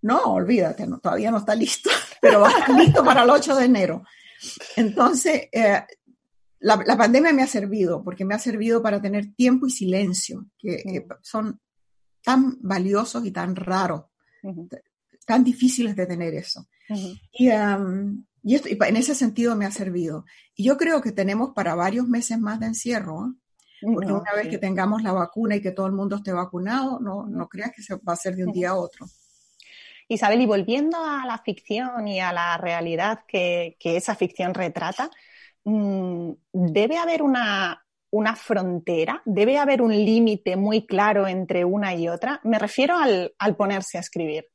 No, 0.00 0.20
olvídate, 0.22 0.86
todavía 1.00 1.30
no 1.30 1.38
está 1.38 1.54
listo, 1.54 1.90
pero 2.22 2.40
va 2.40 2.52
listo 2.78 3.04
para 3.04 3.24
el 3.24 3.30
8 3.30 3.56
de 3.56 3.64
enero. 3.64 4.04
Entonces, 4.76 5.48
eh, 5.50 5.82
la, 6.60 6.96
pandemia 6.96 7.32
me 7.32 7.42
ha 7.42 7.48
servido, 7.48 8.04
porque 8.04 8.24
me 8.24 8.34
ha 8.34 8.38
servido 8.38 8.80
para 8.80 9.02
tener 9.02 9.34
tiempo 9.34 9.66
y 9.66 9.70
silencio, 9.70 10.46
que, 10.56 11.04
son 11.20 11.60
tan 12.22 12.56
valiosos 12.60 13.26
y 13.26 13.32
tan 13.32 13.56
raros, 13.56 14.04
tan 15.26 15.42
difíciles 15.42 15.96
de 15.96 16.06
tener 16.06 16.32
eso. 16.34 16.68
Y 17.32 17.50
y, 18.44 18.56
esto, 18.56 18.68
en 18.68 18.96
ese 18.96 19.14
sentido 19.14 19.54
me 19.56 19.66
ha 19.66 19.70
servido. 19.70 20.24
Y 20.54 20.64
yo 20.64 20.76
creo 20.76 21.00
que 21.00 21.12
tenemos 21.12 21.50
para 21.54 21.74
varios 21.74 22.08
meses 22.08 22.38
más 22.38 22.58
de 22.60 22.66
encierro, 22.66 23.26
¿eh? 23.26 23.90
porque 23.94 24.12
una 24.12 24.32
vez 24.34 24.48
que 24.48 24.58
tengamos 24.58 25.02
la 25.02 25.12
vacuna 25.12 25.56
y 25.56 25.60
que 25.60 25.72
todo 25.72 25.86
el 25.86 25.92
mundo 25.92 26.16
esté 26.16 26.32
vacunado, 26.32 27.00
no, 27.00 27.26
no 27.26 27.48
creas 27.48 27.72
que 27.74 27.82
se 27.82 27.94
va 27.94 28.00
a 28.06 28.12
hacer 28.12 28.36
de 28.36 28.44
un 28.44 28.52
día 28.52 28.70
a 28.70 28.76
otro. 28.76 29.06
Isabel, 30.14 30.40
y 30.40 30.46
volviendo 30.46 30.98
a 30.98 31.24
la 31.26 31.38
ficción 31.38 32.06
y 32.08 32.20
a 32.20 32.32
la 32.32 32.56
realidad 32.58 33.20
que, 33.26 33.76
que 33.78 33.96
esa 33.96 34.14
ficción 34.14 34.54
retrata, 34.54 35.10
mm, 35.64 36.32
¿debe 36.52 36.98
haber 36.98 37.22
una, 37.22 37.84
una 38.10 38.36
frontera? 38.36 39.22
¿Debe 39.24 39.58
haber 39.58 39.82
un 39.82 39.92
límite 39.92 40.56
muy 40.56 40.86
claro 40.86 41.26
entre 41.26 41.64
una 41.64 41.94
y 41.94 42.08
otra? 42.08 42.40
Me 42.44 42.58
refiero 42.58 42.96
al, 42.96 43.34
al 43.38 43.56
ponerse 43.56 43.98
a 43.98 44.00
escribir 44.00 44.46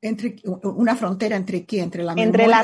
entre 0.00 0.36
una 0.62 0.94
frontera 0.96 1.36
entre 1.36 1.64
qué, 1.64 1.80
entre 1.80 2.04
la 2.04 2.12
entre 2.16 2.46
la, 2.46 2.62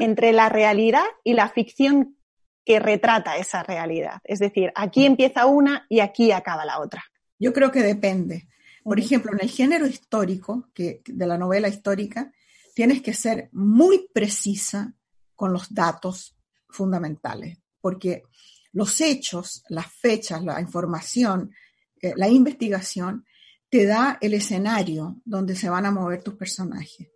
entre 0.00 0.32
la 0.32 0.48
realidad 0.48 1.04
y 1.24 1.34
la 1.34 1.48
ficción 1.48 2.16
que 2.64 2.78
retrata 2.78 3.36
esa 3.36 3.62
realidad. 3.62 4.18
Es 4.24 4.38
decir, 4.38 4.70
aquí 4.74 5.04
empieza 5.04 5.46
una 5.46 5.86
y 5.88 6.00
aquí 6.00 6.30
acaba 6.30 6.64
la 6.64 6.80
otra. 6.80 7.02
Yo 7.38 7.52
creo 7.52 7.72
que 7.72 7.82
depende. 7.82 8.46
Por 8.82 8.98
ejemplo, 8.98 9.32
en 9.32 9.40
el 9.42 9.50
género 9.50 9.86
histórico, 9.86 10.68
que, 10.74 11.02
de 11.06 11.26
la 11.26 11.38
novela 11.38 11.68
histórica, 11.68 12.32
tienes 12.74 13.02
que 13.02 13.14
ser 13.14 13.48
muy 13.52 14.08
precisa 14.12 14.94
con 15.34 15.52
los 15.52 15.72
datos, 15.72 16.36
fundamentales, 16.68 17.58
porque 17.80 18.22
los 18.72 19.00
hechos, 19.00 19.64
las 19.68 19.92
fechas, 19.92 20.42
la 20.44 20.60
información, 20.60 21.52
eh, 22.00 22.12
la 22.16 22.28
investigación, 22.28 23.24
te 23.68 23.86
da 23.86 24.18
el 24.20 24.34
escenario 24.34 25.20
donde 25.24 25.54
se 25.56 25.68
van 25.68 25.86
a 25.86 25.90
mover 25.90 26.22
tus 26.22 26.34
personajes. 26.34 27.08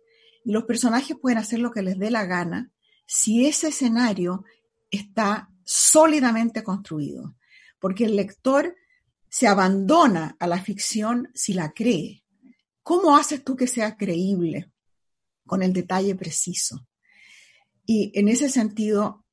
Y 0.43 0.51
los 0.51 0.63
personajes 0.63 1.17
pueden 1.21 1.37
hacer 1.37 1.59
lo 1.59 1.71
que 1.71 1.81
les 1.81 1.97
dé 1.97 2.11
la 2.11 2.25
gana 2.25 2.71
si 3.05 3.45
ese 3.45 3.69
escenario 3.69 4.43
está 4.89 5.49
sólidamente 5.63 6.63
construido, 6.63 7.35
porque 7.79 8.05
el 8.05 8.15
lector 8.15 8.75
se 9.35 9.47
abandona 9.47 10.37
a 10.39 10.47
la 10.47 10.61
ficción 10.61 11.29
si 11.33 11.53
la 11.53 11.73
cree. 11.73 12.23
¿Cómo 12.81 13.17
haces 13.17 13.43
tú 13.43 13.57
que 13.57 13.67
sea 13.67 13.97
creíble 13.97 14.71
con 15.45 15.61
el 15.61 15.73
detalle 15.73 16.15
preciso? 16.15 16.87
Y 17.85 18.17
en 18.17 18.29
ese 18.29 18.47
sentido, 18.47 19.25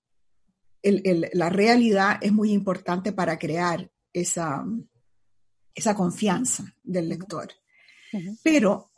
la 0.83 1.51
realidad 1.51 2.19
es 2.21 2.33
muy 2.33 2.51
importante 2.51 3.13
para 3.13 3.39
crear 3.39 3.93
esa, 4.13 4.65
esa 5.73 5.95
confianza 5.95 6.65
del 6.83 7.09
lector. 7.09 7.53
Pero 8.43 8.91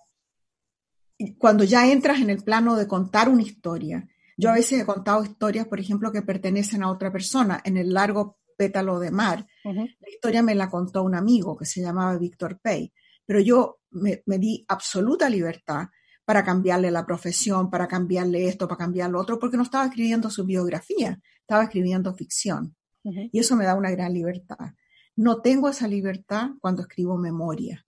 cuando 1.37 1.65
ya 1.65 1.87
entras 1.87 2.19
en 2.23 2.31
el 2.31 2.43
plano 2.43 2.77
de 2.77 2.89
contar 2.89 3.29
una 3.29 3.43
historia, 3.43 4.09
yo 4.39 4.49
a 4.49 4.55
veces 4.55 4.81
he 4.81 4.87
contado 4.87 5.23
historias, 5.23 5.67
por 5.67 5.81
ejemplo, 5.81 6.11
que 6.11 6.23
pertenecen 6.23 6.83
a 6.83 6.91
otra 6.91 7.13
persona. 7.13 7.61
En 7.63 7.77
el 7.77 7.93
largo 7.93 8.39
pétalo 8.57 8.99
de 8.99 9.11
mar, 9.11 9.47
la 9.65 10.09
historia 10.09 10.43
me 10.43 10.55
la 10.55 10.69
contó 10.69 11.03
un 11.03 11.15
amigo 11.15 11.57
que 11.57 11.65
se 11.65 11.81
llamaba 11.81 12.19
Víctor 12.19 12.61
Pay, 12.61 12.93
pero 13.27 13.41
yo 13.41 13.81
me, 13.91 14.23
di 14.39 14.65
absoluta 14.69 15.29
libertad 15.29 15.89
para 16.25 16.45
cambiarle 16.45 16.91
la 16.91 17.07
profesión, 17.07 17.71
para 17.71 17.87
cambiarle 17.87 18.49
esto, 18.49 18.67
para 18.67 18.79
cambiar 18.79 19.11
lo 19.11 19.21
otro, 19.21 19.39
porque 19.39 19.57
no 19.57 19.63
estaba 19.63 19.87
escribiendo 19.87 20.31
su 20.31 20.45
biografía, 20.45 21.21
estaba 21.41 21.65
escribiendo 21.65 22.15
ficción. 22.15 22.75
Y 23.05 23.39
eso 23.39 23.55
me 23.55 23.67
da 23.67 23.75
una 23.75 23.91
gran 23.91 24.15
libertad. 24.15 24.73
No 25.17 25.43
tengo 25.43 25.69
esa 25.69 25.87
libertad 25.87 26.51
cuando 26.61 26.83
escribo 26.83 27.19
memoria. 27.19 27.85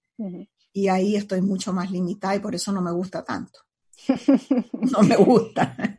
Y 0.73 0.89
ahí 0.89 1.17
estoy 1.17 1.41
mucho 1.41 1.73
más 1.73 1.91
limitada 1.91 2.37
y 2.37 2.41
por 2.41 2.55
eso 2.55 2.71
no 2.71 2.83
me 2.83 2.93
gusta 2.93 3.25
tanto. 3.25 3.61
no 4.73 5.01
me 5.03 5.17
gusta. 5.17 5.99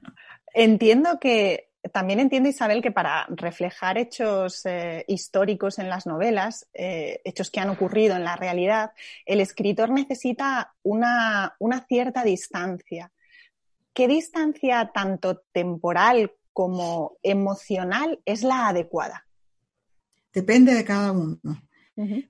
Entiendo 0.54 1.20
que, 1.20 1.72
también 1.92 2.20
entiendo 2.20 2.50
Isabel 2.50 2.82
que 2.82 2.92
para 2.92 3.26
reflejar 3.30 3.98
hechos 3.98 4.66
eh, 4.66 5.06
históricos 5.08 5.80
en 5.80 5.90
las 5.90 6.06
novelas, 6.06 6.68
eh, 6.74 7.22
hechos 7.24 7.50
que 7.50 7.60
han 7.60 7.70
ocurrido 7.70 8.16
en 8.16 8.24
la 8.24 8.36
realidad, 8.36 8.92
el 9.26 9.42
escritor 9.42 9.90
necesita 9.90 10.74
una, 10.84 11.56
una 11.60 11.86
cierta 11.86 12.24
distancia. 12.24 13.12
¿Qué 13.94 14.08
distancia 14.08 14.92
tanto 14.94 15.44
temporal 15.52 16.34
como 16.54 17.18
emocional 17.24 18.20
es 18.26 18.44
la 18.44 18.68
adecuada? 18.68 19.26
Depende 20.34 20.74
de 20.74 20.86
cada 20.86 21.12
uno. 21.12 21.40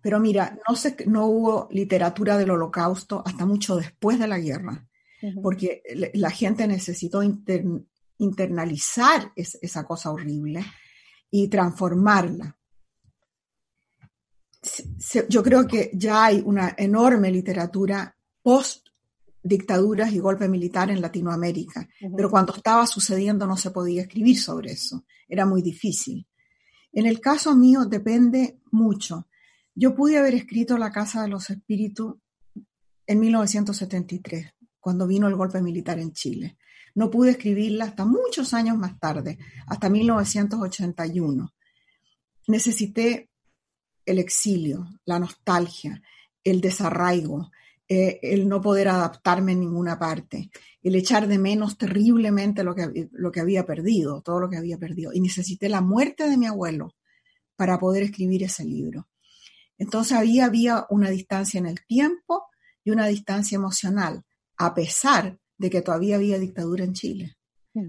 Pero 0.01 0.19
mira, 0.21 0.57
no, 0.65 0.75
no 1.07 1.25
hubo 1.25 1.67
literatura 1.71 2.37
del 2.37 2.51
holocausto 2.51 3.21
hasta 3.25 3.45
mucho 3.45 3.75
después 3.75 4.17
de 4.17 4.27
la 4.27 4.39
guerra, 4.39 4.87
porque 5.43 5.81
la 6.13 6.29
gente 6.29 6.65
necesitó 6.67 7.21
internalizar 8.19 9.31
esa 9.35 9.83
cosa 9.83 10.11
horrible 10.11 10.65
y 11.29 11.47
transformarla. 11.47 12.57
yo 15.29 15.43
creo 15.43 15.67
que 15.67 15.91
ya 15.93 16.25
hay 16.25 16.41
una 16.45 16.75
enorme 16.77 17.31
literatura 17.31 18.15
post 18.41 18.87
dictaduras 19.47 20.11
y 20.11 20.19
golpe 20.19 20.47
militar 20.49 20.91
en 20.91 21.01
Latinoamérica, 21.01 21.87
pero 22.15 22.29
cuando 22.29 22.53
estaba 22.53 22.85
sucediendo 22.85 23.47
no 23.47 23.55
se 23.55 23.71
podía 23.71 24.01
escribir 24.01 24.37
sobre 24.39 24.71
eso, 24.71 25.05
era 25.27 25.45
muy 25.45 25.61
difícil. 25.61 26.27
En 26.91 27.05
el 27.05 27.19
caso 27.19 27.55
mío 27.55 27.85
depende 27.85 28.59
mucho. 28.71 29.27
Yo 29.73 29.95
pude 29.95 30.17
haber 30.17 30.33
escrito 30.33 30.77
La 30.77 30.91
Casa 30.91 31.21
de 31.21 31.29
los 31.29 31.49
Espíritus 31.49 32.15
en 33.05 33.19
1973, 33.19 34.53
cuando 34.79 35.07
vino 35.07 35.27
el 35.27 35.35
golpe 35.35 35.61
militar 35.61 35.99
en 35.99 36.11
Chile. 36.11 36.57
No 36.97 37.11
pude 37.11 37.29
escribirla 37.29 37.85
hasta 37.85 38.05
muchos 38.05 38.55
años 38.55 38.75
más 38.75 38.99
tarde, 38.99 39.37
hasta 39.67 39.87
1981. 39.87 41.53
Necesité 42.47 43.29
el 44.03 44.17
exilio, 44.17 44.87
la 45.05 45.19
nostalgia, 45.19 46.01
el 46.43 46.59
desarraigo, 46.59 47.51
eh, 47.87 48.19
el 48.23 48.49
no 48.49 48.59
poder 48.61 48.87
adaptarme 48.87 49.51
en 49.51 49.59
ninguna 49.59 49.99
parte, 49.99 50.49
el 50.81 50.95
echar 50.95 51.27
de 51.27 51.37
menos 51.37 51.77
terriblemente 51.77 52.63
lo 52.63 52.73
que, 52.73 53.09
lo 53.11 53.31
que 53.31 53.41
había 53.41 53.63
perdido, 53.63 54.23
todo 54.23 54.39
lo 54.39 54.49
que 54.49 54.57
había 54.57 54.79
perdido. 54.79 55.13
Y 55.13 55.19
necesité 55.19 55.69
la 55.69 55.81
muerte 55.81 56.27
de 56.27 56.35
mi 56.35 56.47
abuelo 56.47 56.95
para 57.55 57.77
poder 57.77 58.01
escribir 58.01 58.41
ese 58.41 58.65
libro. 58.65 59.07
Entonces 59.77 60.17
ahí 60.17 60.39
había 60.39 60.87
una 60.89 61.11
distancia 61.11 61.59
en 61.59 61.67
el 61.67 61.85
tiempo 61.85 62.47
y 62.83 62.89
una 62.89 63.05
distancia 63.05 63.55
emocional, 63.55 64.23
a 64.57 64.73
pesar 64.73 65.37
de 65.57 65.69
que 65.69 65.81
todavía 65.81 66.15
había 66.15 66.39
dictadura 66.39 66.83
en 66.83 66.93
Chile. 66.93 67.37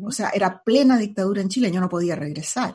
O 0.04 0.10
sea, 0.10 0.30
era 0.30 0.62
plena 0.62 0.98
dictadura 0.98 1.40
en 1.40 1.48
Chile, 1.48 1.70
yo 1.70 1.80
no 1.80 1.88
podía 1.88 2.14
regresar. 2.14 2.74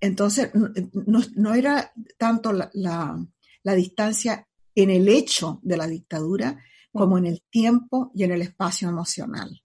Entonces, 0.00 0.50
no, 0.54 1.54
era 1.54 1.92
tanto 2.18 2.52
la, 2.52 3.18
distancia 3.64 4.46
en 4.74 4.90
el 4.90 5.08
hecho 5.08 5.60
de 5.62 5.76
la 5.76 5.86
dictadura 5.86 6.62
como 6.92 7.18
en 7.18 7.26
el 7.26 7.42
tiempo 7.50 8.10
y 8.14 8.24
en 8.24 8.32
el 8.32 8.42
espacio 8.42 8.88
emocional. 8.88 9.62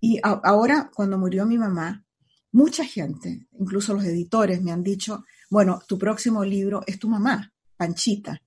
Y 0.00 0.20
ahora, 0.22 0.90
cuando 0.94 1.18
murió 1.18 1.46
mi 1.46 1.58
mamá, 1.58 2.04
mucha 2.52 2.84
gente, 2.84 3.46
incluso 3.58 3.94
los 3.94 4.04
editores, 4.04 4.62
me 4.62 4.72
han 4.72 4.82
dicho, 4.82 5.24
bueno, 5.50 5.80
tu 5.86 5.98
próximo 5.98 6.44
libro 6.44 6.82
es 6.86 6.98
tu 6.98 7.08
mamá, 7.08 7.52
Panchita, 7.76 8.40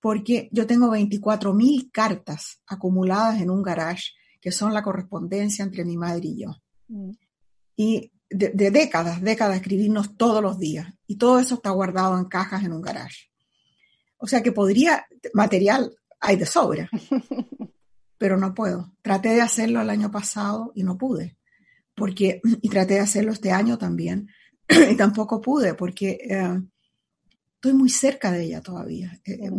porque 0.00 0.48
yo 0.52 0.66
tengo 0.66 0.90
24 0.90 1.54
mil 1.54 1.90
cartas 1.92 2.60
acumuladas 2.66 3.40
en 3.40 3.50
un 3.50 3.62
garage 3.62 4.12
que 4.42 4.52
son 4.52 4.74
la 4.74 4.82
correspondencia 4.82 5.64
entre 5.64 5.84
mi 5.84 5.96
madre 5.96 6.26
y 6.26 6.42
yo. 6.42 6.56
Mm. 6.88 7.12
Y 7.76 8.12
de, 8.28 8.70
décadas, 8.70 9.22
décadas 9.22 9.56
escribirnos 9.56 10.16
todos 10.16 10.42
los 10.42 10.58
días. 10.58 10.92
Y 11.06 11.16
todo 11.16 11.38
eso 11.38 11.54
está 11.54 11.70
guardado 11.70 12.18
en 12.18 12.26
cajas 12.26 12.64
en 12.64 12.72
un 12.72 12.82
garage. 12.82 13.30
O 14.18 14.26
sea 14.26 14.42
que 14.42 14.52
podría, 14.52 15.06
material 15.32 15.94
hay 16.20 16.36
de 16.36 16.46
sobra, 16.46 16.90
pero 18.18 18.36
no 18.36 18.52
puedo. 18.52 18.92
Traté 19.00 19.30
de 19.30 19.40
hacerlo 19.40 19.80
el 19.80 19.90
año 19.90 20.10
pasado 20.10 20.72
y 20.74 20.82
no 20.82 20.98
pude. 20.98 21.38
Porque, 21.94 22.40
y 22.44 22.68
traté 22.68 22.94
de 22.94 23.00
hacerlo 23.00 23.32
este 23.32 23.52
año 23.52 23.78
también, 23.78 24.28
y 24.90 24.96
tampoco 24.96 25.40
pude, 25.40 25.74
porque 25.74 26.18
eh, 26.28 26.60
estoy 27.54 27.74
muy 27.74 27.90
cerca 27.90 28.32
de 28.32 28.44
ella 28.44 28.60
todavía. 28.60 29.20
Eh, 29.24 29.38
eh, 29.42 29.50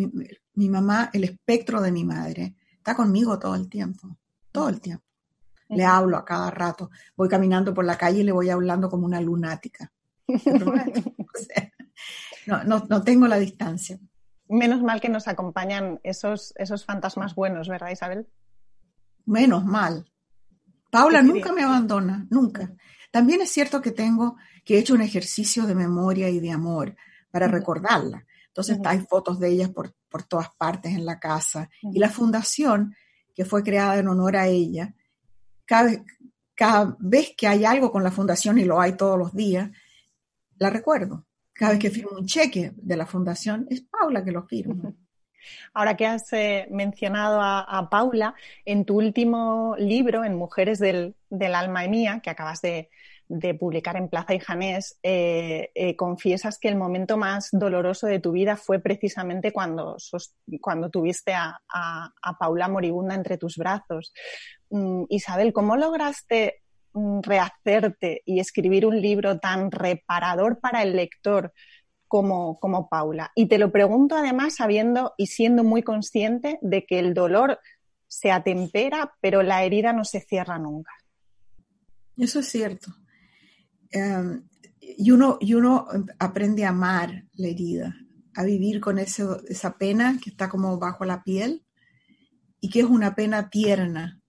mi, 0.55 0.69
mamá, 0.69 1.09
el 1.13 1.23
espectro 1.23 1.81
de 1.81 1.91
mi 1.91 2.03
madre, 2.03 2.55
está 2.77 2.95
conmigo 2.95 3.39
todo 3.39 3.55
el 3.55 3.69
tiempo, 3.69 4.17
todo 4.53 4.69
el 4.69 4.79
tiempo. 4.79 5.03
Le 5.67 5.83
hablo 5.83 6.17
a 6.17 6.23
cada 6.23 6.49
rato. 6.49 6.91
Voy 7.17 7.27
caminando 7.27 7.73
por 7.73 7.83
la 7.83 7.97
calle 7.97 8.21
y 8.21 8.23
le 8.23 8.31
voy 8.31 8.49
hablando 8.49 8.89
como 8.89 9.05
una 9.05 9.19
lunática. 9.19 9.91
no, 12.45 12.63
no, 12.63 13.03
tengo 13.03 13.27
la 13.27 13.37
distancia. 13.37 13.99
Menos 14.47 14.81
mal 14.81 15.01
que 15.01 15.09
nos 15.09 15.27
acompañan 15.27 15.99
esos, 16.03 16.53
esos 16.57 16.85
fantasmas 16.85 17.35
buenos, 17.35 17.67
¿verdad, 17.67 17.89
Isabel? 17.89 18.27
Menos 19.25 19.65
mal. 19.65 20.05
Paula 20.91 21.21
nunca 21.21 21.51
me 21.51 21.63
abandona, 21.63 22.27
nunca. 22.29 22.71
También 23.09 23.41
es 23.41 23.51
cierto 23.51 23.81
que 23.81 23.91
tengo, 23.91 24.37
que 24.63 24.75
he 24.75 24.79
hecho 24.79 24.93
un 24.93 25.01
ejercicio 25.01 25.65
de 25.65 25.75
memoria 25.75 26.29
y 26.29 26.39
de 26.39 26.51
amor 26.51 26.95
para 27.31 27.47
recordarla. 27.47 28.25
Entonces 28.47 28.77
hay 28.85 28.99
fotos 28.99 29.39
de 29.39 29.49
ellas 29.49 29.69
por, 29.69 29.93
todas 30.27 30.49
partes 30.55 30.93
en 30.93 31.07
la 31.07 31.19
casa. 31.19 31.69
Y 31.81 31.97
la 31.97 32.09
fundación, 32.09 32.95
que 33.33 33.45
fue 33.45 33.63
creada 33.63 33.97
en 33.99 34.07
honor 34.07 34.35
a 34.35 34.47
ella, 34.47 34.93
cada 35.65 35.91
cada 36.55 36.95
vez 36.99 37.33
que 37.35 37.47
hay 37.47 37.65
algo 37.65 37.91
con 37.91 38.03
la 38.03 38.11
fundación, 38.11 38.57
y 38.57 38.65
lo 38.65 38.79
hay 38.79 38.93
todos 38.93 39.17
los 39.17 39.33
días, 39.33 39.69
la 40.57 40.69
recuerdo. 40.69 41.25
Cada 41.51 41.71
vez 41.71 41.79
que 41.79 41.89
firmo 41.89 42.11
un 42.17 42.25
cheque 42.25 42.71
de 42.75 42.97
la 42.97 43.05
fundación, 43.05 43.67
es 43.69 43.81
Paula 43.81 44.23
que 44.23 44.31
lo 44.31 44.43
firma. 44.43 44.93
Ahora 45.73 45.97
que 45.97 46.05
has 46.05 46.31
eh, 46.33 46.67
mencionado 46.71 47.39
a, 47.41 47.89
Paula, 47.89 48.33
en 48.65 48.85
tu 48.85 48.97
último 48.97 49.75
libro, 49.77 50.23
en 50.23 50.35
Mujeres 50.35 50.79
del, 50.79 51.15
del 51.29 51.53
Alma 51.53 51.83
y 51.83 51.89
Mía, 51.89 52.21
que 52.23 52.29
acabas 52.29 52.61
de, 52.61 52.89
de 53.27 53.53
publicar 53.53 53.95
en 53.97 54.09
Plaza 54.09 54.33
y 54.33 54.39
Janés, 54.39 54.97
eh, 55.01 55.71
eh, 55.73 55.95
confiesas 55.95 56.59
que 56.59 56.67
el 56.67 56.75
momento 56.75 57.17
más 57.17 57.49
doloroso 57.51 58.07
de 58.07 58.19
tu 58.19 58.31
vida 58.31 58.55
fue 58.55 58.79
precisamente 58.79 59.51
cuando, 59.51 59.97
cuando 60.61 60.89
tuviste 60.89 61.33
a, 61.33 61.59
Paula 62.39 62.67
moribunda 62.67 63.15
entre 63.15 63.37
tus 63.37 63.57
brazos. 63.57 64.13
Mm, 64.69 65.03
Isabel, 65.09 65.53
¿cómo 65.53 65.77
lograste 65.77 66.61
mm, 66.93 67.21
rehacerte 67.21 68.21
y 68.25 68.39
escribir 68.39 68.85
un 68.85 69.01
libro 69.01 69.39
tan 69.39 69.71
reparador 69.71 70.59
para 70.59 70.83
el 70.83 70.95
lector 70.95 71.53
como, 72.07 72.59
como 72.59 72.89
Paula? 72.89 73.31
Y 73.35 73.47
te 73.47 73.57
lo 73.57 73.71
pregunto 73.71 74.15
además 74.15 74.55
sabiendo 74.55 75.13
y 75.17 75.27
siendo 75.27 75.63
muy 75.63 75.83
consciente 75.83 76.59
de 76.61 76.85
que 76.85 76.99
el 76.99 77.13
dolor 77.13 77.59
se 78.07 78.31
atempera, 78.31 79.15
pero 79.21 79.41
la 79.41 79.63
herida 79.63 79.91
no 79.93 80.05
se 80.05 80.19
cierra 80.19 80.59
nunca. 80.59 80.91
Eso 82.17 82.39
es 82.39 82.47
cierto. 82.47 82.93
Em, 83.93 84.43
y, 84.97 85.11
uno, 85.11 85.37
y 85.39 85.53
uno 85.53 85.87
aprende 86.19 86.65
a 86.65 86.69
amar 86.69 87.25
la 87.33 87.47
herida, 87.47 87.95
a 88.35 88.43
vivir 88.43 88.81
con 88.81 88.99
esa 88.99 89.77
pena 89.77 90.19
que 90.21 90.29
está 90.29 90.49
como 90.49 90.77
bajo 90.77 91.05
la 91.05 91.23
piel 91.23 91.63
y 92.59 92.69
que 92.69 92.81
es 92.81 92.85
una 92.85 93.15
pena 93.15 93.49
tierna 93.49 94.19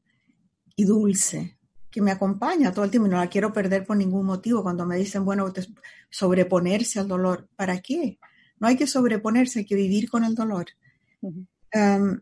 y 0.76 0.84
dulce, 0.84 1.58
que 1.90 2.02
me 2.02 2.10
acompaña 2.10 2.72
todo 2.72 2.84
el 2.84 2.90
tiempo 2.90 3.06
y 3.06 3.10
no 3.10 3.16
la 3.16 3.28
quiero 3.28 3.52
perder 3.52 3.86
por 3.86 3.96
ningún 3.96 4.26
motivo. 4.26 4.62
Cuando 4.62 4.86
me 4.86 4.96
dicen, 4.96 5.24
bueno, 5.24 5.52
sobreponerse 6.10 7.00
al 7.00 7.08
dolor, 7.08 7.48
¿para 7.56 7.80
qué? 7.80 8.18
No 8.58 8.68
hay 8.68 8.76
que 8.76 8.86
sobreponerse, 8.86 9.60
hay 9.60 9.66
que 9.66 9.76
vivir 9.76 10.08
con 10.10 10.24
el 10.24 10.34
dolor. 10.34 10.66
Em, 11.70 12.20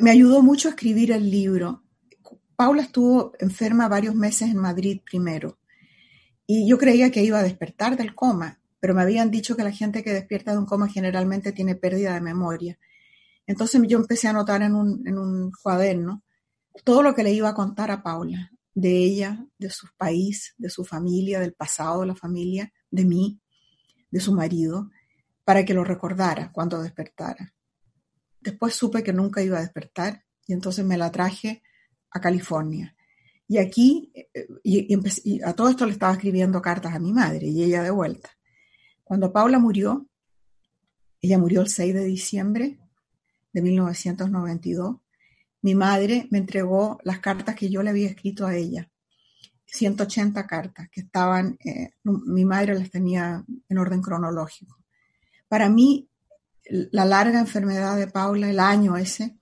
me 0.00 0.10
ayudó 0.10 0.42
mucho 0.42 0.68
a 0.68 0.72
escribir 0.72 1.12
el 1.12 1.30
libro. 1.30 1.82
Paula 2.56 2.82
estuvo 2.82 3.32
enferma 3.38 3.88
varios 3.88 4.14
meses 4.14 4.50
en 4.50 4.56
Madrid 4.56 5.00
primero 5.04 5.58
y 6.46 6.68
yo 6.68 6.78
creía 6.78 7.10
que 7.10 7.22
iba 7.22 7.38
a 7.38 7.42
despertar 7.42 7.96
del 7.96 8.14
coma, 8.14 8.60
pero 8.80 8.94
me 8.94 9.02
habían 9.02 9.30
dicho 9.30 9.56
que 9.56 9.64
la 9.64 9.72
gente 9.72 10.04
que 10.04 10.12
despierta 10.12 10.52
de 10.52 10.58
un 10.58 10.66
coma 10.66 10.88
generalmente 10.88 11.52
tiene 11.52 11.74
pérdida 11.74 12.14
de 12.14 12.20
memoria. 12.20 12.78
Entonces 13.46 13.80
yo 13.86 13.98
empecé 13.98 14.26
a 14.26 14.30
anotar 14.30 14.62
en 14.62 14.74
un, 14.74 15.06
en 15.06 15.18
un 15.18 15.50
cuaderno 15.62 16.22
todo 16.84 17.02
lo 17.02 17.14
que 17.14 17.22
le 17.22 17.32
iba 17.32 17.48
a 17.48 17.54
contar 17.54 17.90
a 17.90 18.02
Paula, 18.02 18.52
de 18.74 18.96
ella, 18.96 19.46
de 19.58 19.70
su 19.70 19.86
país, 19.96 20.54
de 20.58 20.68
su 20.68 20.84
familia, 20.84 21.40
del 21.40 21.54
pasado 21.54 22.02
de 22.02 22.08
la 22.08 22.14
familia, 22.14 22.72
de 22.90 23.04
mí, 23.04 23.40
de 24.10 24.20
su 24.20 24.32
marido, 24.32 24.90
para 25.44 25.64
que 25.64 25.74
lo 25.74 25.84
recordara 25.84 26.52
cuando 26.52 26.82
despertara. 26.82 27.54
Después 28.40 28.74
supe 28.74 29.02
que 29.02 29.12
nunca 29.12 29.42
iba 29.42 29.58
a 29.58 29.62
despertar 29.62 30.24
y 30.46 30.52
entonces 30.52 30.84
me 30.84 30.98
la 30.98 31.10
traje 31.10 31.62
a 32.10 32.20
California. 32.20 32.95
Y 33.48 33.58
aquí, 33.58 34.12
eh, 34.14 35.40
a 35.44 35.52
todo 35.52 35.68
esto 35.68 35.86
le 35.86 35.92
estaba 35.92 36.12
escribiendo 36.12 36.60
cartas 36.60 36.94
a 36.94 36.98
mi 36.98 37.12
madre 37.12 37.46
y 37.46 37.62
ella 37.62 37.82
de 37.82 37.90
vuelta. 37.90 38.30
Cuando 39.04 39.32
Paula 39.32 39.58
murió, 39.58 40.08
ella 41.20 41.38
murió 41.38 41.60
el 41.60 41.68
6 41.68 41.94
de 41.94 42.04
diciembre 42.04 42.78
de 43.52 43.62
1992, 43.62 44.96
mi 45.62 45.74
madre 45.74 46.28
me 46.30 46.38
entregó 46.38 46.98
las 47.04 47.20
cartas 47.20 47.54
que 47.54 47.70
yo 47.70 47.82
le 47.82 47.90
había 47.90 48.08
escrito 48.08 48.46
a 48.46 48.54
ella. 48.54 48.90
180 49.64 50.46
cartas 50.46 50.88
que 50.90 51.00
estaban, 51.00 51.58
eh, 51.64 51.90
mi 52.04 52.44
madre 52.44 52.78
las 52.78 52.90
tenía 52.90 53.44
en 53.68 53.78
orden 53.78 54.02
cronológico. 54.02 54.78
Para 55.48 55.68
mí, 55.68 56.08
la 56.68 57.04
larga 57.04 57.40
enfermedad 57.40 57.96
de 57.96 58.08
Paula, 58.08 58.50
el 58.50 58.60
año 58.60 58.96
ese, 58.96 59.36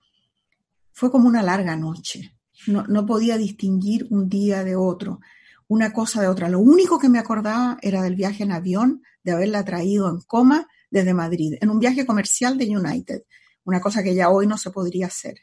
fue 0.91 1.11
como 1.11 1.27
una 1.27 1.43
larga 1.43 1.75
noche. 1.75 2.34
No, 2.67 2.83
no, 2.87 3.05
podía 3.05 3.37
distinguir 3.37 4.07
un 4.09 4.29
día 4.29 4.63
de 4.63 4.75
otro, 4.75 5.19
una 5.67 5.93
cosa 5.93 6.21
de 6.21 6.27
otra. 6.27 6.49
Lo 6.49 6.59
único 6.59 6.99
que 6.99 7.09
me 7.09 7.19
acordaba 7.19 7.77
era 7.81 8.01
del 8.01 8.15
viaje 8.15 8.43
en 8.43 8.51
avión, 8.51 9.03
de 9.23 9.31
haberla 9.31 9.63
traído 9.63 10.09
en 10.09 10.21
coma 10.21 10.67
desde 10.89 11.13
Madrid, 11.13 11.55
en 11.59 11.69
un 11.69 11.79
viaje 11.79 12.05
comercial 12.05 12.57
de 12.57 12.75
United, 12.75 13.23
una 13.63 13.81
cosa 13.81 14.03
que 14.03 14.15
ya 14.15 14.29
hoy 14.29 14.47
no 14.47 14.57
se 14.57 14.71
podría 14.71 15.07
hacer. 15.07 15.35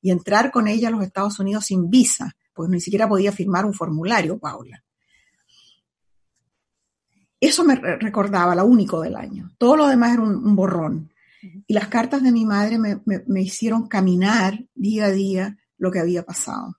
Y 0.00 0.10
entrar 0.10 0.50
con 0.50 0.68
ella 0.68 0.88
a 0.88 0.90
los 0.90 1.02
Estados 1.02 1.38
Unidos 1.38 1.66
sin 1.66 1.90
visa, 1.90 2.36
pues 2.52 2.68
ni 2.68 2.80
siquiera 2.80 3.08
podía 3.08 3.32
firmar 3.32 3.64
un 3.64 3.74
formulario, 3.74 4.38
Paula. 4.38 4.82
Eso 7.40 7.64
me 7.64 7.76
recordaba, 7.76 8.54
lo 8.54 8.66
único 8.66 9.00
del 9.00 9.14
año. 9.14 9.52
Todo 9.58 9.76
lo 9.76 9.86
demás 9.86 10.14
era 10.14 10.22
un, 10.22 10.56
borrón. 10.56 11.12
Y 11.66 11.72
las 11.72 11.88
cartas 11.88 12.22
de 12.22 12.32
mi 12.32 12.44
madre 12.44 12.78
me, 12.78 13.40
hicieron 13.40 13.86
caminar 13.86 14.64
día 14.74 15.06
a 15.06 15.10
día 15.10 15.57
lo 15.78 15.90
que 15.90 16.00
había 16.00 16.24
pasado. 16.24 16.76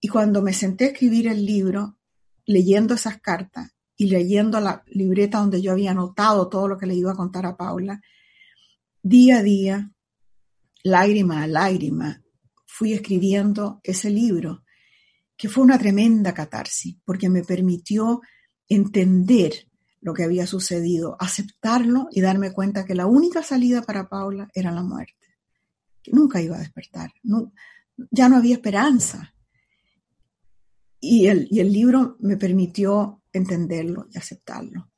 Y 0.00 0.08
cuando 0.08 0.42
me 0.42 0.52
senté 0.52 0.84
a 0.84 0.88
escribir 0.88 1.28
el 1.28 1.44
libro, 1.44 1.98
leyendo 2.44 2.94
esas 2.94 3.20
cartas 3.20 3.72
y 3.96 4.08
leyendo 4.08 4.60
la 4.60 4.82
libreta 4.86 5.38
donde 5.38 5.62
yo 5.62 5.72
había 5.72 5.92
anotado 5.92 6.48
todo 6.48 6.68
lo 6.68 6.78
que 6.78 6.86
le 6.86 6.94
iba 6.94 7.12
a 7.12 7.16
contar 7.16 7.46
a 7.46 7.56
Paula, 7.56 8.00
día 9.02 9.38
a 9.38 9.42
día, 9.42 9.92
lágrima 10.82 11.42
a 11.42 11.46
lágrima, 11.46 12.22
fui 12.66 12.92
escribiendo 12.92 13.80
ese 13.82 14.10
libro, 14.10 14.64
que 15.36 15.48
fue 15.48 15.64
una 15.64 15.78
tremenda 15.78 16.34
catarsis, 16.34 16.98
porque 17.04 17.28
me 17.28 17.42
permitió 17.42 18.20
entender 18.68 19.68
lo 20.00 20.14
que 20.14 20.24
había 20.24 20.46
sucedido, 20.46 21.16
aceptarlo 21.18 22.08
y 22.12 22.20
darme 22.20 22.52
cuenta 22.52 22.84
que 22.84 22.94
la 22.94 23.06
única 23.06 23.42
salida 23.42 23.82
para 23.82 24.08
Paula 24.08 24.48
era 24.54 24.70
la 24.70 24.82
muerte, 24.82 25.36
que 26.02 26.12
nunca 26.12 26.40
iba 26.40 26.56
a 26.56 26.60
despertar, 26.60 27.12
ya 28.10 28.28
no 28.28 28.36
había 28.36 28.54
esperanza. 28.54 29.34
Y 31.00 31.26
el, 31.26 31.48
y 31.50 31.60
el, 31.60 31.72
libro 31.72 32.16
me 32.20 32.36
permitió 32.36 33.22
entenderlo 33.32 34.08
y 34.12 34.18
aceptarlo. 34.18 34.90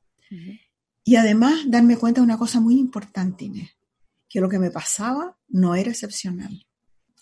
Y 1.05 1.17
además 1.17 1.65
darme 1.67 1.97
cuenta 1.97 2.21
de 2.21 2.27
una 2.27 2.39
cosa 2.39 2.61
muy 2.61 2.79
importante, 2.79 3.47
Inés, 3.47 3.71
que 4.29 4.41
lo 4.41 4.49
que 4.49 4.59
me 4.59 4.71
pasaba 4.71 5.37
no 5.49 5.75
era 5.75 5.91
excepcional, 5.91 6.67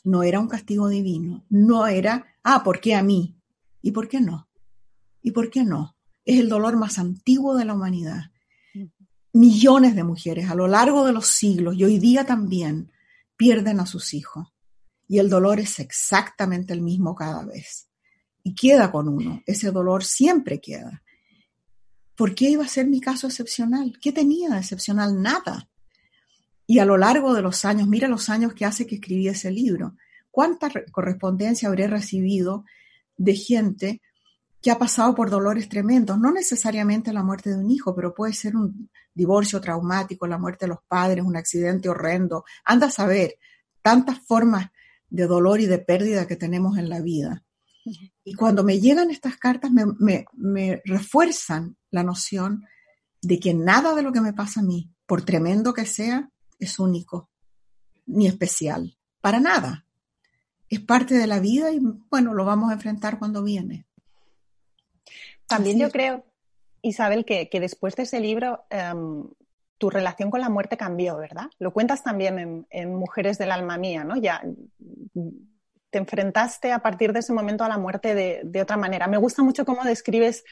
no 0.04 0.22
era 0.22 0.40
un 0.40 0.48
castigo 0.48 0.88
divino, 0.88 1.44
no 1.48 1.86
era, 1.86 2.26
ah, 2.42 2.62
¿por 2.62 2.80
qué 2.80 2.94
a 2.94 3.02
mí? 3.02 3.40
¿Y 3.82 3.92
por 3.92 4.08
qué 4.08 4.20
no? 4.20 4.48
¿Y 5.22 5.30
por 5.30 5.50
qué 5.50 5.64
no? 5.64 5.96
es 6.26 6.40
el 6.40 6.48
dolor 6.48 6.76
más 6.76 6.98
antiguo 6.98 7.56
de 7.56 7.64
la 7.64 7.74
humanidad. 7.74 8.32
Millones 9.32 9.94
de 9.94 10.02
mujeres 10.02 10.50
a 10.50 10.54
lo 10.54 10.66
largo 10.66 11.06
de 11.06 11.12
los 11.12 11.28
siglos 11.28 11.76
y 11.76 11.84
hoy 11.84 11.98
día 11.98 12.26
también 12.26 12.90
pierden 13.36 13.80
a 13.80 13.86
sus 13.86 14.12
hijos. 14.12 14.48
Y 15.08 15.18
el 15.18 15.28
dolor 15.28 15.60
es 15.60 15.78
exactamente 15.78 16.72
el 16.72 16.82
mismo 16.82 17.14
cada 17.14 17.44
vez. 17.44 17.88
Y 18.42 18.54
queda 18.54 18.90
con 18.90 19.08
uno. 19.08 19.42
Ese 19.46 19.70
dolor 19.70 20.04
siempre 20.04 20.60
queda. 20.60 21.02
¿Por 22.16 22.34
qué 22.34 22.50
iba 22.50 22.64
a 22.64 22.68
ser 22.68 22.86
mi 22.86 23.00
caso 23.00 23.26
excepcional? 23.26 23.98
¿Qué 24.00 24.12
tenía 24.12 24.50
de 24.50 24.58
excepcional? 24.58 25.20
Nada. 25.20 25.68
Y 26.66 26.78
a 26.78 26.84
lo 26.84 26.96
largo 26.96 27.34
de 27.34 27.42
los 27.42 27.64
años, 27.64 27.86
mira 27.86 28.08
los 28.08 28.28
años 28.28 28.54
que 28.54 28.64
hace 28.64 28.86
que 28.86 28.96
escribí 28.96 29.28
ese 29.28 29.50
libro, 29.50 29.96
cuánta 30.30 30.70
correspondencia 30.90 31.68
habré 31.68 31.86
recibido 31.86 32.64
de 33.16 33.34
gente 33.34 34.02
que 34.60 34.70
ha 34.70 34.78
pasado 34.78 35.14
por 35.14 35.30
dolores 35.30 35.68
tremendos, 35.68 36.18
no 36.18 36.32
necesariamente 36.32 37.12
la 37.12 37.22
muerte 37.22 37.50
de 37.50 37.56
un 37.56 37.70
hijo, 37.70 37.94
pero 37.94 38.12
puede 38.12 38.32
ser 38.32 38.56
un 38.56 38.90
divorcio 39.14 39.60
traumático, 39.60 40.26
la 40.26 40.38
muerte 40.38 40.64
de 40.64 40.70
los 40.70 40.80
padres, 40.88 41.24
un 41.24 41.36
accidente 41.36 41.88
horrendo. 41.88 42.44
Anda 42.64 42.88
a 42.88 42.90
saber 42.90 43.38
tantas 43.80 44.18
formas 44.26 44.70
de 45.08 45.26
dolor 45.26 45.60
y 45.60 45.66
de 45.66 45.78
pérdida 45.78 46.26
que 46.26 46.36
tenemos 46.36 46.78
en 46.78 46.88
la 46.88 47.00
vida. 47.00 47.44
Y 48.24 48.34
cuando 48.34 48.64
me 48.64 48.80
llegan 48.80 49.10
estas 49.10 49.36
cartas 49.36 49.70
me, 49.70 50.24
me 50.32 50.82
refuerzan 50.84 51.76
la 51.90 52.02
noción 52.02 52.64
de 53.22 53.38
que 53.38 53.54
nada 53.54 53.94
de 53.94 54.02
lo 54.02 54.12
que 54.12 54.20
me 54.20 54.32
pasa 54.32 54.60
a 54.60 54.64
mí, 54.64 54.90
por 55.06 55.24
tremendo 55.24 55.72
que 55.72 55.86
sea, 55.86 56.30
es 56.58 56.78
único 56.78 57.30
ni 58.06 58.26
especial, 58.26 58.96
para 59.20 59.40
nada. 59.40 59.84
Es 60.68 60.80
parte 60.80 61.14
de 61.14 61.26
la 61.26 61.40
vida 61.40 61.70
y 61.72 61.80
bueno, 62.10 62.34
lo 62.34 62.44
vamos 62.44 62.70
a 62.70 62.74
enfrentar 62.74 63.18
cuando 63.18 63.42
viene. 63.42 63.86
También 65.46 65.78
yo 65.78 65.90
creo, 65.90 66.24
Isabel, 66.82 67.24
que, 67.24 67.48
después 67.52 67.94
de 67.96 68.04
ese 68.04 68.20
libro 68.20 68.64
em, 68.70 69.28
tu 69.78 69.90
relación 69.90 70.30
con 70.30 70.40
la 70.40 70.48
muerte 70.48 70.76
cambió, 70.76 71.16
¿verdad? 71.16 71.46
Lo 71.58 71.72
cuentas 71.72 72.02
también 72.02 72.66
en, 72.70 72.94
Mujeres 72.94 73.38
del 73.38 73.52
Alma 73.52 73.76
Mía, 73.76 74.04
¿no? 74.04 74.16
Ya 74.16 74.42
te 75.90 75.98
enfrentaste 75.98 76.72
a 76.72 76.80
partir 76.80 77.12
de 77.12 77.20
ese 77.20 77.32
momento 77.32 77.64
a 77.64 77.68
la 77.68 77.78
muerte 77.78 78.14
de, 78.14 78.60
otra 78.60 78.76
manera. 78.76 79.06
Me 79.06 79.18
gusta 79.18 79.42
mucho 79.42 79.64
cómo 79.64 79.84
describes 79.84 80.44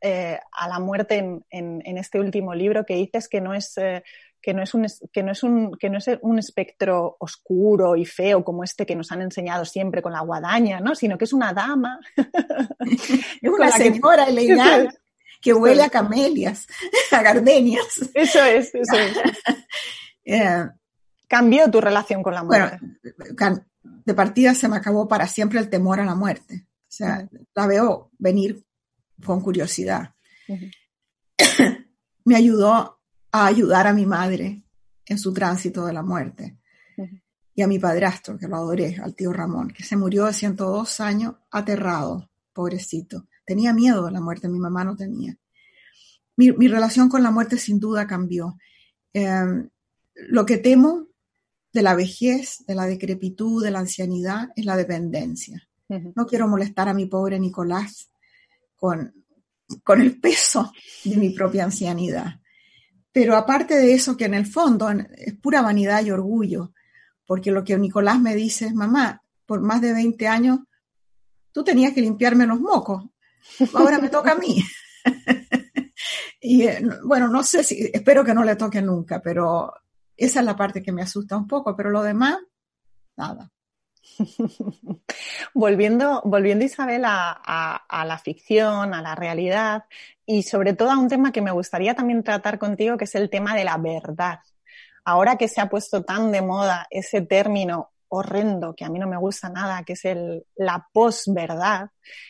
eh, 0.00 0.38
a 0.52 0.68
la 0.68 0.78
muerte 0.78 1.42
en, 1.50 1.98
este 1.98 2.18
último 2.18 2.54
libro, 2.54 2.84
que 2.86 2.94
dices 2.94 3.28
que 3.28 3.40
no 3.40 3.54
es... 3.54 3.76
Eh, 3.78 4.02
que 4.42 4.54
no 4.54 4.62
es 4.62 4.72
un 4.72 4.86
que 5.12 5.22
no 5.22 5.32
es 5.32 5.42
un 5.42 5.72
que 5.72 5.90
no 5.90 5.98
es 5.98 6.06
un 6.22 6.38
espectro 6.38 7.16
oscuro 7.20 7.96
y 7.96 8.06
feo 8.06 8.42
como 8.42 8.64
este 8.64 8.86
que 8.86 8.96
nos 8.96 9.12
han 9.12 9.20
enseñado 9.20 9.64
siempre 9.64 10.00
con 10.00 10.12
la 10.12 10.20
guadaña, 10.20 10.80
¿no? 10.80 10.94
Sino 10.94 11.18
que 11.18 11.24
es 11.24 11.32
una 11.32 11.52
dama. 11.52 12.00
es 13.42 13.50
una 13.50 13.70
señora 13.70 14.26
que, 14.34 14.88
que 15.40 15.52
huele 15.54 15.82
a 15.82 15.90
camelias, 15.90 16.66
a 17.10 17.22
gardenias. 17.22 17.98
Eso 18.14 18.42
es, 18.44 18.74
eso 18.74 18.96
es. 18.96 19.16
Eh, 20.22 20.64
Cambió 21.30 21.70
tu 21.70 21.80
relación 21.80 22.24
con 22.24 22.34
la 22.34 22.42
muerte. 22.42 22.80
Bueno, 23.38 23.64
de 24.04 24.14
partida 24.14 24.52
se 24.52 24.68
me 24.68 24.78
acabó 24.78 25.06
para 25.06 25.28
siempre 25.28 25.60
el 25.60 25.70
temor 25.70 26.00
a 26.00 26.04
la 26.04 26.16
muerte. 26.16 26.66
O 26.66 26.88
sea, 26.88 27.28
la 27.54 27.66
veo 27.68 28.10
venir 28.18 28.64
con 29.24 29.40
curiosidad. 29.40 30.12
me 32.24 32.34
ayudó 32.34 33.00
a 33.30 33.46
ayudar 33.46 33.86
a 33.86 33.92
mi 33.92 34.06
madre 34.06 34.64
en 35.06 35.18
su 35.18 35.32
tránsito 35.32 35.86
de 35.86 35.92
la 35.92 36.02
muerte. 36.02 36.58
Y 37.54 37.62
a 37.62 37.68
mi 37.68 37.78
padrastro, 37.78 38.36
que 38.36 38.48
lo 38.48 38.56
adoré, 38.56 38.96
al 39.00 39.14
tío 39.14 39.32
Ramón, 39.32 39.68
que 39.68 39.84
se 39.84 39.96
murió 39.96 40.26
de 40.26 40.32
102 40.32 40.98
años, 40.98 41.36
aterrado, 41.52 42.28
pobrecito. 42.52 43.28
Tenía 43.50 43.72
miedo 43.72 44.06
de 44.06 44.12
la 44.12 44.20
muerte, 44.20 44.48
mi 44.48 44.60
mamá 44.60 44.84
no 44.84 44.94
tenía. 44.94 45.36
Mi, 46.36 46.68
relación 46.68 47.08
con 47.08 47.22
la 47.22 47.30
muerte 47.30 47.58
sin 47.58 47.80
duda 47.80 48.06
cambió. 48.06 48.56
Em, 49.12 49.68
lo 50.14 50.46
que 50.46 50.58
temo 50.58 51.08
de 51.72 51.82
la 51.82 51.94
vejez, 51.94 52.64
de 52.66 52.74
la 52.74 52.86
decrepitud, 52.86 53.62
de 53.62 53.72
la 53.72 53.80
ancianidad, 53.80 54.50
es 54.54 54.64
la 54.64 54.76
dependencia. 54.76 55.68
No 56.14 56.26
quiero 56.26 56.46
molestar 56.46 56.88
a 56.88 56.94
mi 56.94 57.06
pobre 57.06 57.40
Nicolás 57.40 58.12
con 58.76 59.12
con 59.84 60.00
el 60.00 60.18
peso 60.20 60.72
de 61.04 61.16
mi 61.16 61.30
propia 61.30 61.64
ancianidad. 61.64 62.40
Pero 63.12 63.36
aparte 63.36 63.74
de 63.74 63.92
eso, 63.92 64.16
que 64.16 64.26
en 64.26 64.34
el 64.34 64.46
fondo 64.46 64.88
es 64.90 65.34
pura 65.34 65.62
vanidad 65.62 66.04
y 66.04 66.10
orgullo, 66.10 66.72
porque 67.26 67.50
lo 67.50 67.64
que 67.64 67.76
Nicolás 67.78 68.20
me 68.20 68.34
dice 68.34 68.66
es, 68.66 68.74
mamá, 68.74 69.22
por 69.46 69.60
más 69.60 69.80
de 69.80 69.92
20 69.92 70.28
años, 70.28 70.60
tú 71.52 71.64
tenías 71.64 71.92
que 71.92 72.00
limpiarme 72.00 72.46
los 72.46 72.60
mocos, 72.60 73.04
ahora 73.74 73.98
me 73.98 74.08
toca 74.08 74.32
a 74.32 74.36
mí. 74.36 74.62
y 76.40 76.64
eh, 76.64 76.82
bueno, 77.04 77.28
no 77.28 77.42
sé 77.42 77.64
si, 77.64 77.90
espero 77.92 78.24
que 78.24 78.34
no 78.34 78.44
le 78.44 78.56
toque 78.56 78.82
nunca, 78.82 79.20
pero 79.20 79.72
esa 80.16 80.40
es 80.40 80.46
la 80.46 80.56
parte 80.56 80.82
que 80.82 80.92
me 80.92 81.02
asusta 81.02 81.36
un 81.36 81.46
poco, 81.46 81.74
pero 81.76 81.90
lo 81.90 82.02
demás, 82.02 82.38
nada. 83.16 83.50
volviendo, 85.54 86.22
volviendo 86.24 86.64
Isabel 86.64 87.02
a, 87.04 88.04
la 88.06 88.18
ficción, 88.18 88.94
a 88.94 89.02
la 89.02 89.14
realidad 89.14 89.84
y 90.26 90.42
sobre 90.42 90.74
todo 90.74 90.90
a 90.90 90.98
un 90.98 91.08
tema 91.08 91.32
que 91.32 91.42
me 91.42 91.50
gustaría 91.50 91.94
también 91.94 92.22
tratar 92.22 92.58
contigo, 92.58 92.96
que 92.96 93.04
es 93.04 93.14
el 93.14 93.30
tema 93.30 93.54
de 93.54 93.64
la 93.64 93.76
verdad. 93.76 94.40
Ahora 95.04 95.36
que 95.36 95.48
se 95.48 95.60
ha 95.60 95.68
puesto 95.68 96.04
tan 96.04 96.30
de 96.30 96.42
moda 96.42 96.86
ese 96.90 97.22
término 97.22 97.90
horrendo 98.10 98.74
que 98.74 98.84
a 98.84 98.88
mí 98.88 98.98
no 98.98 99.06
me 99.06 99.16
gusta 99.16 99.48
nada, 99.48 99.82
que 99.84 99.94
es 99.94 100.04
el, 100.04 100.44
la 100.56 100.86
posverdad, 100.92 101.88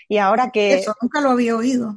y 0.09 0.19
ahora 0.19 0.51
que... 0.51 0.75
Eso, 0.75 0.95
nunca 1.01 1.21
lo 1.21 1.31
había 1.31 1.57
oído. 1.57 1.97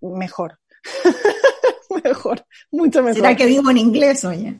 Mejor. 0.00 0.58
mejor, 2.04 2.44
mucho 2.70 3.02
mejor. 3.02 3.16
Será 3.16 3.36
que 3.36 3.46
vivo 3.46 3.70
en 3.70 3.78
inglés, 3.78 4.24
oye. 4.24 4.58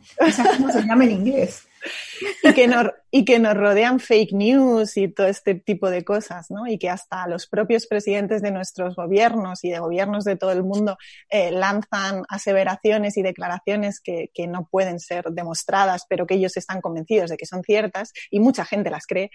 cómo 0.56 0.70
se 0.70 0.82
llama 0.82 1.04
en 1.04 1.12
inglés. 1.12 1.64
y, 2.42 2.52
que 2.52 2.66
nos, 2.66 2.86
y 3.10 3.24
que 3.24 3.38
nos 3.38 3.56
rodean 3.56 4.00
fake 4.00 4.32
news 4.32 4.96
y 4.96 5.08
todo 5.08 5.26
este 5.26 5.54
tipo 5.54 5.90
de 5.90 6.04
cosas, 6.04 6.50
¿no? 6.50 6.66
Y 6.66 6.78
que 6.78 6.90
hasta 6.90 7.26
los 7.26 7.46
propios 7.46 7.86
presidentes 7.86 8.42
de 8.42 8.50
nuestros 8.50 8.96
gobiernos 8.96 9.64
y 9.64 9.70
de 9.70 9.78
gobiernos 9.78 10.24
de 10.24 10.36
todo 10.36 10.52
el 10.52 10.62
mundo 10.62 10.98
eh, 11.28 11.50
lanzan 11.50 12.24
aseveraciones 12.28 13.16
y 13.16 13.22
declaraciones 13.22 14.00
que, 14.00 14.30
que, 14.34 14.46
no 14.46 14.68
pueden 14.70 14.98
ser 14.98 15.26
demostradas, 15.30 16.06
pero 16.08 16.26
que 16.26 16.34
ellos 16.34 16.56
están 16.56 16.80
convencidos 16.80 17.30
de 17.30 17.36
que 17.36 17.46
son 17.46 17.62
ciertas 17.62 18.12
y 18.30 18.40
mucha 18.40 18.64
gente 18.64 18.90
las 18.90 19.06
cree. 19.06 19.30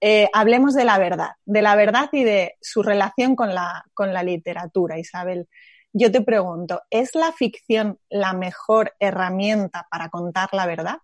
Eh, 0.00 0.28
hablemos 0.32 0.74
de 0.74 0.84
la 0.84 0.98
verdad, 0.98 1.30
de 1.44 1.62
la 1.62 1.74
verdad 1.74 2.08
y 2.12 2.24
de 2.24 2.56
su 2.60 2.82
relación 2.82 3.34
con 3.34 3.54
la, 3.54 3.84
con 3.94 4.12
la 4.12 4.22
literatura, 4.22 4.98
Isabel. 4.98 5.48
Yo 5.92 6.12
te 6.12 6.20
pregunto, 6.20 6.82
¿es 6.90 7.14
la 7.14 7.32
ficción 7.32 7.98
la 8.10 8.34
mejor 8.34 8.94
herramienta 9.00 9.86
para 9.90 10.10
contar 10.10 10.50
la 10.52 10.66
verdad? 10.66 10.98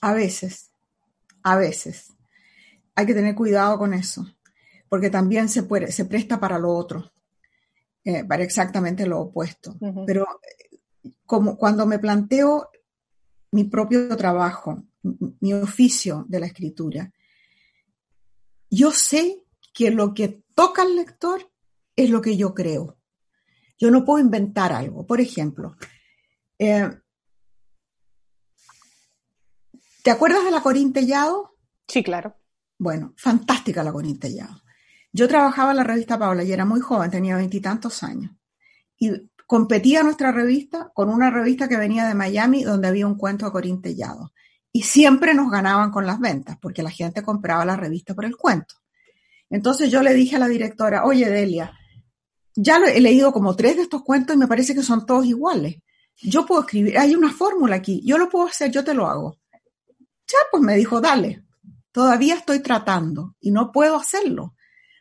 A 0.00 0.12
veces, 0.12 0.70
a 1.42 1.56
veces. 1.56 2.14
Hay 2.94 3.06
que 3.06 3.14
tener 3.14 3.34
cuidado 3.34 3.78
con 3.78 3.94
eso, 3.94 4.26
porque 4.88 5.10
también 5.10 5.48
se, 5.48 5.62
puede, 5.62 5.92
se 5.92 6.04
presta 6.04 6.40
para 6.40 6.58
lo 6.58 6.70
otro, 6.70 7.12
eh, 8.04 8.24
para 8.24 8.42
exactamente 8.42 9.06
lo 9.06 9.20
opuesto. 9.20 9.76
Pero 10.06 10.26
como 11.26 11.56
cuando 11.56 11.86
me 11.86 11.98
planteo 11.98 12.70
mi 13.52 13.64
propio 13.64 14.16
trabajo, 14.16 14.84
mi 15.40 15.52
oficio 15.54 16.24
de 16.28 16.40
la 16.40 16.46
escritura, 16.46 17.12
yo 18.70 18.90
sé 18.90 19.44
que 19.72 19.90
lo 19.90 20.12
que 20.14 20.42
toca 20.54 20.82
al 20.82 20.96
lector 20.96 21.50
es 21.96 22.10
lo 22.10 22.20
que 22.20 22.36
yo 22.36 22.54
creo. 22.54 22.98
Yo 23.78 23.90
no 23.90 24.04
puedo 24.04 24.22
inventar 24.22 24.72
algo. 24.72 25.06
Por 25.06 25.20
ejemplo, 25.20 25.76
eh, 26.58 26.90
¿te 30.08 30.12
acuerdas 30.12 30.42
de 30.42 30.50
la 30.50 30.62
Corín 30.62 30.90
Tellado? 30.90 31.58
Sí, 31.86 32.02
claro. 32.02 32.34
Bueno, 32.78 33.12
fantástica 33.18 33.84
la 33.84 33.92
Corín 33.92 34.18
Tellado. 34.18 34.62
Yo 35.12 35.28
trabajaba 35.28 35.72
en 35.72 35.76
la 35.76 35.84
revista 35.84 36.18
Paula 36.18 36.44
y 36.44 36.50
era 36.50 36.64
muy 36.64 36.80
joven, 36.80 37.10
tenía 37.10 37.36
veintitantos 37.36 38.02
años. 38.02 38.32
Y 38.98 39.12
competía 39.46 40.02
nuestra 40.02 40.32
revista 40.32 40.90
con 40.94 41.10
una 41.10 41.28
revista 41.28 41.68
que 41.68 41.76
venía 41.76 42.06
de 42.06 42.14
Miami 42.14 42.64
donde 42.64 42.88
había 42.88 43.06
un 43.06 43.16
cuento 43.18 43.44
de 43.44 43.52
Corín 43.52 43.82
Tellado. 43.82 44.32
Y 44.72 44.84
siempre 44.84 45.34
nos 45.34 45.50
ganaban 45.50 45.90
con 45.90 46.06
las 46.06 46.18
ventas 46.18 46.56
porque 46.58 46.82
la 46.82 46.90
gente 46.90 47.22
compraba 47.22 47.66
la 47.66 47.76
revista 47.76 48.14
por 48.14 48.24
el 48.24 48.34
cuento. 48.34 48.76
Entonces 49.50 49.90
yo 49.90 50.02
le 50.02 50.14
dije 50.14 50.36
a 50.36 50.38
la 50.38 50.48
directora, 50.48 51.04
oye 51.04 51.28
Delia, 51.28 51.78
ya 52.56 52.78
he 52.78 53.02
leído 53.02 53.30
como 53.30 53.54
tres 53.54 53.76
de 53.76 53.82
estos 53.82 54.02
cuentos 54.02 54.34
y 54.34 54.38
me 54.38 54.48
parece 54.48 54.74
que 54.74 54.82
son 54.82 55.04
todos 55.04 55.26
iguales. 55.26 55.82
Yo 56.16 56.46
puedo 56.46 56.62
escribir, 56.62 56.96
hay 56.96 57.14
una 57.14 57.30
fórmula 57.30 57.76
aquí, 57.76 58.00
yo 58.06 58.16
lo 58.16 58.30
puedo 58.30 58.46
hacer, 58.46 58.70
yo 58.70 58.82
te 58.82 58.94
lo 58.94 59.06
hago. 59.06 59.37
Ya, 60.30 60.38
pues 60.50 60.62
me 60.62 60.76
dijo, 60.76 61.00
dale, 61.00 61.44
todavía 61.90 62.34
estoy 62.34 62.60
tratando 62.60 63.34
y 63.40 63.50
no 63.50 63.72
puedo 63.72 63.96
hacerlo, 63.96 64.54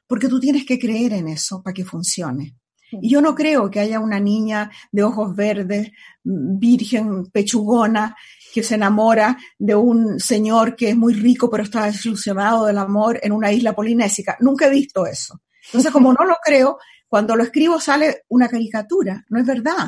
porque 0.08 0.28
tú 0.28 0.40
tienes 0.40 0.66
que 0.66 0.80
creer 0.80 1.13
en 1.13 1.28
eso 1.28 1.62
para 1.62 1.74
que 1.74 1.86
funcione. 1.86 2.56
Y 2.90 3.10
yo 3.10 3.22
no 3.22 3.36
creo 3.36 3.70
que 3.70 3.82
haya 3.82 4.00
una 4.00 4.20
niña 4.20 4.72
de 4.92 5.04
ojos 5.04 5.36
verdes, 5.36 5.92
virgen, 6.24 7.26
pechugona, 7.26 8.16
que 8.54 8.63
se 8.63 8.76
enamora 8.76 9.38
de 9.60 9.76
un 9.76 10.20
señor 10.20 10.76
que 10.76 10.90
es 10.90 10.98
muy 10.98 11.13
rico 11.13 11.50
pero 11.50 11.63
está 11.63 11.86
desilusionado 11.86 12.66
del 12.66 12.78
amor 12.78 13.20
en 13.22 13.34
una 13.34 13.52
isla 13.52 13.76
polinésica. 13.76 14.38
Nunca 14.40 14.68
he 14.68 14.72
visto 14.72 15.06
eso. 15.06 15.42
Entonces, 15.66 15.92
como 15.92 16.13
no 16.13 16.26
lo 16.26 16.36
creo, 16.42 16.80
cuando 17.08 17.36
lo 17.36 17.44
escribo 17.44 17.80
sale 17.80 18.24
una 18.30 18.48
caricatura, 18.48 19.26
no 19.30 19.40
es 19.40 19.46
verdad. 19.46 19.88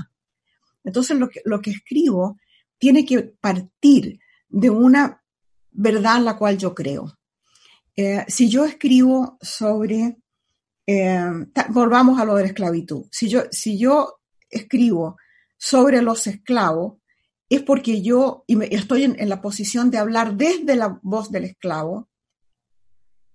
Entonces 0.83 1.17
lo 1.17 1.29
que, 1.29 1.41
lo 1.45 1.61
que 1.61 1.71
escribo 1.71 2.37
tiene 2.77 3.05
que 3.05 3.21
partir 3.21 4.19
de 4.47 4.69
una 4.69 5.18
verdad 5.71 6.17
en 6.17 6.25
la 6.25 6.37
cual 6.37 6.57
yo 6.57 6.73
creo. 6.73 7.17
Eh, 7.95 8.25
si 8.27 8.49
yo 8.49 8.65
escribo 8.65 9.37
sobre, 9.41 10.17
eh, 10.87 11.31
volvamos 11.69 12.19
a 12.19 12.25
lo 12.25 12.35
de 12.35 12.43
la 12.43 12.47
esclavitud, 12.49 13.05
si 13.11 13.27
yo, 13.27 13.43
si 13.51 13.77
yo 13.77 14.19
escribo 14.49 15.17
sobre 15.57 16.01
los 16.01 16.25
esclavos, 16.27 16.99
es 17.49 17.63
porque 17.63 18.01
yo 18.01 18.45
estoy 18.47 19.03
en, 19.03 19.29
la 19.29 19.41
posición 19.41 19.89
de 19.89 19.97
hablar 19.97 20.37
desde 20.37 20.75
la 20.75 20.99
voz 21.01 21.31
del 21.31 21.45
esclavo, 21.45 22.09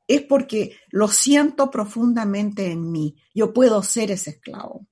es 0.07 0.23
porque 0.23 0.77
lo 0.91 1.09
siento 1.09 1.71
profundamente 1.71 2.71
en 2.71 2.93
mí. 2.93 3.17
Yo 3.35 3.53
puedo 3.53 3.83
ser 3.83 4.11
ese 4.13 4.31
esclavo. 4.31 4.87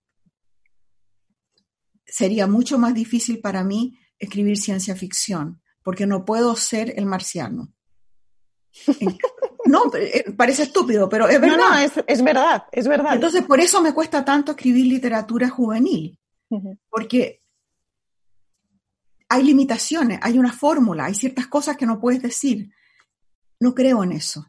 Sería 2.05 2.47
mucho 2.47 2.79
más 2.79 2.95
difícil 2.95 3.41
para 3.41 3.63
mí 3.63 3.99
escribir 4.19 4.59
ciencia 4.59 4.97
ficción, 4.97 5.62
porque 5.83 6.07
no 6.07 6.25
puedo 6.25 6.57
ser 6.57 6.95
el 6.97 7.07
marciano. 7.07 7.73
No, 9.65 9.95
eh, 9.95 10.25
parece 10.37 10.65
estúpido, 10.65 11.09
pero 11.09 11.29
es 11.29 11.41
verdad. 11.41 11.57
No, 11.57 11.71
no, 11.71 11.79
es, 11.79 12.23
verdad, 12.23 12.65
es 12.73 12.89
verdad. 12.89 13.15
Entonces, 13.15 13.45
por 13.45 13.61
eso 13.61 13.81
me 13.81 13.95
cuesta 13.95 14.25
tanto 14.25 14.53
escribir 14.53 14.87
literatura 14.87 15.49
juvenil, 15.49 16.19
porque 16.91 17.43
hay 19.29 19.45
limitaciones, 19.45 20.19
hay 20.21 20.39
una 20.39 20.53
fórmula, 20.53 21.07
hay 21.07 21.15
ciertas 21.15 21.47
cosas 21.47 21.77
que 21.77 21.87
no 21.87 22.01
puedes 22.01 22.21
decir. 22.21 22.71
No 23.61 23.75
creo 23.75 24.03
en 24.03 24.13
eso. 24.13 24.47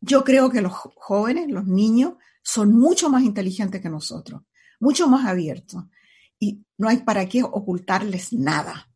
Yo 0.00 0.24
creo 0.24 0.50
que 0.50 0.60
los 0.60 0.72
jóvenes, 0.72 1.48
los 1.48 1.66
niños, 1.66 2.14
son 2.42 2.76
mucho 2.78 3.08
más 3.08 3.22
inteligentes 3.22 3.80
que 3.80 3.88
nosotros, 3.88 4.42
mucho 4.80 5.08
más 5.08 5.26
abiertos. 5.26 5.84
Y 6.38 6.64
no 6.76 6.88
hay 6.88 6.98
para 6.98 7.26
qué 7.26 7.42
ocultarles 7.42 8.32
nada. 8.32 8.89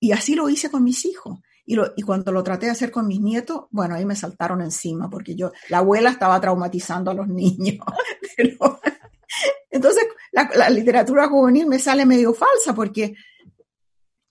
Y 0.00 0.12
así 0.12 0.34
lo 0.34 0.48
hice 0.48 0.70
con 0.70 0.84
mis 0.84 1.04
hijos. 1.04 1.38
Y, 1.64 1.76
y, 1.96 2.02
cuando 2.02 2.32
lo 2.32 2.42
traté 2.42 2.66
de 2.66 2.72
hacer 2.72 2.90
con 2.90 3.06
mis 3.06 3.20
nietos, 3.20 3.66
bueno, 3.70 3.94
ahí 3.94 4.06
me 4.06 4.16
saltaron 4.16 4.62
encima 4.62 5.10
porque 5.10 5.34
yo, 5.34 5.52
la 5.68 5.78
abuela 5.78 6.10
estaba 6.10 6.40
traumatizando 6.40 7.10
a 7.10 7.14
los 7.14 7.28
niños. 7.28 7.78
entonces, 9.70 10.04
la, 10.32 10.50
la, 10.54 10.70
literatura 10.70 11.28
juvenil 11.28 11.66
me 11.66 11.78
sale 11.78 12.06
medio 12.06 12.32
falsa 12.32 12.74
porque 12.74 13.14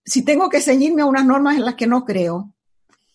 si 0.04 0.24
tengo 0.24 0.50
que 0.50 0.62
ceñirme 0.62 1.04
a 1.04 1.06
unas 1.06 1.26
normas 1.26 1.58
en 1.58 1.66
las 1.66 1.76
que 1.76 1.86
no 1.86 2.06
creo, 2.06 2.56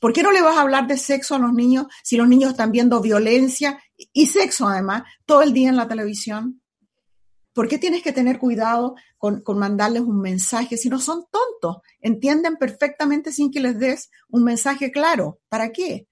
¿Por 0.03 0.13
qué 0.13 0.25
no 0.25 0.33
le 0.33 0.43
vas 0.43 0.57
a 0.57 0.63
hablar 0.63 0.89
de 0.89 0.99
sexo 0.99 1.37
a 1.37 1.39
los 1.39 1.53
niños 1.53 1.87
si 2.03 2.17
los 2.17 2.27
niños 2.27 2.51
están 2.51 2.73
viendo 2.73 3.01
violencia 3.01 3.81
y 4.13 4.27
sexo 4.27 4.67
además 4.67 5.05
todo 5.25 5.43
el 5.43 5.53
día 5.53 5.69
en 5.69 5.77
la 5.77 5.87
televisión? 5.87 6.61
¿Por 7.53 7.69
qué 7.69 7.79
tienes 7.79 8.03
que 8.03 8.13
tener 8.13 8.39
cuidado 8.39 8.95
con, 9.19 9.43
mandarles 9.59 10.03
un 10.03 10.21
mensaje 10.21 10.77
si 10.77 10.89
no 10.89 10.99
son 10.99 11.25
tontos? 11.31 11.83
Entienden 12.01 12.57
perfectamente 12.57 13.31
sin 13.31 13.51
que 13.51 13.61
les 13.61 13.79
des 13.79 14.11
un 14.31 14.43
mensaje 14.43 14.91
claro. 14.91 15.41
¿Para 15.49 15.71
qué? 15.71 16.09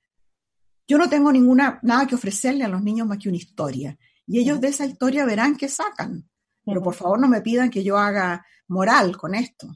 Yo 0.86 0.98
no 0.98 1.08
tengo 1.08 1.32
ninguna, 1.32 1.78
nada 1.82 2.06
que 2.06 2.14
ofrecerle 2.14 2.64
a 2.64 2.68
los 2.68 2.82
niños 2.82 3.06
más 3.06 3.18
que 3.18 3.28
una 3.28 3.38
historia. 3.38 3.96
Y 4.26 4.38
ellos 4.38 4.60
de 4.60 4.68
esa 4.68 4.84
historia 4.84 5.24
verán 5.24 5.56
qué 5.56 5.68
sacan. 5.68 6.28
Pero 6.64 6.82
por 6.82 6.94
favor 6.94 7.18
no 7.18 7.28
me 7.28 7.40
pidan 7.40 7.70
que 7.70 7.82
yo 7.82 7.96
haga 7.96 8.44
moral 8.68 9.16
con 9.16 9.34
esto. 9.34 9.68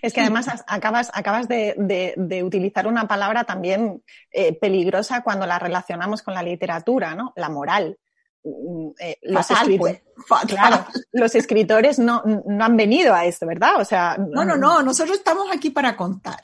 Es 0.00 0.12
que 0.12 0.20
además 0.20 0.46
acabas, 0.66 1.10
acabas 1.12 1.48
de, 1.48 2.42
utilizar 2.44 2.86
una 2.86 3.08
palabra 3.08 3.44
también 3.44 4.02
eh, 4.30 4.56
peligrosa 4.58 5.22
cuando 5.22 5.46
la 5.46 5.58
relacionamos 5.58 6.22
con 6.22 6.34
la 6.34 6.42
literatura, 6.42 7.14
¿no? 7.14 7.32
La 7.36 7.48
moral. 7.48 7.98
Mm, 8.46 8.90
eh, 9.00 9.18
los, 9.22 9.50
escritores, 9.50 10.02
pues. 10.28 10.44
los 11.12 11.34
escritores 11.34 11.98
no, 11.98 12.22
han 12.60 12.76
venido 12.76 13.12
a 13.12 13.24
esto, 13.24 13.44
¿verdad? 13.44 13.80
O 13.80 13.84
sea, 13.84 14.16
no, 14.16 14.44
no, 14.44 14.56
no, 14.56 14.82
nosotros 14.82 15.18
estamos 15.18 15.48
aquí 15.52 15.70
para 15.70 15.96
contar. 15.96 16.40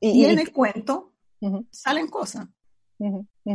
y, 0.00 0.24
en 0.24 0.38
el 0.40 0.52
cuento 0.52 1.12
salen 1.70 2.08
cosas. 2.08 2.46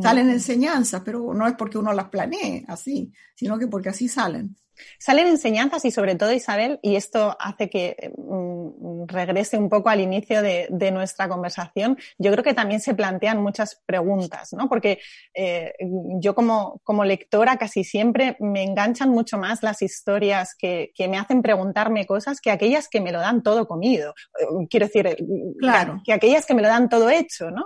Salen 0.02 0.30
enseñanzas, 0.30 1.02
pero 1.04 1.34
no 1.34 1.46
es 1.46 1.56
porque 1.56 1.78
uno 1.78 1.92
las 1.92 2.10
planee 2.10 2.64
así, 2.68 3.12
sino 3.36 3.58
que 3.60 3.68
porque 3.68 3.90
así 3.90 4.08
salen. 4.08 4.56
Salen 4.98 5.28
enseñanzas 5.28 5.84
y 5.84 5.92
sobre 5.92 6.16
todo, 6.16 6.32
Isabel, 6.32 6.80
y 6.82 6.96
esto 6.96 7.36
hace 7.38 7.70
que 7.70 8.14
mm, 8.18 8.70
regrese 9.08 9.58
un 9.58 9.70
poco 9.70 9.90
al 9.90 10.00
inicio 10.00 10.42
de, 10.42 10.68
nuestra 10.90 11.30
conversación, 11.30 11.98
yo 12.18 12.32
creo 12.32 12.44
que 12.44 12.56
también 12.56 12.80
se 12.80 12.96
plantean 12.96 13.42
muchas 13.42 13.80
preguntas, 13.86 14.54
¿no? 14.54 14.68
Porque 14.68 15.00
eh, 15.36 15.74
yo 16.20 16.34
como, 16.34 16.82
como, 16.84 17.04
lectora 17.04 17.58
casi 17.58 17.84
siempre 17.84 18.38
me 18.40 18.64
enganchan 18.64 19.10
mucho 19.10 19.38
más 19.38 19.62
las 19.62 19.84
historias 19.84 20.56
que, 20.58 20.92
que, 20.96 21.08
me 21.08 21.18
hacen 21.18 21.44
preguntarme 21.44 22.08
cosas 22.08 22.42
que 22.42 22.50
aquellas 22.50 22.90
que 22.90 23.02
me 23.02 23.12
lo 23.12 23.20
dan 23.20 23.44
todo 23.44 23.68
comido. 23.68 24.14
Eh, 24.40 24.46
quiero 24.70 24.88
decir, 24.88 25.08
eh, 25.08 25.18
claro. 25.60 26.02
que 26.04 26.14
aquellas 26.14 26.46
que 26.46 26.56
me 26.56 26.64
lo 26.64 26.68
dan 26.68 26.90
todo 26.90 27.10
hecho, 27.10 27.52
¿no? 27.52 27.66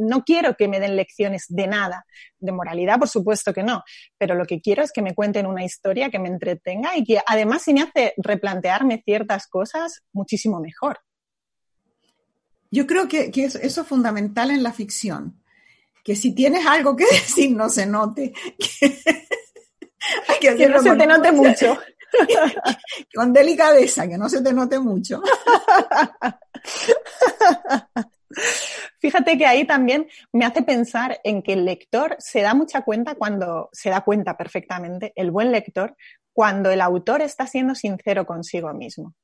No 0.00 0.24
quiero 0.24 0.56
que 0.56 0.66
me 0.66 0.80
den 0.80 0.96
lecciones 0.96 1.46
de 1.48 1.66
nada, 1.66 2.04
de 2.44 2.52
moralidad, 2.52 2.98
por 2.98 3.08
supuesto 3.08 3.52
que 3.52 3.62
no, 3.62 3.82
pero 4.18 4.34
lo 4.34 4.44
que 4.44 4.60
quiero 4.60 4.82
es 4.82 4.92
que 4.92 5.02
me 5.02 5.14
cuenten 5.14 5.46
una 5.46 5.64
historia 5.64 6.10
que 6.10 6.18
me 6.18 6.28
entretenga 6.28 6.96
y 6.96 7.04
que 7.04 7.20
además 7.26 7.62
si 7.62 7.74
me 7.74 7.82
hace 7.82 8.14
replantearme 8.16 9.02
ciertas 9.04 9.46
cosas 9.46 10.02
muchísimo 10.12 10.60
mejor. 10.60 10.98
Yo 12.70 12.86
creo 12.86 13.06
que, 13.08 13.30
eso 13.34 13.58
es 13.60 13.86
fundamental 13.86 14.50
en 14.50 14.62
la 14.62 14.72
ficción, 14.72 15.40
que 16.02 16.16
si 16.16 16.34
tienes 16.34 16.66
algo 16.66 16.96
que 16.96 17.04
decir 17.10 17.54
no 17.54 17.68
se 17.68 17.86
note. 17.86 18.32
Que, 20.40 20.56
que 20.56 20.68
no 20.68 20.82
se 20.82 20.96
te 20.96 21.06
note 21.06 21.32
mucho. 21.32 21.78
con 23.14 23.32
delicadeza, 23.32 24.06
que 24.08 24.18
no 24.18 24.28
se 24.28 24.42
te 24.42 24.52
note 24.52 24.78
mucho. 24.78 25.22
Fíjate 29.00 29.36
que 29.36 29.46
ahí 29.46 29.66
también 29.66 30.06
me 30.32 30.44
hace 30.44 30.62
pensar 30.62 31.20
en 31.24 31.42
que 31.42 31.52
el 31.52 31.64
lector 31.64 32.16
se 32.18 32.40
da 32.40 32.54
mucha 32.54 32.82
cuenta 32.82 33.14
cuando, 33.14 33.68
se 33.72 33.90
da 33.90 34.02
cuenta 34.02 34.36
perfectamente, 34.36 35.12
el 35.16 35.30
buen 35.30 35.52
lector, 35.52 35.96
cuando 36.32 36.70
el 36.70 36.80
autor 36.80 37.22
está 37.22 37.46
siendo 37.46 37.74
sincero 37.74 38.26
consigo 38.26 38.72
mismo. 38.74 39.14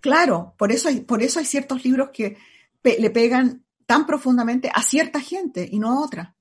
Claro, 0.00 0.54
por 0.58 0.72
eso 0.72 0.88
hay, 0.88 1.00
por 1.00 1.22
eso 1.22 1.38
hay 1.38 1.44
ciertos 1.44 1.84
libros 1.84 2.10
que 2.10 2.36
le 2.82 3.10
pegan 3.10 3.64
tan 3.86 4.06
profundamente 4.06 4.70
a 4.72 4.82
cierta 4.82 5.20
gente 5.20 5.68
y 5.70 5.78
no 5.78 5.90
a 5.90 6.04
otra. 6.04 6.36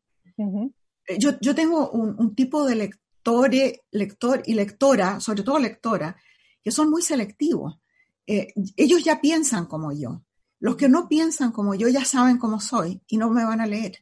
Eh, 1.07 1.17
yo, 1.19 1.55
tengo 1.55 1.89
un, 1.91 2.35
tipo 2.35 2.65
de 2.65 2.75
lector, 2.75 3.51
lector 3.91 4.43
y 4.45 4.53
lectora, 4.53 5.19
sobre 5.19 5.43
todo 5.43 5.59
lectora, 5.59 6.15
que 6.63 6.71
son 6.71 6.89
muy 6.89 7.01
selectivos. 7.01 7.79
Eh, 8.27 8.53
ellos 8.75 9.03
ya 9.03 9.21
piensan 9.21 9.67
como 9.67 9.91
yo. 9.91 10.23
Los 10.65 10.77
que 10.77 10.89
no 10.89 11.07
piensan 11.07 11.51
como 11.51 11.75
yo 11.75 11.89
ya 11.89 12.03
saben 12.05 12.39
cómo 12.39 12.59
soy 12.59 12.99
y 13.05 13.17
no 13.17 13.29
me 13.29 13.45
van 13.45 13.61
a 13.61 13.67
leer. 13.67 13.99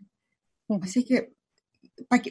Así 0.81 1.03
que 1.03 1.33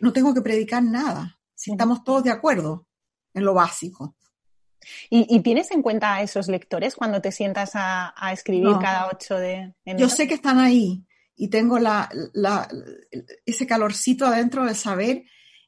no 0.01 0.15
tengo 0.15 0.33
que 0.33 0.41
predicar 0.41 0.83
nada, 0.83 1.39
si 1.55 1.71
estamos 1.71 2.03
todos 2.03 2.25
de 2.25 2.31
acuerdo 2.31 2.87
en 3.35 3.45
lo 3.45 3.53
básico. 3.53 4.17
¿Y, 5.11 5.39
tienes 5.41 5.71
en 5.71 5.83
cuenta 5.83 6.15
a 6.15 6.23
esos 6.23 6.49
lectores 6.49 6.97
cuando 6.97 7.21
te 7.21 7.31
sientas 7.31 7.73
a, 7.75 8.15
escribir 8.33 8.75
cada 8.81 9.11
8 9.13 9.37
de 9.37 9.75
enero? 9.85 9.99
Yo 9.99 10.09
sé 10.09 10.27
que 10.27 10.33
están 10.33 10.59
ahí 10.59 11.05
y 11.37 11.49
tengo 11.49 11.79
la, 11.79 12.09
ese 13.45 13.67
calorcito 13.67 14.25
adentro 14.25 14.65
de 14.65 14.75
saber 14.75 15.25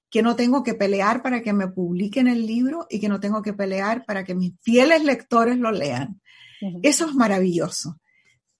que 0.08 0.22
no 0.22 0.36
tengo 0.36 0.62
que 0.62 0.72
pelear 0.72 1.22
para 1.22 1.42
que 1.42 1.52
me 1.52 1.68
publiquen 1.68 2.28
el 2.28 2.46
libro 2.46 2.86
y 2.88 2.98
que 2.98 3.10
no 3.10 3.20
tengo 3.20 3.42
que 3.42 3.52
pelear 3.52 4.06
para 4.06 4.24
que 4.24 4.34
mis 4.34 4.54
fieles 4.62 5.04
lectores 5.04 5.58
lo 5.58 5.70
lean. 5.70 6.22
Eso 6.82 7.04
es 7.04 7.14
maravilloso 7.14 8.00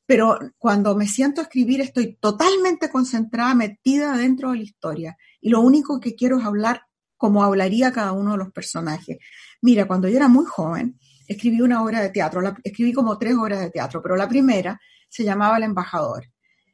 pero 0.07 0.39
cuando 0.59 0.95
me 0.95 1.09
siento 1.09 1.41
a 1.41 1.45
escribir 1.45 1.81
estoy 1.81 2.17
totalmente 2.17 2.91
concentrada, 2.91 3.55
metida 3.55 4.17
dentro 4.17 4.51
de 4.51 4.59
la 4.59 4.63
historia. 4.63 5.17
Y 5.41 5.49
lo 5.49 5.61
único 5.61 5.99
que 6.01 6.15
quiero 6.15 6.39
es 6.39 6.45
hablar 6.45 6.83
como 7.17 7.43
hablaría 7.43 7.93
cada 7.93 8.13
uno 8.13 8.33
de 8.33 8.39
los 8.39 8.53
personajes. 8.53 9.19
Mira, 9.63 9.87
cuando 9.87 10.09
yo 10.09 10.17
era 10.17 10.29
muy 10.29 10.45
joven, 10.45 10.99
escribí 11.27 11.63
una 11.63 11.83
obra 11.83 12.03
de 12.03 12.11
teatro, 12.11 12.43
escribí 12.63 12.93
como 12.93 13.17
tres 13.17 13.35
obras 13.35 13.61
de 13.61 13.71
teatro, 13.71 14.03
pero 14.03 14.17
la 14.17 14.29
primera 14.29 14.79
se 15.09 15.25
llamaba 15.25 15.57
El 15.57 15.63
embajador. 15.63 16.25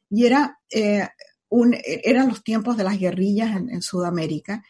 Y 0.09 0.26
era, 0.26 0.59
eh, 0.68 1.07
un, 1.51 1.76
eran 1.85 2.28
los 2.28 2.43
tiempos 2.43 2.76
de 2.76 2.85
las 2.85 2.99
guerrillas 2.99 3.57
en, 3.57 3.70
en 3.70 3.83
Sudamérica. 3.83 4.64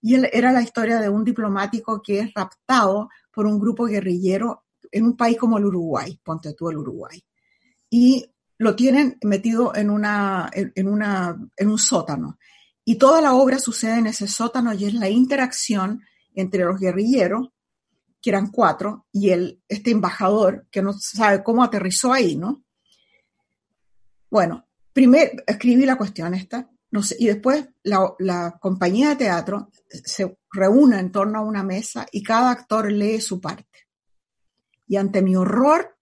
Y 0.00 0.14
él, 0.14 0.28
era 0.32 0.52
la 0.52 0.62
historia 0.62 1.00
de 1.00 1.08
un 1.08 1.24
diplomático 1.24 2.00
que 2.00 2.20
es 2.20 2.32
raptado 2.32 3.08
por 3.32 3.46
un 3.46 3.58
grupo 3.58 3.86
guerrillero 3.86 4.66
en 4.92 5.04
un 5.04 5.16
país 5.16 5.36
como 5.36 5.58
el 5.58 5.64
Uruguay, 5.64 6.20
ponte 6.22 6.52
tú 6.52 6.70
el 6.70 6.76
Uruguay 6.76 7.20
y 7.96 8.28
lo 8.58 8.74
tienen 8.74 9.18
metido 9.22 9.72
en, 9.72 9.88
una, 9.88 10.50
en, 10.52 10.88
una, 10.88 11.38
en 11.56 11.70
un 11.70 11.78
sótano. 11.78 12.40
Y 12.84 12.96
toda 12.96 13.20
la 13.20 13.34
obra 13.34 13.60
sucede 13.60 13.98
en 14.00 14.08
ese 14.08 14.26
sótano 14.26 14.74
y 14.74 14.86
es 14.86 14.94
la 14.94 15.08
interacción 15.08 16.02
entre 16.34 16.64
los 16.64 16.80
guerrilleros, 16.80 17.50
que 18.20 18.30
eran 18.30 18.50
cuatro, 18.50 19.06
y 19.12 19.30
el, 19.30 19.62
este 19.68 19.92
embajador 19.92 20.66
que 20.72 20.82
no 20.82 20.92
sabe 20.92 21.44
cómo 21.44 21.62
aterrizó 21.62 22.12
ahí, 22.12 22.34
¿no? 22.34 22.64
Bueno, 24.28 24.66
primero 24.92 25.30
escribí 25.46 25.84
la 25.86 25.94
cuestión 25.96 26.34
esta, 26.34 26.68
no 26.90 27.00
sé, 27.00 27.14
y 27.20 27.28
después 27.28 27.68
la, 27.84 28.12
la 28.18 28.58
compañía 28.60 29.10
de 29.10 29.16
teatro 29.16 29.70
se 29.88 30.36
reúne 30.50 30.98
en 30.98 31.12
torno 31.12 31.38
a 31.38 31.42
una 31.42 31.62
mesa 31.62 32.08
y 32.10 32.24
cada 32.24 32.50
actor 32.50 32.90
lee 32.90 33.20
su 33.20 33.40
parte. 33.40 33.86
Y 34.88 34.96
ante 34.96 35.22
mi 35.22 35.36
horror, 35.36 35.93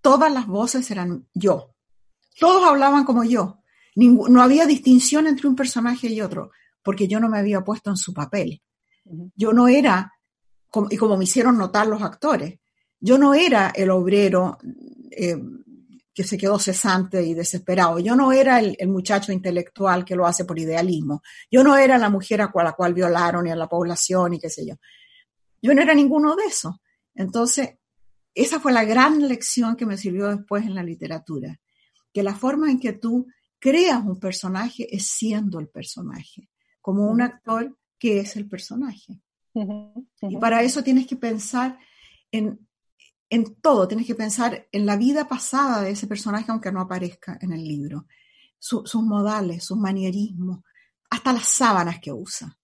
todas 0.00 0.32
las 0.32 0.46
voces 0.46 0.90
eran 0.90 1.26
yo. 1.34 1.74
Todos 2.38 2.64
hablaban 2.64 3.04
como 3.04 3.24
yo. 3.24 3.62
no 3.96 4.42
había 4.42 4.66
distinción 4.66 5.26
entre 5.26 5.48
un 5.48 5.56
personaje 5.56 6.08
y 6.08 6.20
otro, 6.20 6.50
porque 6.82 7.08
yo 7.08 7.20
no 7.20 7.28
me 7.28 7.38
había 7.38 7.62
puesto 7.62 7.90
en 7.90 7.96
su 7.96 8.14
papel. 8.14 8.62
Yo 9.34 9.52
no 9.52 9.68
era, 9.68 10.12
y 10.90 10.96
como 10.96 11.16
me 11.16 11.24
hicieron 11.24 11.58
notar 11.58 11.86
los 11.86 12.02
actores, 12.02 12.58
yo 13.00 13.18
no 13.18 13.34
era 13.34 13.70
el 13.74 13.90
obrero 13.90 14.58
eh, 15.10 15.40
que 16.18 16.24
se 16.24 16.36
quedó 16.36 16.58
cesante 16.58 17.22
y 17.22 17.32
desesperado. 17.32 18.00
Yo 18.00 18.16
no 18.16 18.32
era 18.32 18.58
el, 18.58 18.76
muchacho 18.88 19.30
intelectual 19.30 20.04
que 20.04 20.16
lo 20.16 20.26
hace 20.26 20.44
por 20.44 20.58
idealismo. 20.58 21.22
Yo 21.48 21.62
no 21.62 21.76
era 21.76 21.96
la 21.96 22.10
mujer 22.10 22.42
a 22.42 22.50
la 22.52 22.72
cual 22.72 22.92
violaron 22.92 23.46
y 23.46 23.50
a 23.50 23.56
la 23.56 23.68
población 23.68 24.34
y 24.34 24.40
qué 24.40 24.50
sé 24.50 24.66
yo. 24.66 24.74
Yo 25.62 25.74
no 25.74 25.82
era 25.82 25.94
ninguno 25.94 26.34
de 26.34 26.44
esos. 26.44 26.74
Entonces, 27.14 27.77
esa 28.42 28.60
fue 28.60 28.72
la 28.72 28.84
gran 28.84 29.26
lección 29.28 29.76
que 29.76 29.86
me 29.86 29.96
sirvió 29.96 30.28
después 30.28 30.64
en 30.64 30.74
la 30.74 30.82
literatura, 30.82 31.60
que 32.12 32.22
la 32.22 32.34
forma 32.34 32.70
en 32.70 32.78
que 32.78 32.92
tú 32.92 33.26
creas 33.58 34.04
un 34.04 34.18
personaje 34.18 34.94
es 34.94 35.06
siendo 35.06 35.58
el 35.58 35.68
personaje, 35.68 36.48
como 36.80 37.10
un 37.10 37.20
actor 37.20 37.76
que 37.98 38.20
es 38.20 38.36
el 38.36 38.48
personaje. 38.48 39.20
Y 40.20 40.36
para 40.36 40.62
eso 40.62 40.84
tienes 40.84 41.06
que 41.06 41.16
pensar 41.16 41.78
en, 42.30 42.66
en 43.30 43.56
todo, 43.56 43.88
tienes 43.88 44.06
que 44.06 44.14
pensar 44.14 44.68
en 44.70 44.86
la 44.86 44.96
vida 44.96 45.26
pasada 45.26 45.82
de 45.82 45.90
ese 45.90 46.06
personaje, 46.06 46.50
aunque 46.50 46.72
no 46.72 46.80
aparezca 46.80 47.38
en 47.40 47.52
el 47.52 47.64
libro, 47.64 48.06
sus 48.58 48.94
modales, 48.96 49.64
sus 49.64 49.78
manierismos, 49.78 50.60
hasta 51.10 51.32
las 51.32 51.48
sábanas 51.48 52.00
que 52.00 52.12
usa. 52.12 52.57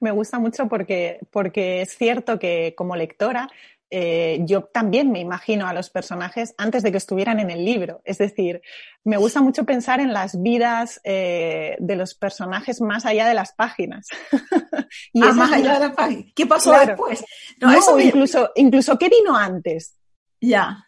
Me 0.00 0.10
gusta 0.10 0.38
mucho 0.38 0.68
porque, 0.68 1.20
porque 1.30 1.82
es 1.82 1.96
cierto 1.96 2.38
que 2.38 2.74
como 2.76 2.96
lectora 2.96 3.48
eh, 3.88 4.40
yo 4.42 4.64
también 4.64 5.12
me 5.12 5.20
imagino 5.20 5.68
a 5.68 5.72
los 5.72 5.90
personajes 5.90 6.54
antes 6.58 6.82
de 6.82 6.90
que 6.90 6.98
estuvieran 6.98 7.38
en 7.38 7.50
el 7.50 7.64
libro. 7.64 8.02
Es 8.04 8.18
decir, 8.18 8.60
me 9.04 9.16
gusta 9.16 9.40
mucho 9.40 9.64
pensar 9.64 10.00
en 10.00 10.12
las 10.12 10.42
vidas 10.42 11.00
eh, 11.04 11.76
de 11.78 11.96
los 11.96 12.14
personajes 12.14 12.80
más 12.80 13.06
allá 13.06 13.28
de 13.28 13.34
las 13.34 13.52
páginas. 13.52 14.08
y 15.12 15.22
ah, 15.22 15.32
más 15.32 15.52
allá 15.52 15.74
de 15.74 15.86
las 15.86 15.94
páginas. 15.94 16.24
¿Qué 16.34 16.46
pasó 16.46 16.72
después? 16.72 17.24
No, 17.60 17.72
eso 17.72 17.98
incluso, 18.00 18.50
incluso, 18.56 18.98
¿qué 18.98 19.08
vino 19.08 19.36
antes? 19.36 19.94
Ya. 20.40 20.82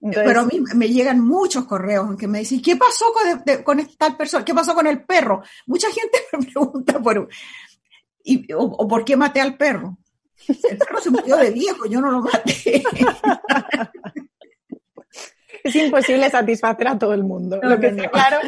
Pero 0.00 0.40
a 0.40 0.46
mí 0.46 0.62
me 0.74 0.88
llegan 0.88 1.20
muchos 1.20 1.66
correos 1.66 2.08
en 2.08 2.16
que 2.16 2.26
me 2.26 2.38
dicen, 2.38 2.62
¿qué 2.62 2.74
pasó 2.74 3.04
con, 3.12 3.62
con 3.62 3.86
tal 3.98 4.16
persona? 4.16 4.42
¿Qué 4.42 4.54
pasó 4.54 4.74
con 4.74 4.86
el 4.86 5.04
perro? 5.04 5.42
Mucha 5.66 5.88
gente 5.88 6.18
me 6.32 6.46
pregunta 6.46 6.98
por, 7.00 7.28
y, 8.24 8.52
o, 8.52 8.88
por 8.88 9.04
qué 9.04 9.16
maté 9.16 9.40
al 9.40 9.56
perro. 9.56 9.98
El 10.48 10.78
perro 10.78 11.00
se 11.00 11.10
murió 11.10 11.36
de 11.36 11.50
viejo, 11.50 11.86
yo 11.86 12.00
no 12.00 12.10
lo 12.10 12.22
maté. 12.22 12.82
Es 15.62 15.76
imposible 15.76 16.30
satisfacer 16.30 16.88
a 16.88 16.98
todo 16.98 17.12
el 17.12 17.22
mundo. 17.22 17.60
lo 17.62 17.78
que 17.78 17.88
está 17.88 18.10
claro 18.10 18.38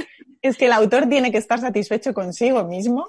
es 0.40 0.56
que 0.56 0.64
el 0.64 0.72
autor 0.72 1.10
tiene 1.10 1.30
que 1.30 1.36
estar 1.36 1.60
satisfecho 1.60 2.14
consigo 2.14 2.64
mismo 2.64 3.06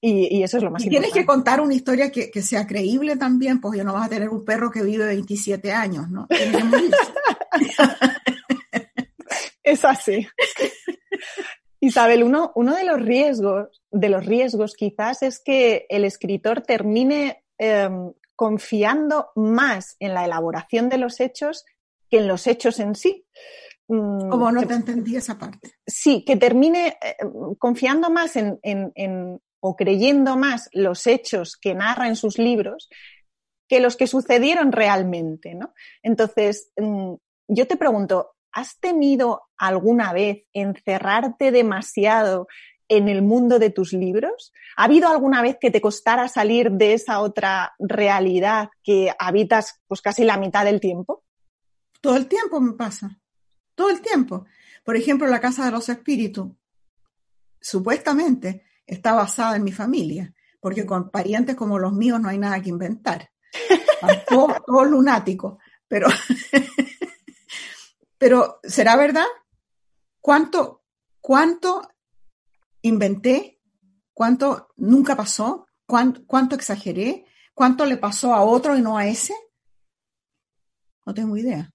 y, 0.00 0.42
eso 0.42 0.56
es 0.58 0.62
lo 0.62 0.70
más 0.70 0.84
y 0.84 0.90
Tienes 0.90 1.12
que 1.12 1.24
contar 1.24 1.62
una 1.62 1.72
historia 1.74 2.10
que, 2.10 2.30
que, 2.30 2.42
sea 2.42 2.66
creíble 2.66 3.16
también, 3.16 3.58
porque 3.60 3.84
no 3.84 3.94
vas 3.94 4.06
a 4.06 4.10
tener 4.10 4.28
un 4.28 4.44
perro 4.44 4.70
que 4.70 4.82
vive 4.82 5.06
27 5.06 5.72
años, 5.72 6.10
¿no? 6.10 6.26
es 9.62 9.84
así. 9.84 10.26
Isabel, 11.84 12.22
uno, 12.22 12.52
uno 12.54 12.74
de 12.74 12.84
los 12.84 13.00
riesgos, 13.00 13.82
de 13.90 14.08
los 14.08 14.24
riesgos 14.24 14.74
quizás 14.74 15.22
es 15.22 15.38
que 15.38 15.86
el 15.90 16.04
escritor 16.04 16.62
termine 16.62 17.44
em, 17.58 18.12
confiando 18.34 19.30
más 19.36 19.96
en 20.00 20.14
la 20.14 20.24
elaboración 20.24 20.88
de 20.88 20.98
los 20.98 21.20
hechos 21.20 21.64
que 22.08 22.18
en 22.18 22.28
los 22.28 22.46
hechos 22.46 22.80
en 22.80 22.94
sí. 22.94 23.26
Mm, 23.88 24.30
Como 24.30 24.50
no 24.50 24.66
te 24.66 24.74
entendí 24.74 25.16
esa 25.16 25.38
parte. 25.38 25.72
Sí, 25.86 26.24
que 26.24 26.36
termine 26.36 26.96
eh, 27.02 27.16
confiando 27.58 28.08
más 28.08 28.34
en, 28.36 28.58
o 29.60 29.76
creyendo 29.76 30.36
más 30.38 30.70
los 30.72 31.06
hechos 31.06 31.56
que 31.56 31.74
narra 31.74 32.08
en 32.08 32.16
sus 32.16 32.38
libros 32.38 32.88
que 33.68 33.80
los 33.80 33.96
que 33.96 34.06
sucedieron 34.06 34.72
realmente, 34.72 35.54
¿no? 35.54 35.74
Entonces, 36.02 36.70
mm, 36.76 37.14
yo 37.48 37.66
te 37.66 37.76
pregunto, 37.76 38.33
¿has 38.54 38.78
temido 38.78 39.42
alguna 39.58 40.12
vez 40.12 40.44
encerrarte 40.52 41.50
demasiado 41.50 42.46
en 42.88 43.08
el 43.08 43.22
mundo 43.22 43.58
de 43.58 43.70
tus 43.70 43.92
libros? 43.92 44.52
¿Ha 44.76 44.84
habido 44.84 45.08
alguna 45.08 45.42
vez 45.42 45.56
que 45.60 45.70
te 45.70 45.80
costara 45.80 46.28
salir 46.28 46.70
de 46.70 46.94
esa 46.94 47.20
otra 47.20 47.74
realidad 47.78 48.68
que 48.82 49.12
habitas 49.18 49.80
pues 49.86 50.00
casi 50.00 50.24
la 50.24 50.38
mitad 50.38 50.64
del 50.64 50.80
tiempo? 50.80 51.24
Todo 52.00 52.16
el 52.16 52.26
tiempo 52.26 52.60
me 52.60 52.72
pasa. 52.74 53.18
Todo 53.74 53.90
el 53.90 54.00
tiempo. 54.00 54.46
Por 54.84 54.96
ejemplo, 54.96 55.26
la 55.26 55.40
Casa 55.40 55.64
de 55.64 55.72
los 55.72 55.88
Espíritus, 55.88 56.48
supuestamente, 57.60 58.64
está 58.86 59.14
basada 59.14 59.56
en 59.56 59.64
mi 59.64 59.72
familia, 59.72 60.32
porque 60.60 60.86
con 60.86 61.10
parientes 61.10 61.56
como 61.56 61.78
los 61.78 61.92
míos 61.92 62.20
no 62.20 62.28
hay 62.28 62.38
nada 62.38 62.60
que 62.60 62.68
inventar. 62.68 63.30
Todo, 64.28 64.54
todo 64.66 64.84
lunático. 64.84 65.58
Pero, 65.88 66.08
pero, 68.24 68.58
¿será 68.62 68.96
verdad? 68.96 69.26
¿Cuánto, 70.18 70.82
cuánto 71.20 71.86
inventé? 72.80 73.60
¿Cuánto 74.14 74.68
nunca 74.78 75.14
pasó? 75.14 75.66
¿Cuánto, 75.84 76.24
¿Cuánto 76.24 76.54
exageré? 76.54 77.26
¿Cuánto 77.52 77.84
le 77.84 77.98
pasó 77.98 78.32
a 78.32 78.42
otro 78.42 78.78
y 78.78 78.80
no 78.80 78.96
a 78.96 79.06
ese? 79.06 79.34
No 81.04 81.12
tengo 81.12 81.36
idea. 81.36 81.70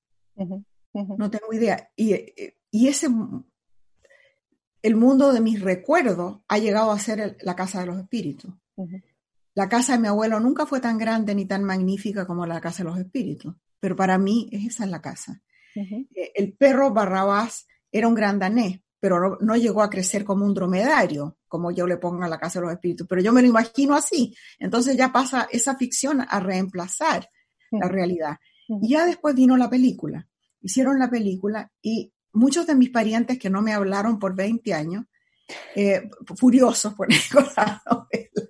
No 0.95 1.30
tengo 1.30 1.54
idea. 1.54 1.91
Y, 1.95 2.16
y, 2.72 2.88
ese, 2.88 3.10
el 4.82 4.95
mundo 4.95 5.32
de 5.32 5.41
mis 5.41 5.62
recuerdos 5.62 6.39
ha 6.47 6.58
llegado 6.58 6.91
a 6.91 6.97
ser 6.97 7.38
la 7.41 7.56
casa 7.56 7.82
de 7.82 7.86
los 7.86 8.00
espíritus. 8.00 8.52
La 9.54 9.70
casa 9.70 9.93
de 9.93 10.00
mi 10.00 10.08
abuelo 10.08 10.39
nunca 10.39 10.66
fue 10.66 10.80
tan 10.80 10.97
grande 10.97 11.36
ni 11.36 11.45
tan 11.45 11.64
magnífica 11.64 12.26
como 12.26 12.47
la 12.47 12.60
casa 12.60 12.82
de 12.82 12.89
los 12.89 12.97
espíritus, 12.97 13.54
pero 13.80 13.95
para 13.95 14.18
mí 14.18 14.50
esa 14.52 14.86
es 14.86 14.89
la 14.89 15.00
casa. 15.00 15.43
Eh, 15.76 16.32
el 16.36 16.53
perro 16.53 16.91
Barrabás 16.91 17.67
era 17.91 18.07
un 18.07 18.15
gran 18.15 18.39
danés, 18.39 18.80
pero 18.99 19.38
no, 19.39 19.55
llegó 19.55 19.82
a 19.82 19.89
crecer 19.89 20.24
como 20.24 20.45
un 20.45 20.53
dromedario, 20.53 21.38
como 21.47 21.72
yo 21.72 21.88
le 21.88 21.97
pongo 21.97 22.24
a 22.24 22.30
la 22.30 22.39
casa 22.39 22.59
de 22.59 22.65
los 22.65 22.74
espíritus, 22.74 23.07
pero 23.07 23.22
yo 23.22 23.32
me 23.32 23.41
lo 23.41 23.47
imagino 23.47 23.95
así. 23.95 24.36
Entonces 24.59 24.97
ya 24.97 25.11
pasa 25.11 25.47
esa 25.51 25.76
ficción 25.76 26.26
a 26.28 26.39
reemplazar 26.39 27.30
la 27.72 27.88
realidad. 27.88 28.38
Y 28.67 28.89
ya 28.89 29.05
después 29.05 29.36
vino 29.36 29.57
la 29.57 29.70
película. 29.70 30.28
Hicieron 30.61 30.99
la 30.99 31.09
película 31.09 31.72
y 31.82 32.13
muchos 32.34 32.67
de 32.67 32.76
mis 32.76 32.89
parientes 32.89 33.39
que 33.39 33.49
no 33.49 33.61
me 33.61 33.74
hablaron 33.74 34.20
por 34.20 34.36
20 34.36 34.74
años, 34.74 35.05
eh, 35.76 36.09
furiosos 36.38 36.93
por 36.93 37.07
la 37.57 37.82
novela, 37.89 38.49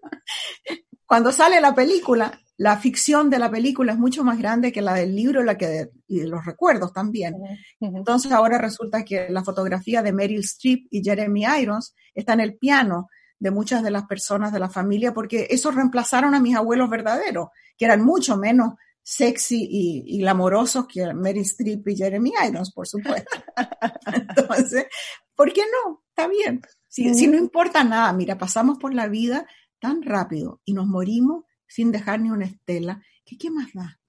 cuando 1.05 1.31
sale 1.31 1.59
la 1.59 1.73
película, 1.73 2.39
la 2.59 2.75
ficción 2.75 3.29
de 3.29 3.39
la 3.39 3.49
película 3.49 3.93
es 3.93 3.97
mucho 3.97 4.21
más 4.25 4.37
grande 4.37 4.73
que 4.73 4.81
la 4.81 4.93
del 4.93 5.15
libro 5.15 5.41
la 5.43 5.57
que 5.57 5.91
y 6.07 6.19
de 6.19 6.27
los 6.27 6.45
recuerdos 6.45 6.91
también. 6.91 7.37
Entonces 7.79 8.33
ahora 8.33 8.57
resulta 8.57 9.05
que 9.05 9.29
la 9.29 9.45
fotografía 9.45 10.03
de 10.03 10.11
Meryl 10.11 10.41
Streep 10.41 10.87
y 10.89 11.01
Jeremy 11.01 11.45
Irons 11.61 11.95
está 12.13 12.33
en 12.33 12.41
el 12.41 12.57
piano 12.57 13.07
de 13.39 13.51
muchas 13.51 13.81
de 13.81 13.91
las 13.91 14.07
personas 14.07 14.51
de 14.51 14.59
la 14.59 14.69
familia 14.69 15.13
porque 15.13 15.47
eso 15.49 15.71
reemplazaron 15.71 16.35
a 16.35 16.41
mis 16.41 16.53
abuelos 16.53 16.89
verdaderos, 16.89 17.47
que 17.77 17.85
eran 17.85 18.03
mucho 18.03 18.35
menos 18.35 18.73
sexy 19.01 19.65
y, 20.05 20.19
glamorosos 20.19 20.85
que 20.85 21.13
Meryl 21.13 21.43
Streep 21.43 21.87
y 21.87 21.95
Jeremy 21.95 22.33
Irons, 22.45 22.73
por 22.73 22.85
supuesto. 22.85 23.41
Entonces, 24.35 24.87
¿por 25.33 25.53
qué 25.53 25.61
no? 25.61 26.03
Está 26.09 26.27
bien. 26.27 26.61
Si, 26.89 27.13
si 27.13 27.27
no 27.27 27.37
importa 27.37 27.85
nada, 27.85 28.11
mira, 28.11 28.37
pasamos 28.37 28.77
por 28.77 28.93
la 28.93 29.07
vida 29.07 29.47
tan 29.79 30.03
rápido 30.03 30.59
y 30.65 30.73
nos 30.73 30.87
morimos 30.87 31.45
sin 31.69 31.91
dejar 31.91 32.19
ni 32.19 32.31
una 32.31 32.45
estela, 32.45 33.01
que 33.23 33.37
qué 33.37 33.49
más 33.49 33.71
da? 33.73 33.99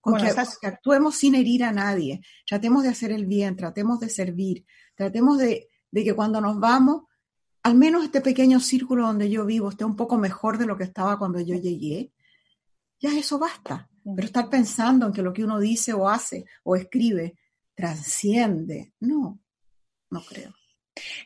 Con 0.00 0.16
que, 0.16 0.28
actuemos 0.66 1.16
sin 1.16 1.34
herir 1.34 1.64
a 1.64 1.72
nadie, 1.72 2.20
tratemos 2.46 2.84
de 2.84 2.90
hacer 2.90 3.10
el 3.10 3.26
bien, 3.26 3.56
tratemos 3.56 3.98
de 3.98 4.08
servir, 4.08 4.64
tratemos 4.94 5.38
de, 5.38 5.68
de 5.90 6.04
que 6.04 6.14
cuando 6.14 6.40
nos 6.40 6.60
vamos, 6.60 7.02
al 7.64 7.74
menos 7.74 8.04
este 8.04 8.20
pequeño 8.20 8.60
círculo 8.60 9.06
donde 9.06 9.28
yo 9.28 9.44
vivo 9.44 9.68
esté 9.68 9.84
un 9.84 9.96
poco 9.96 10.16
mejor 10.16 10.56
de 10.56 10.66
lo 10.66 10.76
que 10.76 10.84
estaba 10.84 11.18
cuando 11.18 11.40
yo 11.40 11.56
llegué, 11.56 12.12
ya 13.00 13.16
eso 13.16 13.38
basta. 13.38 13.88
Pero 14.04 14.26
estar 14.26 14.48
pensando 14.48 15.06
en 15.06 15.12
que 15.12 15.22
lo 15.22 15.32
que 15.32 15.44
uno 15.44 15.58
dice 15.58 15.92
o 15.92 16.08
hace 16.08 16.46
o 16.62 16.76
escribe 16.76 17.36
trasciende, 17.74 18.94
no, 19.00 19.40
no 20.10 20.22
creo. 20.22 20.54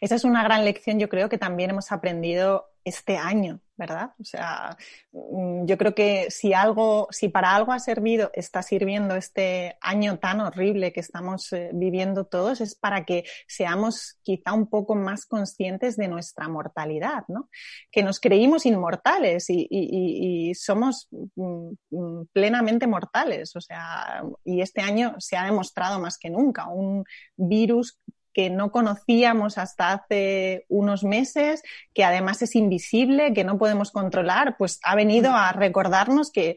Esa 0.00 0.14
es 0.14 0.24
una 0.24 0.42
gran 0.42 0.64
lección, 0.64 0.98
yo 0.98 1.08
creo 1.08 1.28
que 1.28 1.38
también 1.38 1.70
hemos 1.70 1.92
aprendido 1.92 2.72
este 2.84 3.16
año, 3.16 3.60
¿verdad? 3.76 4.10
O 4.20 4.24
sea, 4.24 4.76
mm, 5.12 5.66
yo 5.66 5.78
creo 5.78 5.94
que 5.94 6.30
si 6.30 6.52
algo, 6.52 7.08
si 7.10 7.28
para 7.28 7.54
algo 7.54 7.72
ha 7.72 7.78
servido, 7.78 8.30
está 8.34 8.62
sirviendo 8.62 9.14
este 9.14 9.76
año 9.80 10.18
tan 10.18 10.40
horrible 10.40 10.92
que 10.92 11.00
estamos 11.00 11.52
eh, 11.52 11.70
viviendo 11.72 12.24
todos, 12.26 12.60
es 12.60 12.74
para 12.74 13.04
que 13.04 13.24
seamos 13.46 14.18
quizá 14.22 14.52
un 14.52 14.68
poco 14.68 14.94
más 14.94 15.26
conscientes 15.26 15.96
de 15.96 16.08
nuestra 16.08 16.48
mortalidad, 16.48 17.24
¿no? 17.28 17.48
Que 17.90 18.02
nos 18.02 18.20
creímos 18.20 18.66
inmortales 18.66 19.48
y, 19.48 19.66
y 19.70 20.54
somos 20.54 21.08
mm, 21.10 21.72
mm, 21.90 22.26
plenamente 22.32 22.86
mortales, 22.86 23.54
o 23.56 23.60
sea, 23.60 24.22
y 24.44 24.60
este 24.60 24.80
año 24.80 25.14
se 25.18 25.36
ha 25.36 25.44
demostrado 25.44 26.00
más 26.00 26.18
que 26.18 26.30
nunca 26.30 26.68
un 26.68 27.04
virus 27.36 27.98
que 28.32 28.50
no 28.50 28.70
conocíamos 28.70 29.58
hasta 29.58 29.92
hace 29.92 30.64
unos 30.68 31.04
meses, 31.04 31.62
que 31.94 32.04
además 32.04 32.42
es 32.42 32.56
invisible, 32.56 33.34
que 33.34 33.44
no 33.44 33.58
podemos 33.58 33.90
controlar, 33.90 34.56
pues 34.56 34.80
ha 34.84 34.94
venido 34.94 35.32
a 35.32 35.52
recordarnos 35.52 36.30
que, 36.30 36.56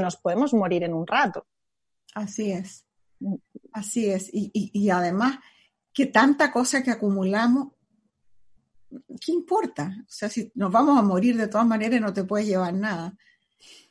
nos 0.00 0.16
podemos 0.16 0.52
morir 0.52 0.84
en 0.84 0.94
un 0.94 1.06
rato. 1.06 1.46
Así 2.14 2.52
es, 2.52 2.86
así 3.72 4.10
es. 4.10 4.30
Y, 4.32 4.90
además, 4.90 5.38
que 5.92 6.06
tanta 6.06 6.52
cosa 6.52 6.82
que 6.82 6.90
acumulamos, 6.90 7.68
¿qué 9.20 9.32
importa? 9.32 9.96
O 10.00 10.10
sea, 10.10 10.28
si 10.28 10.50
nos 10.54 10.70
vamos 10.70 10.98
a 10.98 11.02
morir 11.02 11.36
de 11.36 11.48
todas 11.48 11.66
maneras, 11.66 12.00
no 12.00 12.12
te 12.12 12.24
puedes 12.24 12.46
llevar 12.46 12.74
nada. 12.74 13.16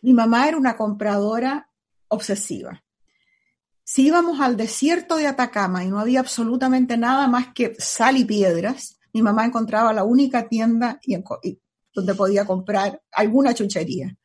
Mi 0.01 0.13
mamá 0.13 0.47
era 0.47 0.57
una 0.57 0.77
compradora 0.77 1.69
obsesiva. 2.07 2.84
Si 3.88 4.07
íbamos 4.07 4.39
al 4.41 4.57
desierto 4.57 5.15
de 5.15 5.27
Atacama 5.27 5.83
y 5.83 5.89
no 5.89 5.99
había 5.99 6.19
absolutamente 6.19 6.97
nada 6.97 7.27
más 7.27 7.53
que 7.53 7.75
sal 7.77 8.17
y 8.17 8.25
piedras, 8.25 8.97
mi 9.13 9.21
mamá 9.21 9.45
encontraba 9.45 9.93
la 9.93 10.03
única 10.03 10.49
tienda 10.49 10.99
donde 11.93 12.15
podía 12.15 12.45
comprar 12.45 12.99
alguna 13.11 13.53
chuchería. 13.53 14.17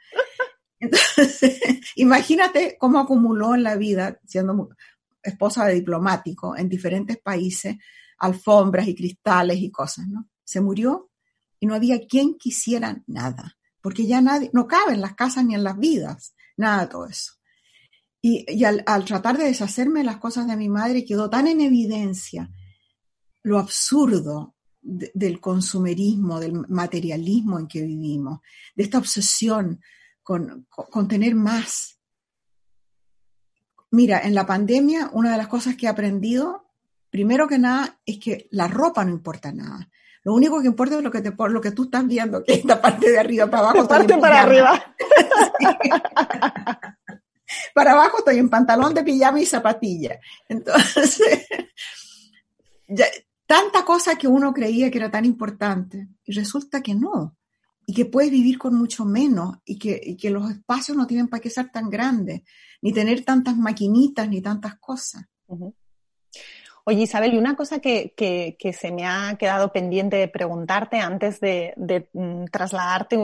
Imagínate 1.97 2.79
cómo 2.81 3.01
acumuló 3.01 3.55
en 3.55 3.63
la 3.63 3.77
vida, 3.77 4.19
siendo 4.25 4.71
esposa 5.23 5.67
de 5.67 5.75
diplomático 5.75 6.57
en 6.57 6.71
diferentes 6.71 7.19
países, 7.19 7.77
alfombras 8.17 8.89
y 8.89 8.95
cristales 8.95 9.59
y 9.59 9.71
cosas, 9.71 10.09
¿no? 10.09 10.27
Se 10.43 10.63
murió 10.63 11.11
y 11.59 11.67
no 11.67 11.75
había 11.75 12.07
quien 12.07 12.39
quisiera 12.39 13.03
nada, 13.07 13.59
porque 13.83 14.07
ya 14.07 14.23
nadie, 14.23 14.49
no 14.55 14.67
cabe 14.67 14.95
en 14.95 15.03
las 15.03 15.15
casas 15.15 15.45
ni 15.45 15.55
en 15.55 15.65
las 15.65 15.79
vidas, 15.79 16.35
nada 16.57 16.87
de 16.87 16.91
todo 16.91 17.05
eso. 17.05 17.40
Y, 18.23 18.65
al, 18.65 19.05
tratar 19.05 19.39
de 19.39 19.45
deshacerme 19.45 20.01
de 20.01 20.07
las 20.07 20.19
cosas 20.19 20.47
de 20.47 20.57
mi 20.57 20.69
madre, 20.69 21.05
quedó 21.05 21.31
tan 21.31 21.47
en 21.49 21.61
evidencia 21.61 22.51
lo 23.43 23.59
absurdo 23.59 24.55
del 24.83 25.41
consumerismo, 25.41 26.41
del 26.41 26.53
materialismo 26.69 27.59
en 27.59 27.67
que 27.67 27.83
vivimos, 27.83 28.41
de 28.75 28.83
esta 28.83 28.99
obsesión 28.99 29.81
con, 30.23 30.67
con, 30.69 31.09
tener 31.09 31.35
más. 31.35 31.99
Mira, 33.91 34.21
en 34.21 34.35
la 34.35 34.47
pandemia, 34.47 35.11
una 35.13 35.33
de 35.33 35.39
las 35.39 35.49
cosas 35.49 35.77
que 35.77 35.87
he 35.87 35.89
aprendido, 35.89 36.67
primero 37.09 37.49
que 37.49 37.59
nada, 37.59 37.99
es 38.05 38.19
que 38.19 38.49
la 38.51 38.69
ropa 38.69 39.05
no 39.05 39.11
importa 39.11 39.53
nada. 39.53 39.89
Lo 40.23 40.35
único 40.35 40.61
que 40.61 40.67
importa 40.67 40.99
es 40.99 41.03
lo 41.03 41.11
que, 41.11 41.23
te, 41.23 41.33
lo 41.35 41.61
que 41.61 41.73
tú 41.73 41.85
estás 41.85 42.07
viendo, 42.07 42.45
que 42.45 42.53
esta 42.53 42.81
parte 42.81 43.11
de 43.11 43.19
arriba 43.19 43.47
para 43.47 43.71
abajo. 43.71 43.89
parte 43.89 44.19
para 44.19 44.43
arriba. 44.43 44.95
para 47.81 47.93
abajo 47.93 48.19
estoy 48.19 48.37
en 48.37 48.51
pantalón 48.51 48.93
de 48.93 49.03
pijama 49.03 49.41
y 49.41 49.47
zapatilla. 49.47 50.21
Entonces, 50.47 51.47
tanta 53.47 53.87
cosa 53.87 54.17
que 54.17 54.29
uno 54.29 54.53
creía 54.53 54.91
que 54.91 54.99
era 54.99 55.11
tan 55.11 55.25
importante 55.25 56.09
y 56.27 56.33
resulta 56.33 56.83
que 56.83 56.95
no. 56.95 57.39
Y 57.87 57.95
que 57.95 58.05
puedes 58.05 58.31
vivir 58.31 58.59
con 58.59 58.75
mucho 58.75 59.07
menos 59.07 59.57
y 59.65 59.79
que, 59.79 60.29
los 60.29 60.51
espacios 60.51 60.95
no 60.95 61.07
tienen 61.07 61.29
para 61.29 61.41
qué 61.41 61.49
ser 61.49 61.71
tan 61.71 61.89
grandes, 61.89 62.43
ni 62.83 62.93
tener 62.93 63.25
tantas 63.25 63.57
maquinitas, 63.57 64.29
ni 64.29 64.43
tantas 64.43 64.75
cosas. 64.75 65.25
Oye, 66.85 67.05
Isabel, 67.05 67.33
y 67.33 67.39
una 67.39 67.57
cosa 67.57 67.79
que, 67.79 68.13
se 68.79 68.93
me 68.93 69.07
ha 69.07 69.37
quedado 69.39 69.73
pendiente 69.73 70.17
de 70.17 70.29
preguntarte 70.29 70.99
antes 70.99 71.41
de, 71.41 71.73
de 71.79 72.11
mm, 72.13 72.45
trasladarte 72.53 73.17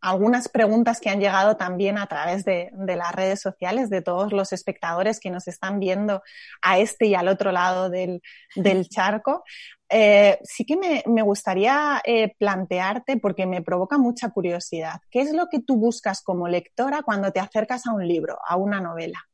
algunas 0.00 0.48
preguntas 0.48 1.00
que 1.00 1.10
han 1.10 1.20
llegado 1.20 1.56
también 1.56 1.98
a 1.98 2.06
través 2.06 2.44
de, 2.44 2.70
las 2.76 3.14
redes 3.14 3.40
sociales 3.40 3.90
de 3.90 4.02
todos 4.02 4.32
los 4.32 4.52
espectadores 4.52 5.20
que 5.20 5.30
nos 5.30 5.48
están 5.48 5.80
viendo 5.80 6.22
a 6.62 6.78
este 6.78 7.06
y 7.06 7.14
al 7.14 7.28
otro 7.28 7.52
lado 7.52 7.90
del, 7.90 8.20
charco. 8.90 9.44
Eh, 9.88 10.38
sí 10.44 10.64
que 10.64 11.02
me, 11.06 11.22
gustaría 11.22 12.00
eh, 12.04 12.34
plantearte, 12.38 13.16
porque 13.16 13.46
me 13.46 13.62
provoca 13.62 13.98
mucha 13.98 14.30
curiosidad, 14.30 15.00
¿qué 15.10 15.20
es 15.20 15.32
lo 15.32 15.48
que 15.48 15.60
tú 15.60 15.76
buscas 15.76 16.22
como 16.22 16.46
lectora 16.46 17.02
cuando 17.02 17.32
te 17.32 17.40
acercas 17.40 17.86
a 17.86 17.92
un 17.92 18.06
libro, 18.06 18.38
a 18.46 18.56
una 18.56 18.80
novela? 18.80 19.26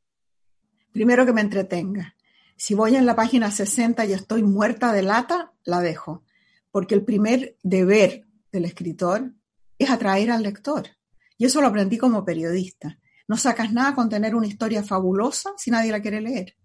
Primero 0.91 1.25
que 1.25 1.33
me 1.33 1.41
entretenga. 1.41 2.15
Si 2.55 2.73
voy 2.73 2.95
en 2.95 3.05
la 3.05 3.17
página 3.17 3.51
60 3.51 4.05
y 4.05 4.13
estoy 4.13 4.43
muerta 4.43 4.93
de 4.93 5.01
lata, 5.01 5.51
la 5.65 5.81
dejo, 5.81 6.23
porque 6.71 6.95
el 6.95 7.03
primer 7.03 7.57
deber 7.63 8.25
del 8.53 8.63
escritor 8.63 9.33
es 9.77 9.89
atraer 9.89 10.31
al 10.31 10.43
lector. 10.43 10.87
Y 11.37 11.45
eso 11.45 11.61
lo 11.61 11.67
aprendí 11.67 11.97
como 11.97 12.23
periodista. 12.23 12.99
No 13.27 13.37
sacas 13.37 13.73
nada 13.73 13.95
con 13.95 14.09
tener 14.09 14.35
una 14.35 14.47
historia 14.47 14.83
fabulosa 14.83 15.53
si 15.57 15.71
nadie 15.71 15.91
la 15.91 16.01
quiere 16.01 16.21
leer. 16.21 16.55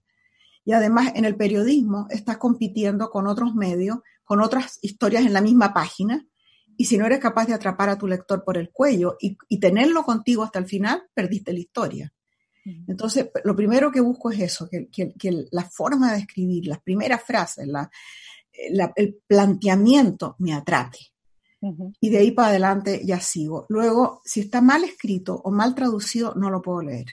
Y 0.65 0.73
además 0.73 1.13
en 1.15 1.25
el 1.25 1.37
periodismo 1.37 2.07
estás 2.11 2.37
compitiendo 2.37 3.11
con 3.11 3.27
otros 3.27 3.55
medios, 3.55 3.99
con 4.25 4.41
otras 4.41 4.79
historias 4.83 5.25
en 5.25 5.33
la 5.33 5.41
misma 5.41 5.73
página. 5.73 6.27
Y 6.77 6.85
si 6.85 6.97
no 6.97 7.07
eres 7.07 7.19
capaz 7.19 7.47
de 7.47 7.55
atrapar 7.55 7.89
a 7.89 7.99
tu 7.99 8.07
lector 8.07 8.45
por 8.45 8.57
el 8.57 8.71
cuello 8.71 9.17
y, 9.21 9.37
tenerlo 9.59 10.03
contigo 10.05 10.45
hasta 10.45 10.59
el 10.59 10.67
final, 10.67 11.03
perdiste 11.13 11.53
la 11.53 11.61
historia. 11.61 12.13
Entonces, 12.87 13.31
lo 13.45 13.57
primero 13.57 13.91
que 13.91 14.01
busco 14.01 14.31
es 14.31 14.41
eso, 14.41 14.69
que, 14.69 15.49
la 15.51 15.65
forma 15.65 16.13
de 16.13 16.21
escribir, 16.21 16.67
las 16.67 16.81
primeras 16.81 17.23
frases, 17.23 17.69
el 18.97 19.23
planteamiento 19.27 20.37
me 20.39 20.55
atrape. 20.55 21.10
Y 22.01 22.09
de 22.09 22.19
ahí 22.19 22.31
para 22.31 22.49
adelante 22.49 23.03
ya 23.05 23.21
sigo. 23.21 23.67
Luego, 23.69 24.23
si 24.25 24.41
está 24.41 24.61
mal 24.61 24.83
escrito 24.85 25.41
o 25.45 25.51
mal 25.51 25.75
traducido, 25.75 26.35
no 26.35 26.51
lo 26.51 26.63
puedo 26.63 26.83
leer. 26.83 27.07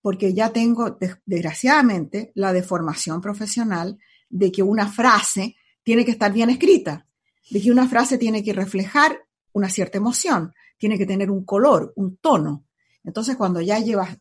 Porque 0.00 0.34
ya 0.34 0.52
tengo, 0.52 0.98
desgraciadamente, 1.26 2.32
la 2.34 2.52
deformación 2.52 3.20
profesional 3.20 3.98
de 4.28 4.50
que 4.50 4.62
una 4.62 4.88
frase 4.88 5.56
tiene 5.82 6.04
que 6.04 6.10
estar 6.10 6.32
bien 6.32 6.50
escrita, 6.50 7.06
de 7.50 7.60
que 7.60 7.70
una 7.70 7.88
frase 7.88 8.18
tiene 8.18 8.42
que 8.42 8.52
reflejar 8.52 9.24
una 9.52 9.68
cierta 9.68 9.98
emoción, 9.98 10.52
tiene 10.76 10.98
que 10.98 11.06
tener 11.06 11.30
un 11.30 11.44
color, 11.44 11.92
un 11.96 12.16
tono. 12.16 12.66
Entonces, 13.04 13.36
cuando 13.36 13.60
ya 13.60 13.78
llevas 13.78 14.18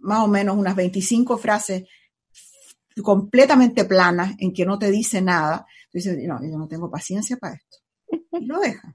más 0.00 0.20
o 0.20 0.28
menos 0.28 0.56
unas 0.56 0.74
25 0.74 1.38
frases 1.38 1.84
completamente 3.02 3.84
planas 3.84 4.34
en 4.38 4.52
que 4.52 4.64
no 4.64 4.78
te 4.78 4.90
dice 4.90 5.20
nada, 5.20 5.66
tú 5.90 5.98
dices, 5.98 6.16
no, 6.26 6.40
yo 6.42 6.58
no 6.58 6.68
tengo 6.68 6.90
paciencia 6.90 7.36
para 7.36 7.54
esto 7.54 7.83
y 8.10 8.44
lo 8.46 8.60
deja. 8.60 8.94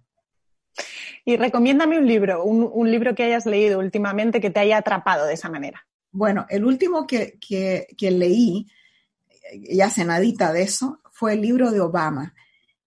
Y 1.26 1.38
recomiéndame 1.38 2.00
un 2.00 2.08
libro, 2.08 2.44
un, 2.44 2.92
libro 2.92 3.14
que 3.14 3.24
hayas 3.24 3.46
leído 3.46 3.80
últimamente 3.80 4.42
que 4.42 4.50
te 4.50 4.62
haya 4.62 4.78
atrapado 4.78 5.26
de 5.26 5.34
esa 5.34 5.50
manera. 5.50 5.86
Bueno, 6.12 6.46
el 6.50 6.66
último 6.66 7.06
que, 7.06 7.38
leí, 8.00 8.68
ya 9.70 9.90
cenadita 9.90 10.54
de 10.54 10.64
eso, 10.64 11.00
fue 11.12 11.34
el 11.34 11.42
libro 11.42 11.72
de 11.72 11.82
Obama, 11.82 12.34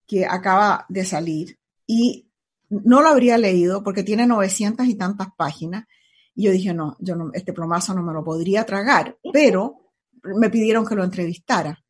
que 0.07 0.27
acaba 0.27 0.87
de 0.89 1.05
salir. 1.05 1.59
Y 1.87 2.27
no 2.69 3.03
lo 3.03 3.09
habría 3.09 3.39
leído 3.39 3.83
porque 3.85 4.03
tiene 4.03 4.27
900 4.27 4.87
y 4.87 4.95
tantas 4.95 5.29
páginas. 5.37 5.87
Y 6.35 6.45
yo 6.45 6.53
dije, 6.53 6.73
no, 6.73 6.97
yo 6.99 7.15
no, 7.15 7.31
este 7.35 7.53
plomazo 7.53 7.95
no 7.95 8.03
me 8.03 8.13
lo 8.13 8.25
podría 8.25 8.65
tragar, 8.65 9.19
pero 9.33 9.93
me 10.23 10.51
pidieron 10.51 10.87
que 10.87 10.95
lo 10.95 11.05
entrevistara 11.05 11.82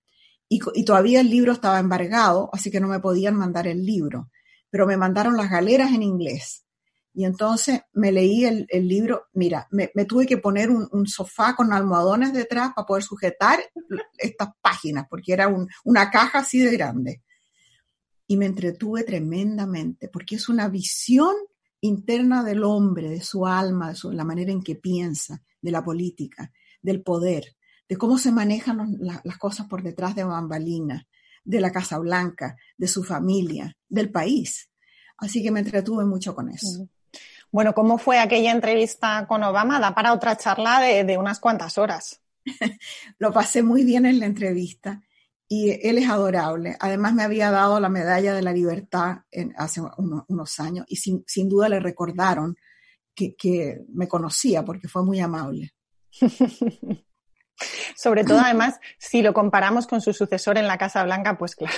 y, 0.74 0.84
todavía 0.84 1.20
el 1.20 1.30
libro 1.30 1.52
estaba 1.52 1.78
embargado, 1.78 2.50
así 2.52 2.70
que 2.70 2.80
no 2.80 2.88
me 2.88 3.00
podían 3.00 3.36
mandar 3.36 3.66
el 3.66 3.84
libro, 3.86 4.30
pero 4.68 4.86
me 4.86 4.96
mandaron 4.98 5.36
las 5.36 5.50
galeras 5.50 5.92
en 5.92 6.02
inglés. 6.02 6.66
Y 7.14 7.24
entonces 7.24 7.80
me 7.92 8.10
leí 8.10 8.44
el, 8.44 8.66
libro, 8.88 9.26
mira, 9.34 9.68
me, 9.70 9.88
tuve 10.06 10.26
que 10.26 10.38
poner 10.38 10.70
un, 10.70 11.06
sofá 11.06 11.54
con 11.54 11.72
almohadones 11.72 12.32
detrás 12.32 12.72
para 12.74 12.86
poder 12.86 13.02
sujetar 13.02 13.60
estas 14.16 14.48
páginas, 14.62 15.06
porque 15.08 15.32
era 15.32 15.54
una 15.84 16.10
caja 16.10 16.40
así 16.40 16.60
de 16.60 16.72
grande. 16.72 17.22
Y 18.26 18.36
me 18.36 18.46
entretuve 18.46 19.04
tremendamente, 19.04 20.08
porque 20.08 20.36
es 20.36 20.48
una 20.48 20.68
visión 20.68 21.34
interna 21.80 22.42
del 22.44 22.64
hombre, 22.64 23.10
de 23.10 23.22
su 23.22 23.46
alma, 23.46 23.92
de 23.92 24.14
la 24.14 24.24
manera 24.24 24.52
en 24.52 24.62
que 24.62 24.76
piensa, 24.76 25.42
de 25.60 25.70
la 25.70 25.84
política, 25.84 26.50
del 26.80 27.02
poder 27.02 27.56
de 27.88 27.96
cómo 27.96 28.18
se 28.18 28.32
manejan 28.32 28.98
las 29.00 29.38
cosas 29.38 29.66
por 29.66 29.82
detrás 29.82 30.14
de 30.14 30.24
bambalinas, 30.24 31.04
de 31.44 31.60
la 31.60 31.72
Casa 31.72 31.98
Blanca, 31.98 32.56
de 32.76 32.88
su 32.88 33.04
familia, 33.04 33.76
del 33.88 34.10
país. 34.10 34.70
Así 35.18 35.42
que 35.42 35.50
me 35.50 35.60
entretuve 35.60 36.04
mucho 36.04 36.34
con 36.34 36.48
eso. 36.48 36.88
Bueno, 37.50 37.74
¿cómo 37.74 37.98
fue 37.98 38.18
aquella 38.18 38.50
entrevista 38.50 39.26
con 39.28 39.42
Obama? 39.44 39.78
Da 39.78 39.94
para 39.94 40.14
otra 40.14 40.36
charla 40.36 40.80
de, 40.80 41.18
unas 41.18 41.38
cuantas 41.38 41.76
horas. 41.76 42.20
Lo 43.18 43.32
pasé 43.32 43.62
muy 43.62 43.84
bien 43.84 44.06
en 44.06 44.18
la 44.18 44.26
entrevista 44.26 45.02
y 45.46 45.70
él 45.86 45.98
es 45.98 46.08
adorable. 46.08 46.76
Además 46.80 47.12
me 47.14 47.22
había 47.22 47.50
dado 47.50 47.78
la 47.78 47.90
medalla 47.90 48.32
de 48.32 48.42
la 48.42 48.52
libertad 48.52 49.18
hace 49.56 49.82
unos 50.28 50.60
años 50.60 50.86
y 50.88 50.96
sin, 50.96 51.48
duda 51.48 51.68
le 51.68 51.78
recordaron 51.78 52.56
que, 53.14 53.36
que 53.36 53.82
me 53.92 54.08
conocía 54.08 54.64
porque 54.64 54.88
fue 54.88 55.04
muy 55.04 55.20
amable. 55.20 55.74
Sobre 57.96 58.24
todo, 58.24 58.40
además, 58.40 58.80
si 58.98 59.22
lo 59.22 59.32
comparamos 59.32 59.86
con 59.86 60.00
su 60.00 60.12
sucesor 60.12 60.58
en 60.58 60.66
la 60.66 60.78
Casa 60.78 61.04
Blanca, 61.04 61.36
pues 61.38 61.54
claro. 61.54 61.76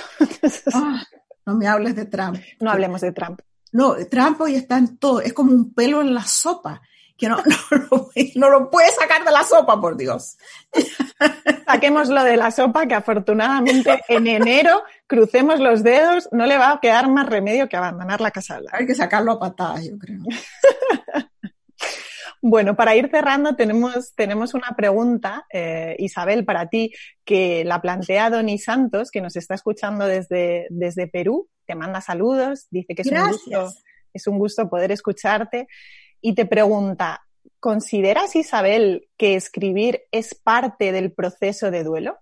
Ah, 0.73 1.03
no 1.45 1.55
me 1.55 1.67
hables 1.67 1.95
de 1.95 2.05
Trump. 2.05 2.39
No 2.59 2.71
hablemos 2.71 3.01
de 3.01 3.11
Trump. 3.11 3.41
No, 3.71 3.95
Trump 4.09 4.39
hoy 4.39 4.55
está 4.55 4.77
en 4.77 4.97
todo, 4.97 5.19
es 5.19 5.33
como 5.33 5.51
un 5.51 5.73
pelo 5.73 5.99
en 5.99 6.13
la 6.13 6.23
sopa, 6.23 6.81
que 7.17 7.27
no, 7.27 7.43
no, 8.35 8.49
lo 8.49 8.69
puede 8.69 8.89
sacar 8.91 9.25
de 9.25 9.31
la 9.31 9.43
sopa, 9.43 9.79
por 9.81 9.97
Dios. 9.97 10.37
Saquémoslo 11.65 12.23
de 12.23 12.37
la 12.37 12.51
sopa, 12.51 12.85
que 12.87 12.93
afortunadamente 12.93 14.01
en 14.07 14.27
enero, 14.27 14.83
crucemos 15.07 15.59
los 15.59 15.83
dedos, 15.83 16.29
no 16.31 16.45
le 16.45 16.57
va 16.57 16.71
a 16.71 16.79
quedar 16.79 17.09
más 17.09 17.27
remedio 17.27 17.67
que 17.67 17.75
abandonar 17.75 18.21
la 18.21 18.31
Casa 18.31 18.59
Blanca. 18.59 18.77
Hay 18.77 18.87
que 18.87 18.95
sacarlo 18.95 19.33
a 19.33 19.39
patadas, 19.39 19.85
yo 19.85 19.97
creo. 19.97 20.19
Bueno, 22.47 22.75
para 22.75 22.95
ir 22.95 23.09
cerrando, 23.09 23.55
tenemos, 23.55 24.13
tenemos 24.13 24.53
una 24.53 24.75
pregunta, 24.77 25.47
eh, 25.51 25.95
Isabel, 25.97 26.45
para 26.45 26.69
ti, 26.69 26.93
que 27.23 27.65
la 27.65 27.81
plantea 27.81 28.29
Doni 28.29 28.59
Santos, 28.59 29.09
que 29.09 29.19
nos 29.19 29.35
está 29.35 29.55
escuchando 29.55 30.05
desde, 30.05 30.67
desde 30.69 31.07
Perú. 31.07 31.49
Te 31.65 31.73
manda 31.73 32.01
saludos, 32.01 32.67
dice 32.69 32.93
que 32.93 33.01
es 33.01 33.07
un, 33.07 33.29
gusto, 33.29 33.73
es 34.13 34.27
un 34.27 34.37
gusto 34.37 34.69
poder 34.69 34.91
escucharte 34.91 35.67
y 36.21 36.35
te 36.35 36.45
pregunta, 36.45 37.25
¿consideras, 37.59 38.35
Isabel, 38.35 39.09
que 39.17 39.33
escribir 39.33 40.03
es 40.11 40.35
parte 40.35 40.91
del 40.91 41.13
proceso 41.13 41.71
de 41.71 41.83
duelo? 41.83 42.19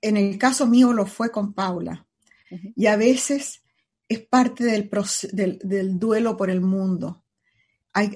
En 0.00 0.16
el 0.16 0.38
caso 0.38 0.66
mío 0.66 0.94
lo 0.94 1.04
fue 1.04 1.30
con 1.30 1.52
Paula. 1.52 2.06
Y 2.74 2.86
a 2.86 2.96
veces 2.96 3.62
es 4.08 4.20
parte 4.20 4.64
del, 4.64 4.90
del, 5.32 5.58
del 5.62 5.98
duelo 5.98 6.38
por 6.38 6.48
el 6.48 6.62
mundo 6.62 7.24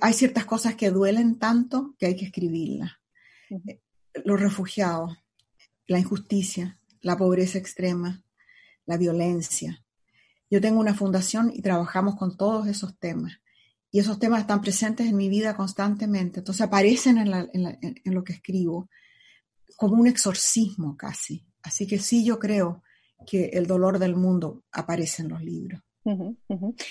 hay, 0.01 0.12
ciertas 0.14 0.45
cosas 0.45 0.76
que 0.76 0.91
duelen 0.91 1.39
tanto 1.39 1.95
que 1.99 2.07
hay 2.07 2.16
que 2.16 2.26
escribirlas. 2.26 2.93
Los 4.24 4.41
refugiados, 4.41 5.16
la 5.87 5.99
injusticia, 5.99 6.80
la 7.01 7.16
pobreza 7.16 7.59
extrema, 7.59 8.22
la 8.87 8.97
violencia. 8.97 9.85
Yo 10.51 10.61
tengo 10.61 10.80
una 10.80 10.95
fundación 10.95 11.53
y 11.55 11.62
trabajamos 11.62 12.16
con 12.16 12.37
todos 12.37 12.66
esos 12.68 12.99
temas. 12.99 13.41
Y 13.91 14.01
esos 14.01 14.18
temas 14.18 14.41
están 14.41 14.61
presentes 14.61 15.07
en 15.07 15.16
mi 15.16 15.28
vida 15.28 15.57
constantemente. 15.57 16.41
Entonces 16.41 16.62
aparecen 16.62 17.18
en, 17.18 18.14
lo 18.14 18.24
que 18.24 18.32
escribo 18.32 18.89
como 19.76 19.95
un 19.95 20.07
exorcismo 20.07 20.97
casi. 20.97 21.47
Así 21.62 21.87
que 21.87 21.99
sí, 21.99 22.24
yo 22.24 22.39
creo 22.39 22.82
que 23.26 23.51
el 23.53 23.66
dolor 23.66 23.99
del 23.99 24.16
mundo 24.16 24.64
aparece 24.72 25.22
en 25.22 25.28
los 25.28 25.43
libros. 25.43 25.80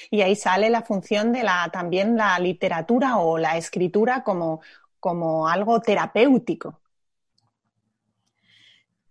Y 0.09 0.21
ahí 0.21 0.35
sale 0.35 0.69
la 0.69 0.81
función 0.81 1.31
de 1.31 1.43
la, 1.43 1.69
también 1.71 2.17
la 2.17 2.37
literatura 2.39 3.17
o 3.17 3.37
la 3.37 3.57
escritura 3.57 4.23
como, 4.23 4.61
como 4.99 5.47
algo 5.47 5.79
terapéutico. 5.81 6.79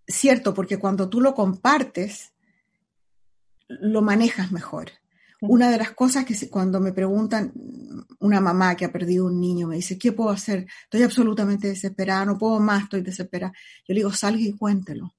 Cierto, 0.06 0.52
porque 0.52 0.78
cuando 0.78 1.08
tú 1.08 1.20
lo 1.20 1.34
compartes, 1.34 2.32
lo 3.68 4.02
manejas 4.02 4.50
mejor. 4.50 4.90
Una 5.40 5.70
de 5.70 5.78
las 5.78 5.90
cosas 5.92 6.24
que 6.24 6.36
cuando 6.48 6.78
me 6.78 6.92
preguntan 6.92 7.52
una 8.20 8.40
mamá 8.40 8.76
que 8.76 8.84
ha 8.84 8.92
perdido 8.92 9.26
un 9.26 9.40
niño, 9.40 9.66
me 9.66 9.76
dice, 9.76 9.98
¿qué 9.98 10.12
puedo 10.12 10.30
hacer? 10.30 10.66
Estoy 10.84 11.02
absolutamente 11.02 11.68
desesperada, 11.68 12.24
no 12.24 12.38
puedo 12.38 12.60
más, 12.60 12.84
estoy 12.84 13.02
desesperada. 13.02 13.52
Yo 13.88 13.94
le 13.94 14.00
digo, 14.00 14.12
salga 14.12 14.40
y 14.40 14.52
cuéntelo. 14.52 15.14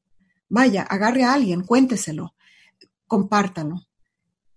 Vaya, 0.48 0.84
agarre 0.84 1.24
a 1.24 1.34
alguien, 1.34 1.64
cuénteselo, 1.64 2.36
compártalo 3.06 3.86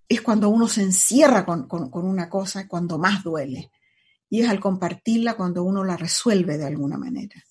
es 0.09 0.21
cuando 0.21 0.49
uno 0.49 0.69
se 0.69 0.83
encierra 0.83 1.45
con, 1.45 1.67
una 1.93 2.29
cosa 2.29 2.69
cuando 2.69 2.99
más 2.99 3.23
duele. 3.23 3.71
Y 4.29 4.41
es 4.41 4.49
al 4.49 4.61
compartirla 4.61 5.35
cuando 5.35 5.63
uno 5.63 5.85
la 5.85 5.97
resuelve 5.97 6.59
de 6.59 6.67
alguna 6.67 6.99
manera. 6.99 7.43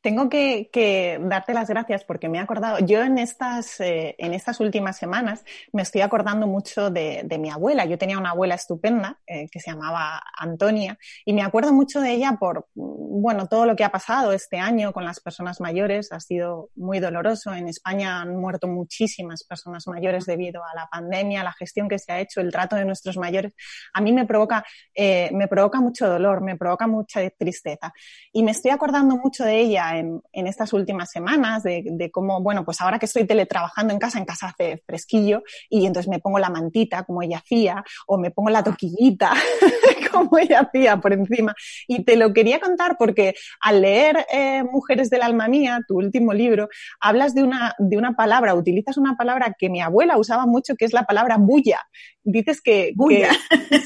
Tengo 0.00 0.28
que, 0.28 1.18
darte 1.22 1.54
las 1.54 1.68
gracias 1.68 2.04
porque 2.04 2.28
me 2.28 2.38
he 2.38 2.40
acordado, 2.40 2.78
yo 2.78 3.02
en 3.02 3.18
estas, 3.18 3.80
eh, 3.80 4.14
en 4.18 4.34
estas 4.34 4.60
últimas 4.60 4.96
semanas 4.96 5.44
me 5.72 5.82
estoy 5.82 6.02
acordando 6.02 6.46
mucho 6.46 6.90
de, 6.90 7.26
mi 7.38 7.50
abuela. 7.50 7.84
Yo 7.84 7.98
tenía 7.98 8.18
una 8.18 8.30
abuela 8.30 8.54
estupenda 8.54 9.18
eh, 9.26 9.48
que 9.50 9.60
se 9.60 9.70
llamaba 9.70 10.22
Antonia 10.38 10.96
y 11.24 11.32
me 11.32 11.42
acuerdo 11.42 11.72
mucho 11.72 12.00
de 12.00 12.12
ella 12.12 12.36
por, 12.38 12.66
bueno, 12.74 13.46
todo 13.46 13.66
lo 13.66 13.76
que 13.76 13.84
ha 13.84 13.90
pasado 13.90 14.32
este 14.32 14.58
año 14.58 14.92
con 14.92 15.04
las 15.04 15.20
personas 15.20 15.60
mayores. 15.60 16.12
Ha 16.12 16.20
sido 16.20 16.70
muy 16.76 17.00
doloroso. 17.00 17.52
En 17.52 17.68
España 17.68 18.20
han 18.20 18.36
muerto 18.36 18.68
muchísimas 18.68 19.44
personas 19.44 19.86
mayores 19.86 20.24
debido 20.24 20.62
a 20.64 20.74
la 20.74 20.86
pandemia, 20.86 21.42
la 21.42 21.52
gestión 21.52 21.88
que 21.88 21.98
se 21.98 22.12
ha 22.12 22.20
hecho, 22.20 22.40
el 22.40 22.52
trato 22.52 22.76
de 22.76 22.84
nuestros 22.84 23.16
mayores. 23.16 23.52
A 23.92 24.00
mí 24.00 24.12
me 24.12 24.24
provoca, 24.24 24.64
eh, 24.94 25.30
me 25.32 25.48
provoca 25.48 25.80
mucho 25.80 26.08
dolor, 26.08 26.42
me 26.42 26.56
provoca 26.56 26.86
mucha 26.86 27.28
tristeza. 27.30 27.92
Y 28.32 28.42
me 28.42 28.52
estoy 28.52 28.70
acordando 28.70 29.15
mucho 29.16 29.44
de 29.44 29.58
ella 29.58 29.98
en, 29.98 30.22
estas 30.32 30.72
últimas 30.72 31.10
semanas, 31.10 31.62
de, 31.62 32.10
cómo, 32.12 32.40
bueno, 32.40 32.64
pues 32.64 32.80
ahora 32.80 32.98
que 32.98 33.06
estoy 33.06 33.26
teletrabajando 33.26 33.92
en 33.92 33.98
casa, 33.98 34.18
en 34.18 34.24
casa 34.24 34.48
hace 34.48 34.82
fresquillo, 34.86 35.42
y 35.68 35.86
entonces 35.86 36.08
me 36.08 36.20
pongo 36.20 36.38
la 36.38 36.50
mantita 36.50 37.04
como 37.04 37.22
ella 37.22 37.38
hacía, 37.38 37.84
o 38.06 38.18
me 38.18 38.30
pongo 38.30 38.50
la 38.50 38.62
toquillita 38.62 39.32
como 40.12 40.38
ella 40.38 40.60
hacía 40.60 40.98
por 40.98 41.12
encima. 41.12 41.54
Y 41.86 42.04
te 42.04 42.16
lo 42.16 42.32
quería 42.32 42.60
contar 42.60 42.96
porque 42.98 43.34
al 43.60 43.82
leer 43.82 44.26
eh, 44.32 44.62
Mujeres 44.64 45.10
del 45.10 45.22
Alma 45.22 45.48
Mía, 45.48 45.80
tu 45.86 45.96
último 45.96 46.32
libro, 46.32 46.68
hablas 47.00 47.34
de 47.34 47.42
una, 47.42 47.74
de 47.78 47.96
una 47.96 48.12
palabra, 48.14 48.54
utilizas 48.54 48.96
una 48.96 49.16
palabra 49.16 49.54
que 49.58 49.68
mi 49.68 49.80
abuela 49.80 50.18
usaba 50.18 50.46
mucho, 50.46 50.76
que 50.76 50.84
es 50.84 50.92
la 50.92 51.04
palabra 51.04 51.36
bulla. 51.38 51.80
Dices 52.22 52.60
que... 52.60 52.92
Bulla. 52.94 53.30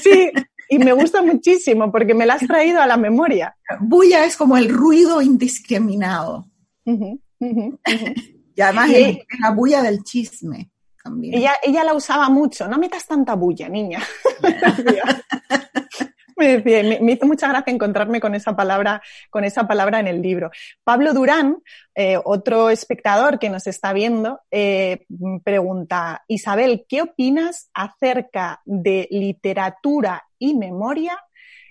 sí, 0.01 0.31
y 0.71 0.79
me 0.79 0.93
gusta 0.93 1.21
muchísimo 1.21 1.91
porque 1.91 2.13
me 2.13 2.25
la 2.25 2.35
has 2.35 2.47
traído 2.47 2.81
a 2.81 2.87
la 2.87 2.95
memoria. 2.95 3.53
Bulla 3.81 4.23
es 4.23 4.37
como 4.37 4.55
el 4.55 4.69
ruido 4.69 5.21
indiscriminado. 5.21 6.47
y 6.85 8.61
además 8.61 8.89
es 8.93 9.17
la 9.41 9.51
bulla 9.51 9.81
del 9.81 10.01
chisme 10.01 10.71
también. 11.03 11.33
Ella, 11.35 11.55
ella 11.61 11.83
la 11.83 11.93
usaba 11.93 12.29
mucho. 12.29 12.69
No 12.69 12.77
metas 12.77 13.05
tanta 13.05 13.35
bulla, 13.35 13.67
niña. 13.67 14.01
me, 16.37 17.13
hizo 17.13 17.25
mucha 17.25 17.47
gracia 17.47 17.73
encontrarme 17.73 18.19
con 18.19 18.35
esa 18.35 18.55
palabra, 18.55 19.01
con 19.29 19.43
esa 19.43 19.67
palabra 19.67 19.99
en 19.99 20.07
el 20.07 20.21
libro. 20.21 20.51
Pablo 20.83 21.13
Durán, 21.13 21.57
eh, 21.95 22.17
otro 22.23 22.69
espectador 22.69 23.39
que 23.39 23.49
nos 23.49 23.67
está 23.67 23.93
viendo, 23.93 24.41
eh, 24.51 25.05
pregunta, 25.43 26.23
Isabel, 26.27 26.85
¿qué 26.87 27.01
opinas 27.01 27.69
acerca 27.73 28.61
de 28.65 29.07
literatura 29.11 30.25
y 30.39 30.55
memoria 30.55 31.17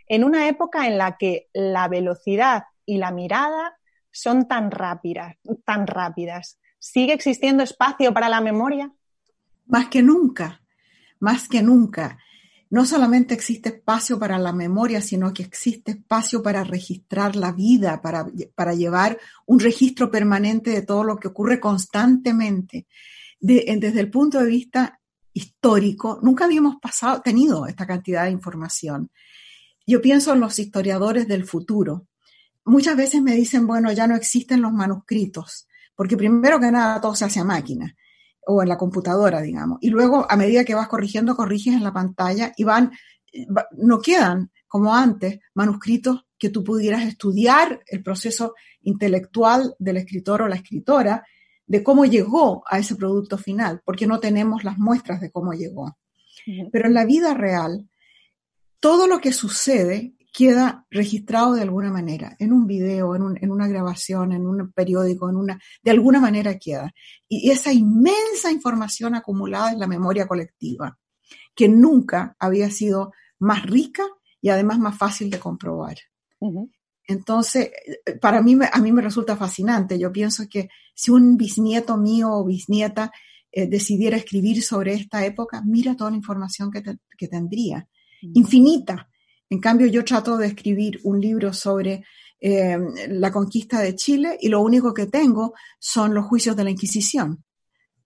en 0.07 0.25
una 0.25 0.49
época 0.49 0.87
en 0.87 0.99
la 0.99 1.17
que 1.17 1.49
la 1.53 1.89
velocidad 1.89 2.65
y 2.85 2.99
la 2.99 3.11
mirada 3.11 3.77
son 4.11 4.49
tan 4.49 4.71
rápidas, 4.71 5.37
tan 5.65 5.87
rápidas? 5.87 6.59
¿Sigue 6.79 7.13
existiendo 7.13 7.63
espacio 7.63 8.13
para 8.13 8.29
la 8.29 8.41
memoria? 8.41 8.91
Más 9.67 9.89
que 9.89 10.03
nunca, 10.03 10.63
más 11.21 11.49
que 11.49 11.63
nunca 11.63 12.19
no 12.71 12.87
solamente 12.87 13.35
existe 13.35 13.69
espacio 13.69 14.19
para 14.19 14.39
la 14.39 14.53
memoria, 14.53 15.03
sino 15.03 15.35
que 15.35 15.43
existe 15.43 15.91
espacio 15.91 16.41
para 16.41 16.63
registrar 16.63 17.35
la 17.35 17.51
vida, 17.51 18.01
para, 18.01 18.27
para 18.55 18.75
llevar 18.75 19.19
un 19.47 19.59
registro 19.59 20.09
permanente 20.09 20.71
de 20.71 20.83
todo 20.83 21.03
lo 21.03 21.17
que 21.17 21.29
ocurre 21.29 21.59
constantemente. 21.59 22.87
desde 23.41 24.01
el 24.01 24.09
punto 24.09 24.39
de 24.39 24.47
vista 24.47 25.01
histórico, 25.33 26.21
nunca 26.23 26.45
habíamos 26.45 26.77
pasado, 26.77 27.21
tenido 27.23 27.67
esta 27.67 27.87
cantidad 27.87 28.25
de 28.25 28.31
información. 28.31 29.11
Yo 29.85 30.01
pienso 30.01 30.33
en 30.33 30.41
los 30.41 30.59
historiadores 30.59 31.27
del 31.27 31.45
futuro. 31.45 32.07
Muchas 32.65 32.97
veces 32.97 33.21
me 33.21 33.35
dicen, 33.35 33.67
bueno, 33.67 33.91
ya 33.91 34.07
no 34.07 34.15
existen 34.15 34.63
los 34.63 34.73
manuscritos, 34.73 35.67
porque 35.97 36.17
primero 36.17 36.61
que 36.61 36.71
nada 36.71 37.01
todo 37.01 37.17
se 37.17 37.25
hace 37.25 37.41
a 37.41 37.45
máquina 37.45 37.97
o 38.47 38.63
en 38.63 38.69
la 38.69 38.79
computadora, 38.79 39.41
digamos. 39.41 39.79
Y 39.81 39.91
luego, 39.91 40.27
a 40.29 40.37
medida 40.37 40.65
que 40.65 40.75
vas 40.75 40.89
corrigiendo, 40.89 41.37
corriges 41.37 41.75
en 41.75 41.85
la 41.85 41.93
pantalla 41.93 42.53
y 42.57 42.65
van, 42.65 42.93
no 43.73 44.01
quedan, 44.01 44.51
como 44.67 44.95
antes, 44.95 45.41
manuscritos 45.55 46.27
que 46.39 46.51
tú 46.51 46.65
pudieras 46.65 47.05
estudiar 47.05 47.83
el 47.87 48.03
proceso 48.03 48.55
intelectual 48.83 49.75
del 49.79 49.99
escritor 49.99 50.43
o 50.43 50.49
la 50.49 50.57
escritora, 50.57 51.25
de 51.67 51.83
cómo 51.85 52.05
llegó 52.05 52.65
a 52.67 52.79
ese 52.79 52.97
producto 52.97 53.39
final, 53.39 53.83
porque 53.85 54.07
no 54.07 54.19
tenemos 54.19 54.65
las 54.65 54.79
muestras 54.79 55.21
de 55.21 55.31
cómo 55.31 55.53
llegó. 55.53 55.97
Pero 56.73 56.89
en 56.89 56.95
la 56.95 57.05
vida 57.05 57.35
real, 57.35 57.89
todo 58.81 59.07
lo 59.07 59.21
que 59.21 59.33
sucede 59.33 60.15
queda 60.33 60.87
registrado 60.91 61.55
de 61.55 61.63
alguna 61.63 61.91
manera, 61.91 62.37
en 62.39 62.53
un 62.53 62.67
video, 62.67 63.15
en, 63.17 63.51
una 63.51 63.69
grabación, 63.69 64.33
en 64.33 64.47
un 64.47 64.73
periódico, 64.73 65.29
en 65.29 65.37
una, 65.37 65.61
de 65.83 65.91
alguna 65.91 66.21
manera 66.21 66.59
queda. 66.59 66.93
Y 67.29 67.51
esa 67.51 67.73
inmensa 67.73 68.51
información 68.51 69.15
acumulada 69.15 69.73
en 69.73 69.81
la 69.81 69.87
memoria 69.87 70.27
colectiva, 70.27 70.99
que 71.55 71.69
nunca 71.69 72.37
había 72.39 72.71
sido 72.71 73.13
más 73.39 73.65
rica 73.65 74.05
y 74.41 74.51
además 74.51 74.79
más 74.79 74.97
fácil 74.97 75.31
de 75.31 75.41
comprobar. 75.41 75.97
Entonces, 77.07 77.71
para 78.21 78.41
mí, 78.41 78.57
a 78.73 78.81
mí 78.81 78.93
me 78.93 79.03
resulta 79.03 79.37
fascinante. 79.37 79.99
Yo 79.99 80.13
pienso 80.13 80.45
que 80.49 80.69
si 80.95 81.11
un 81.11 81.37
bisnieto 81.37 81.97
mío 81.97 82.31
o 82.33 82.45
bisnieta 82.45 83.11
eh, 83.51 83.67
decidiera 83.67 84.17
escribir 84.17 84.63
sobre 84.63 84.95
esta 84.95 85.25
época, 85.25 85.61
mira 85.67 85.97
toda 85.97 86.11
la 86.11 86.17
información 86.17 86.71
que, 86.71 86.83
que 87.19 87.29
tendría. 87.29 87.89
Infinita, 88.23 89.10
en 89.51 89.61
cambio, 89.61 89.89
yo 89.89 90.05
trato 90.05 90.37
de 90.37 90.47
escribir 90.47 91.01
un 91.03 91.21
libro 91.21 91.53
sobre 91.53 92.05
eh, 92.41 92.79
la 93.09 93.33
conquista 93.33 93.81
de 93.81 93.97
Chile 93.97 94.39
y 94.41 94.49
lo 94.49 94.61
único 94.61 94.95
que 94.95 95.07
tengo 95.07 95.55
son 95.81 96.15
los 96.15 96.27
juicios 96.27 96.55
de 96.55 96.63
la 96.63 96.71
Inquisición, 96.71 97.45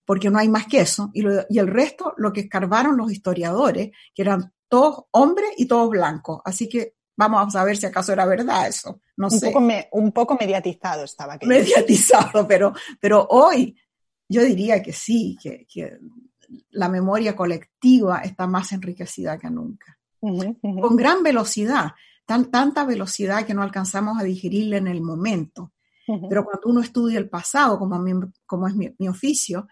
porque 0.07 0.31
no 0.31 0.39
hay 0.39 0.49
más 0.49 0.67
que 0.67 0.81
eso. 0.81 1.11
Y, 1.13 1.21
el 1.21 1.69
resto, 1.69 2.15
lo 2.17 2.33
que 2.33 2.41
escarbaron 2.41 2.97
los 2.97 3.13
historiadores, 3.13 3.91
que 4.15 4.23
eran 4.23 4.55
todos 4.69 5.05
hombres 5.11 5.51
y 5.59 5.67
todos 5.67 5.91
blancos. 5.91 6.41
Así 6.47 6.67
que 6.67 6.95
vamos 7.15 7.55
a 7.55 7.63
ver 7.63 7.77
si 7.77 7.85
acaso 7.85 8.15
era 8.15 8.25
verdad 8.25 8.67
eso. 8.67 9.03
No 9.19 9.27
un 9.27 9.39
sé. 9.39 9.51
Poco 9.51 9.69
un 9.93 10.13
poco 10.13 10.39
mediatizado 10.41 11.05
estaba. 11.05 11.39
Mediatizado, 11.43 12.49
pero, 12.49 12.73
pero 12.99 13.27
hoy 13.29 13.79
yo 14.27 14.43
diría 14.43 14.83
que 14.83 14.95
sí, 14.95 15.37
que, 15.41 15.67
que 15.71 15.99
la 16.71 16.89
memoria 16.89 17.37
colectiva 17.37 18.21
está 18.21 18.47
más 18.47 18.73
enriquecida 18.73 19.39
que 19.39 19.51
nunca 19.51 19.99
con 20.81 20.97
gran 20.97 21.23
velocidad, 21.23 21.93
tan, 22.27 22.51
tanta 22.51 22.85
velocidad 22.85 23.47
que 23.47 23.55
no 23.55 23.63
alcanzamos 23.63 24.19
a 24.19 24.25
digerirla 24.25 24.77
en 24.79 24.89
el 24.89 25.01
momento. 25.01 25.73
Pero 26.07 26.45
cuando 26.45 26.69
uno 26.69 26.81
estudia 26.81 27.19
el 27.19 27.31
pasado, 27.31 27.79
como, 27.79 27.99
como 28.45 28.69
es 28.69 28.75
mi, 28.75 29.09
oficio, 29.09 29.69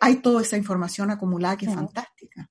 hay 0.00 0.16
toda 0.16 0.42
esa 0.42 0.56
información 0.56 1.10
acumulada 1.10 1.56
que 1.56 1.66
es 1.66 1.74
fantástica. 1.74 2.48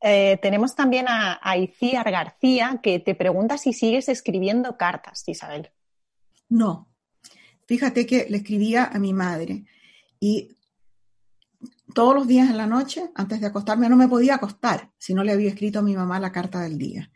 Eh, 0.00 0.38
tenemos 0.40 0.74
también 0.74 1.06
a, 1.08 1.40
a 1.42 1.56
Iciar 1.56 2.10
García 2.10 2.80
que 2.82 2.98
te 2.98 3.14
pregunta 3.14 3.58
si 3.58 3.72
sigues 3.72 4.08
escribiendo 4.08 4.76
cartas, 4.76 5.26
Isabel. 5.26 5.70
No. 6.48 6.88
Fíjate 7.66 8.06
que 8.06 8.26
le 8.28 8.38
escribía 8.38 8.84
a 8.84 8.98
mi 8.98 9.12
madre 9.12 9.64
y 10.20 10.55
todos 11.94 12.14
los 12.14 12.26
días 12.26 12.50
en 12.50 12.58
la 12.58 12.66
noche, 12.66 13.10
antes 13.14 13.40
de 13.40 13.46
acostarme, 13.46 13.88
no 13.88 13.96
me 13.96 14.08
podía 14.08 14.34
acostar 14.34 14.92
si 14.98 15.14
no 15.14 15.24
le 15.24 15.32
había 15.32 15.48
escrito 15.48 15.78
a 15.78 15.82
mi 15.82 15.96
mamá 15.96 16.20
la 16.20 16.32
carta 16.32 16.60
del 16.60 16.76
día. 16.76 17.10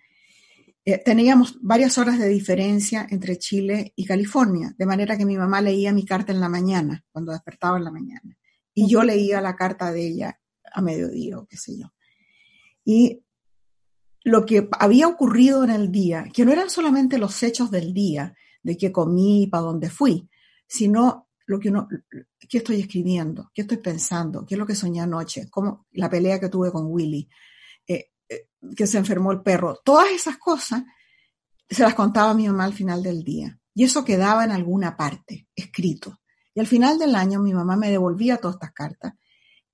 Eh, 0.84 0.98
teníamos 1.04 1.58
varias 1.60 1.98
horas 1.98 2.18
de 2.18 2.28
diferencia 2.28 3.06
entre 3.10 3.36
Chile 3.36 3.92
y 3.94 4.06
California, 4.06 4.74
de 4.78 4.86
manera 4.86 5.18
que 5.18 5.26
mi 5.26 5.36
mamá 5.36 5.60
leía 5.60 5.92
mi 5.92 6.06
carta 6.06 6.32
en 6.32 6.40
la 6.40 6.48
mañana, 6.48 7.04
cuando 7.12 7.32
despertaba 7.32 7.76
en 7.76 7.84
la 7.84 7.90
mañana, 7.90 8.38
y 8.72 8.88
yo 8.88 9.02
leía 9.02 9.40
la 9.40 9.56
carta 9.56 9.92
de 9.92 10.06
ella 10.06 10.40
a 10.72 10.80
mediodía 10.80 11.38
o 11.38 11.46
qué 11.46 11.56
sé 11.56 11.78
yo. 11.78 11.92
Y 12.84 13.22
lo 14.24 14.46
que 14.46 14.68
había 14.78 15.08
ocurrido 15.08 15.64
en 15.64 15.70
el 15.70 15.92
día, 15.92 16.24
que 16.32 16.44
no 16.44 16.52
eran 16.52 16.70
solamente 16.70 17.18
los 17.18 17.42
hechos 17.42 17.70
del 17.70 17.92
día, 17.92 18.34
de 18.62 18.76
qué 18.76 18.92
comí 18.92 19.42
y 19.42 19.46
para 19.46 19.64
dónde 19.64 19.90
fui, 19.90 20.28
sino 20.66 21.28
lo 21.50 21.58
que 21.58 21.68
uno, 21.68 21.88
qué 22.48 22.58
estoy 22.58 22.80
escribiendo, 22.80 23.50
qué 23.52 23.62
estoy 23.62 23.78
pensando, 23.78 24.46
qué 24.46 24.54
es 24.54 24.58
lo 24.58 24.64
que 24.64 24.76
soñé 24.76 25.00
anoche, 25.00 25.50
cómo 25.50 25.88
la 25.90 26.08
pelea 26.08 26.38
que 26.38 26.48
tuve 26.48 26.70
con 26.70 26.86
Willy, 26.86 27.28
eh, 27.88 28.12
eh, 28.28 28.46
que 28.76 28.86
se 28.86 28.98
enfermó 28.98 29.32
el 29.32 29.42
perro, 29.42 29.80
todas 29.84 30.10
esas 30.12 30.38
cosas 30.38 30.84
se 31.68 31.82
las 31.82 31.94
contaba 31.94 32.30
a 32.30 32.34
mi 32.34 32.46
mamá 32.46 32.66
al 32.66 32.72
final 32.72 33.02
del 33.02 33.24
día. 33.24 33.58
Y 33.74 33.82
eso 33.82 34.04
quedaba 34.04 34.44
en 34.44 34.52
alguna 34.52 34.96
parte, 34.96 35.48
escrito. 35.56 36.20
Y 36.54 36.60
al 36.60 36.68
final 36.68 37.00
del 37.00 37.16
año 37.16 37.40
mi 37.40 37.52
mamá 37.52 37.76
me 37.76 37.90
devolvía 37.90 38.36
todas 38.36 38.54
estas 38.54 38.72
cartas. 38.72 39.14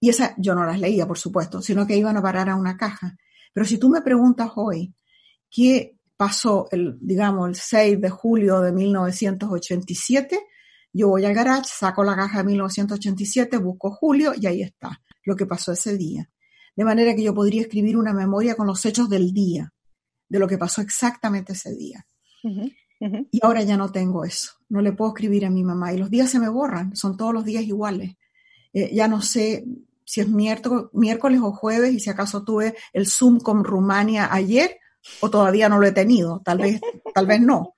Y 0.01 0.09
esas 0.09 0.33
yo 0.39 0.55
no 0.55 0.65
las 0.65 0.81
leía, 0.81 1.07
por 1.07 1.19
supuesto, 1.19 1.61
sino 1.61 1.87
que 1.87 1.97
iban 1.99 2.17
a 2.17 2.23
parar 2.23 2.49
a 2.49 2.57
una 2.57 2.79
caja. 2.79 3.19
Pero 3.53 3.67
si 3.67 3.77
tú 3.77 3.91
me 3.91 4.01
preguntas 4.01 4.51
hoy, 4.57 4.95
¿qué 5.51 5.99
pasó 6.17 6.69
el, 6.71 6.97
digamos, 7.03 7.51
el 7.51 7.55
6 7.55 8.01
de 8.01 8.09
julio 8.09 8.63
de 8.63 8.73
1987? 8.73 10.41
Yo 10.97 11.09
voy 11.09 11.25
al 11.25 11.35
garage, 11.35 11.69
saco 11.69 12.03
la 12.05 12.17
caja 12.17 12.39
de 12.39 12.45
1987, 12.45 13.59
busco 13.59 13.91
Julio 13.91 14.33
y 14.35 14.47
ahí 14.47 14.63
está 14.63 15.03
lo 15.25 15.37
que 15.37 15.45
pasó 15.45 15.73
ese 15.73 15.97
día. 15.97 16.31
De 16.75 16.85
manera 16.85 17.15
que 17.15 17.23
yo 17.23 17.35
podría 17.35 17.63
escribir 17.63 17.97
una 17.97 18.13
memoria 18.13 18.55
con 18.55 18.67
los 18.67 18.85
hechos 18.87 19.11
del 19.11 19.33
día, 19.33 19.73
de 20.29 20.39
lo 20.39 20.49
que 20.49 20.57
pasó 20.57 20.81
exactamente 20.81 21.53
ese 21.53 21.75
día. 21.75 22.07
Y 23.31 23.41
ahora 23.43 23.63
ya 23.63 23.77
no 23.77 23.93
tengo 23.93 24.25
eso. 24.25 24.53
No 24.69 24.81
le 24.81 24.93
puedo 24.93 25.11
escribir 25.11 25.45
a 25.45 25.51
mi 25.51 25.65
mamá. 25.65 25.93
Y 25.93 25.99
los 25.99 26.11
días 26.11 26.31
se 26.31 26.39
me 26.39 26.49
borran. 26.49 26.97
Son 26.97 27.17
todos 27.17 27.35
los 27.35 27.45
días 27.45 27.65
iguales. 27.65 28.17
Eh, 28.73 28.95
ya 28.95 29.09
no 29.09 29.21
sé 29.21 29.67
si 30.05 30.21
es 30.21 30.29
miércoles, 30.29 31.41
o 31.43 31.53
jueves 31.53 31.93
y 31.93 32.01
si 32.01 32.09
acaso 32.09 32.45
tuve 32.45 32.75
el 32.93 33.07
Zoom 33.07 33.41
con 33.41 33.65
Rumania 33.65 34.33
ayer 34.33 34.79
o 35.21 35.29
todavía 35.29 35.69
no 35.69 35.79
lo 35.79 35.87
he 35.87 35.93
tenido. 35.93 36.41
Tal 36.45 36.59
vez, 36.59 36.81
tal 37.15 37.27
vez 37.27 37.41
no. 37.41 37.75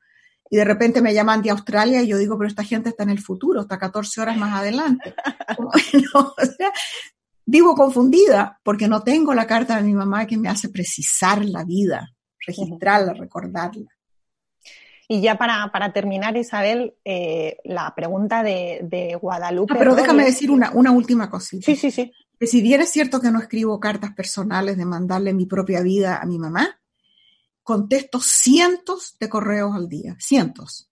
Y 0.50 0.56
de 0.56 0.64
repente 0.64 1.02
me 1.02 1.12
llaman 1.12 1.42
de 1.42 1.50
Australia 1.50 2.02
y 2.02 2.08
yo 2.08 2.18
digo, 2.18 2.38
pero 2.38 2.48
esta 2.48 2.64
gente 2.64 2.88
está 2.88 3.02
en 3.02 3.10
el 3.10 3.20
futuro, 3.20 3.62
está 3.62 3.78
14 3.78 4.20
horas 4.20 4.36
más 4.36 4.58
adelante. 4.58 5.14
vivo 7.46 7.74
confundida 7.74 8.60
porque 8.62 8.88
no 8.88 9.02
tengo 9.02 9.32
la 9.32 9.46
carta 9.46 9.76
de 9.76 9.82
mi 9.82 9.94
mamá 9.94 10.26
que 10.26 10.36
me 10.36 10.48
hace 10.48 10.68
precisar 10.68 11.44
la 11.44 11.64
vida, 11.64 12.14
registrarla, 12.46 13.14
recordarla. 13.14 13.88
Y 15.10 15.22
ya 15.22 15.38
para, 15.38 15.92
terminar, 15.94 16.36
Isabel, 16.36 16.94
eh, 17.02 17.56
la 17.64 17.94
pregunta 17.94 18.42
de, 18.42 19.18
Guadalupe. 19.20 19.72
Ah, 19.72 19.78
pero 19.78 19.94
déjame 19.94 20.24
decir 20.24 20.50
una, 20.50 20.70
una 20.72 20.90
última 20.90 21.30
cosita. 21.30 21.64
Sí, 21.64 21.76
sí, 21.76 21.90
sí. 21.90 22.12
Que 22.38 22.46
si 22.46 22.60
bien 22.60 22.82
es 22.82 22.90
cierto 22.90 23.18
que 23.18 23.30
no 23.30 23.38
escribo 23.38 23.80
cartas 23.80 24.12
personales 24.12 24.76
de 24.76 24.84
mandarle 24.84 25.32
mi 25.32 25.46
propia 25.46 25.80
vida 25.80 26.20
a 26.20 26.26
mi 26.26 26.38
mamá, 26.38 26.78
contesto 27.68 28.18
cientos 28.18 29.18
de 29.20 29.28
correos 29.28 29.76
al 29.76 29.90
día, 29.90 30.16
cientos. 30.18 30.90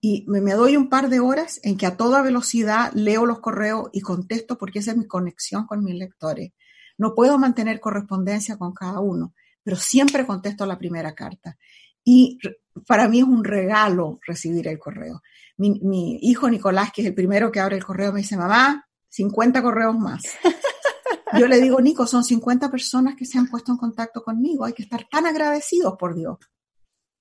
Y 0.00 0.24
me, 0.26 0.54
doy 0.54 0.74
un 0.74 0.88
par 0.88 1.10
de 1.10 1.20
horas 1.20 1.60
en 1.62 1.76
que 1.76 1.84
a 1.84 1.98
toda 1.98 2.22
velocidad 2.22 2.90
leo 2.94 3.26
los 3.26 3.40
correos 3.40 3.90
y 3.92 4.00
contesto 4.00 4.56
porque 4.56 4.78
esa 4.78 4.92
es 4.92 4.96
mi 4.96 5.06
conexión 5.06 5.66
con 5.66 5.84
mis 5.84 5.96
lectores. 5.96 6.52
No 6.96 7.14
puedo 7.14 7.38
mantener 7.38 7.78
correspondencia 7.78 8.56
con 8.56 8.72
cada 8.72 9.00
uno, 9.00 9.34
pero 9.62 9.76
siempre 9.76 10.24
contesto 10.24 10.64
la 10.64 10.78
primera 10.78 11.14
carta. 11.14 11.58
Y 12.02 12.38
para 12.86 13.06
mí 13.06 13.18
es 13.18 13.24
un 13.24 13.44
regalo 13.44 14.18
recibir 14.26 14.66
el 14.68 14.78
correo. 14.78 15.20
Mi, 15.58 16.20
hijo 16.22 16.48
Nicolás, 16.48 16.90
que 16.90 17.02
es 17.02 17.08
el 17.08 17.14
primero 17.14 17.52
que 17.52 17.60
abre 17.60 17.76
el 17.76 17.84
correo, 17.84 18.14
me 18.14 18.20
dice, 18.20 18.38
mamá, 18.38 18.88
50 19.10 19.60
correos 19.60 19.98
más. 19.98 20.22
Yo 21.38 21.46
le 21.46 21.60
digo, 21.60 21.80
Nico, 21.80 22.06
son 22.06 22.24
50 22.24 22.70
personas 22.70 23.16
que 23.16 23.24
se 23.24 23.38
han 23.38 23.48
puesto 23.48 23.72
en 23.72 23.78
contacto 23.78 24.22
conmigo. 24.22 24.64
Hay 24.64 24.72
que 24.72 24.82
estar 24.82 25.04
tan 25.08 25.26
agradecidos 25.26 25.96
por 25.98 26.14
Dios. 26.14 26.38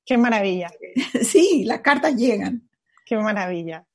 Qué 0.05 0.17
maravilla. 0.17 0.71
Sí, 1.23 1.63
las 1.65 1.81
cartas 1.81 2.15
llegan. 2.15 2.69
Qué 3.05 3.17
maravilla. 3.17 3.85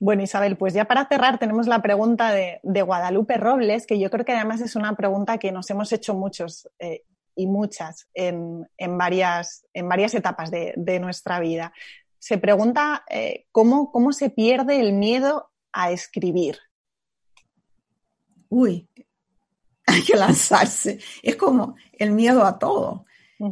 Bueno, 0.00 0.22
Isabel, 0.22 0.56
pues 0.56 0.74
ya 0.74 0.86
para 0.86 1.06
cerrar 1.06 1.38
tenemos 1.38 1.66
la 1.66 1.80
pregunta 1.80 2.32
de, 2.32 2.60
Guadalupe 2.62 3.36
Robles, 3.36 3.86
que 3.86 3.98
yo 3.98 4.10
creo 4.10 4.24
que 4.24 4.32
además 4.32 4.60
es 4.60 4.74
una 4.74 4.96
pregunta 4.96 5.38
que 5.38 5.52
nos 5.52 5.70
hemos 5.70 5.92
hecho 5.92 6.14
muchos 6.14 6.68
eh, 6.78 7.04
y 7.36 7.46
muchas 7.46 8.08
en, 8.12 8.66
varias, 8.98 9.64
en 9.72 9.88
varias 9.88 10.14
etapas 10.14 10.50
de, 10.50 10.98
nuestra 11.00 11.38
vida. 11.38 11.72
Se 12.18 12.38
pregunta 12.38 13.04
eh, 13.08 13.46
¿cómo, 13.52 13.92
cómo 13.92 14.12
se 14.12 14.30
pierde 14.30 14.80
el 14.80 14.92
miedo 14.92 15.52
a 15.72 15.90
escribir. 15.90 16.58
Uy, 18.48 18.88
hay 19.92 20.02
que 20.02 20.16
lanzarse. 20.16 20.98
Es 21.22 21.36
como 21.36 21.76
el 21.92 22.12
miedo 22.12 22.44
a 22.44 22.58
todo. 22.58 23.06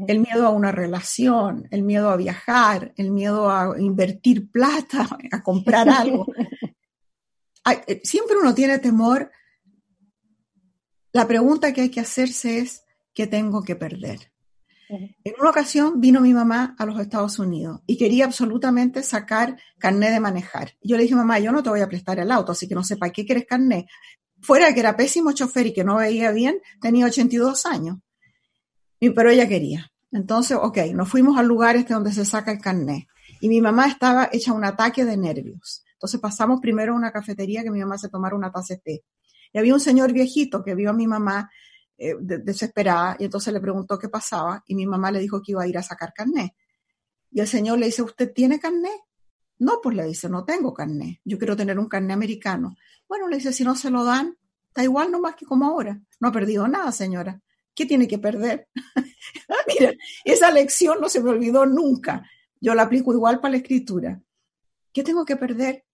El 0.06 0.20
miedo 0.20 0.46
a 0.46 0.50
una 0.50 0.70
relación, 0.70 1.66
el 1.72 1.82
miedo 1.82 2.10
a 2.10 2.16
viajar, 2.16 2.92
el 2.96 3.10
miedo 3.10 3.50
a 3.50 3.74
invertir 3.76 4.48
plata, 4.50 5.08
a 5.30 5.42
comprar 5.42 5.88
algo. 5.88 6.26
Eh, 7.86 8.00
siempre 8.02 8.36
uno 8.36 8.52
tiene 8.52 8.80
temor. 8.80 9.30
La 11.12 11.28
pregunta 11.28 11.72
que 11.72 11.82
hay 11.82 11.88
que 11.88 12.00
hacerse 12.00 12.58
es, 12.58 12.84
¿qué 13.14 13.28
tengo 13.28 13.62
que 13.62 13.76
perder? 13.76 14.32
En 14.88 15.34
una 15.38 15.50
ocasión 15.50 16.00
vino 16.00 16.20
mi 16.20 16.34
mamá 16.34 16.74
a 16.76 16.84
los 16.84 16.98
Estados 16.98 17.38
Unidos 17.38 17.80
y 17.86 17.96
quería 17.96 18.24
absolutamente 18.24 19.04
sacar 19.04 19.56
carné 19.78 20.10
de 20.10 20.18
manejar. 20.18 20.72
Yo 20.82 20.96
le 20.96 21.04
dije, 21.04 21.14
mamá, 21.14 21.38
yo 21.38 21.52
no 21.52 21.62
te 21.62 21.70
voy 21.70 21.80
a 21.80 21.88
prestar 21.88 22.18
el 22.18 22.32
auto, 22.32 22.52
así 22.52 22.66
que 22.66 22.74
no 22.74 22.82
sé 22.82 22.96
para 22.96 23.12
qué 23.12 23.24
quieres 23.24 23.46
carné. 23.46 23.86
Fuera 24.42 24.72
que 24.72 24.80
era 24.80 24.96
pésimo 24.96 25.32
chofer 25.32 25.66
y 25.66 25.72
que 25.72 25.84
no 25.84 25.96
veía 25.96 26.30
bien, 26.32 26.60
tenía 26.80 27.06
82 27.06 27.66
años. 27.66 27.98
pero 29.14 29.30
ella 29.30 29.48
quería. 29.48 29.90
Entonces, 30.12 30.58
ok, 30.60 30.78
nos 30.94 31.08
fuimos 31.08 31.38
al 31.38 31.46
lugar 31.46 31.76
este 31.76 31.94
donde 31.94 32.12
se 32.12 32.24
saca 32.24 32.52
el 32.52 32.60
carné. 32.60 33.08
Y 33.40 33.48
mi 33.48 33.60
mamá 33.60 33.86
estaba 33.86 34.28
hecha 34.32 34.52
un 34.52 34.64
ataque 34.64 35.04
de 35.04 35.16
nervios. 35.16 35.84
Entonces 35.94 36.20
pasamos 36.20 36.60
primero 36.60 36.92
a 36.92 36.96
una 36.96 37.12
cafetería 37.12 37.62
que 37.62 37.70
mi 37.70 37.80
mamá 37.80 37.98
se 37.98 38.08
tomara 38.08 38.34
una 38.34 38.50
taza 38.50 38.74
de 38.74 38.80
té. 38.80 39.04
Y 39.52 39.58
había 39.58 39.74
un 39.74 39.80
señor 39.80 40.12
viejito 40.12 40.62
que 40.62 40.74
vio 40.74 40.90
a 40.90 40.92
mi 40.92 41.06
mamá 41.06 41.50
eh, 41.98 42.14
desesperada 42.18 43.16
y 43.18 43.24
entonces 43.24 43.52
le 43.52 43.60
preguntó 43.60 43.98
qué 43.98 44.08
pasaba 44.08 44.64
y 44.66 44.74
mi 44.74 44.86
mamá 44.86 45.10
le 45.10 45.18
dijo 45.18 45.42
que 45.42 45.52
iba 45.52 45.62
a 45.62 45.66
ir 45.66 45.76
a 45.76 45.82
sacar 45.82 46.14
carné. 46.14 46.56
Y 47.30 47.40
el 47.40 47.46
señor 47.46 47.78
le 47.78 47.86
dice, 47.86 48.02
¿usted 48.02 48.32
tiene 48.32 48.58
carné? 48.58 48.90
No, 49.60 49.80
pues 49.80 49.96
le 49.96 50.04
dice, 50.04 50.28
no 50.28 50.44
tengo 50.44 50.74
carné. 50.74 51.20
Yo 51.24 51.38
quiero 51.38 51.56
tener 51.56 51.78
un 51.78 51.88
carné 51.88 52.12
americano. 52.12 52.76
Bueno, 53.08 53.28
le 53.28 53.36
dice, 53.36 53.52
si 53.52 53.62
no 53.62 53.76
se 53.76 53.90
lo 53.90 54.04
dan, 54.04 54.36
está 54.68 54.82
igual 54.82 55.10
nomás 55.10 55.36
que 55.36 55.46
como 55.46 55.66
ahora. 55.66 56.00
No 56.18 56.28
ha 56.28 56.32
perdido 56.32 56.66
nada, 56.66 56.90
señora. 56.92 57.40
¿Qué 57.74 57.86
tiene 57.86 58.08
que 58.08 58.18
perder? 58.18 58.68
Mira, 59.68 59.94
esa 60.24 60.50
lección 60.50 61.00
no 61.00 61.08
se 61.08 61.22
me 61.22 61.30
olvidó 61.30 61.64
nunca. 61.64 62.28
Yo 62.60 62.74
la 62.74 62.82
aplico 62.82 63.12
igual 63.12 63.40
para 63.40 63.52
la 63.52 63.58
escritura. 63.58 64.20
¿Qué 64.92 65.04
tengo 65.04 65.24
que 65.24 65.36
perder? 65.36 65.84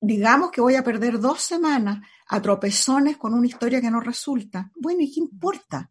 digamos 0.00 0.50
que 0.50 0.60
voy 0.60 0.76
a 0.76 0.84
perder 0.84 1.18
dos 1.18 1.42
semanas 1.42 2.00
a 2.28 2.40
tropezones 2.40 3.16
con 3.16 3.34
una 3.34 3.46
historia 3.46 3.80
que 3.80 3.90
no 3.90 4.00
resulta. 4.00 4.70
Bueno, 4.76 5.02
¿y 5.02 5.12
qué 5.12 5.20
importa? 5.20 5.90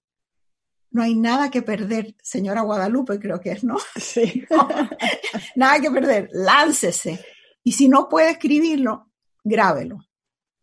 No 0.97 1.03
hay 1.03 1.13
nada 1.13 1.51
que 1.51 1.61
perder, 1.61 2.15
señora 2.23 2.61
Guadalupe, 2.61 3.19
creo 3.19 3.39
que 3.39 3.51
es, 3.51 3.63
¿no? 3.63 3.77
Sí. 3.97 4.43
nada 5.55 5.79
que 5.79 5.91
perder, 5.91 6.27
láncese. 6.31 7.23
Y 7.63 7.73
si 7.73 7.87
no 7.87 8.09
puede 8.09 8.31
escribirlo, 8.31 9.11
grábelo. 9.43 9.99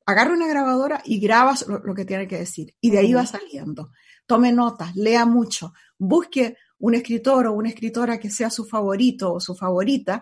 Agarre 0.06 0.32
una 0.32 0.48
grabadora 0.48 1.00
y 1.04 1.20
graba 1.20 1.54
lo, 1.84 1.94
que 1.94 2.04
tiene 2.04 2.26
que 2.26 2.38
decir. 2.38 2.74
Y 2.80 2.90
de 2.90 2.98
ahí 2.98 3.14
va 3.14 3.24
saliendo. 3.26 3.92
Tome 4.26 4.50
notas, 4.50 4.96
lea 4.96 5.24
mucho, 5.24 5.72
busque 5.96 6.56
un 6.78 6.96
escritor 6.96 7.46
o 7.46 7.52
una 7.52 7.68
escritora 7.68 8.18
que 8.18 8.28
sea 8.28 8.50
su 8.50 8.64
favorito 8.64 9.34
o 9.34 9.38
su 9.38 9.54
favorita 9.54 10.20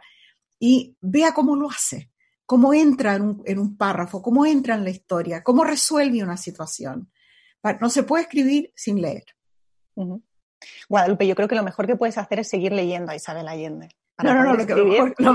y 0.58 0.94
vea 1.00 1.32
cómo 1.32 1.56
lo 1.56 1.70
hace 1.70 2.10
cómo 2.44 2.74
entra 2.74 3.14
en 3.14 3.58
un, 3.58 3.76
párrafo, 3.78 4.20
cómo 4.20 4.44
entra 4.44 4.74
en 4.74 4.84
la 4.84 4.90
historia, 4.90 5.42
cómo 5.42 5.64
resuelve 5.64 6.22
una 6.22 6.36
situación. 6.36 7.10
No 7.80 7.88
se 7.88 8.02
puede 8.02 8.24
escribir 8.24 8.72
sin 8.76 9.00
leer. 9.00 9.24
Guadalupe, 10.88 11.26
yo 11.26 11.34
creo 11.34 11.48
que 11.48 11.54
lo 11.54 11.62
mejor 11.62 11.86
que 11.86 11.96
puedes 11.96 12.18
hacer 12.18 12.40
es 12.40 12.48
seguir 12.48 12.72
leyendo 12.72 13.12
a 13.12 13.16
Isabel 13.16 13.48
Allende. 13.48 13.88
No, 14.22 14.34
no, 14.34 14.44
no, 14.44 14.54
lo, 14.54 14.84
mejor, 14.84 15.14
lo, 15.18 15.32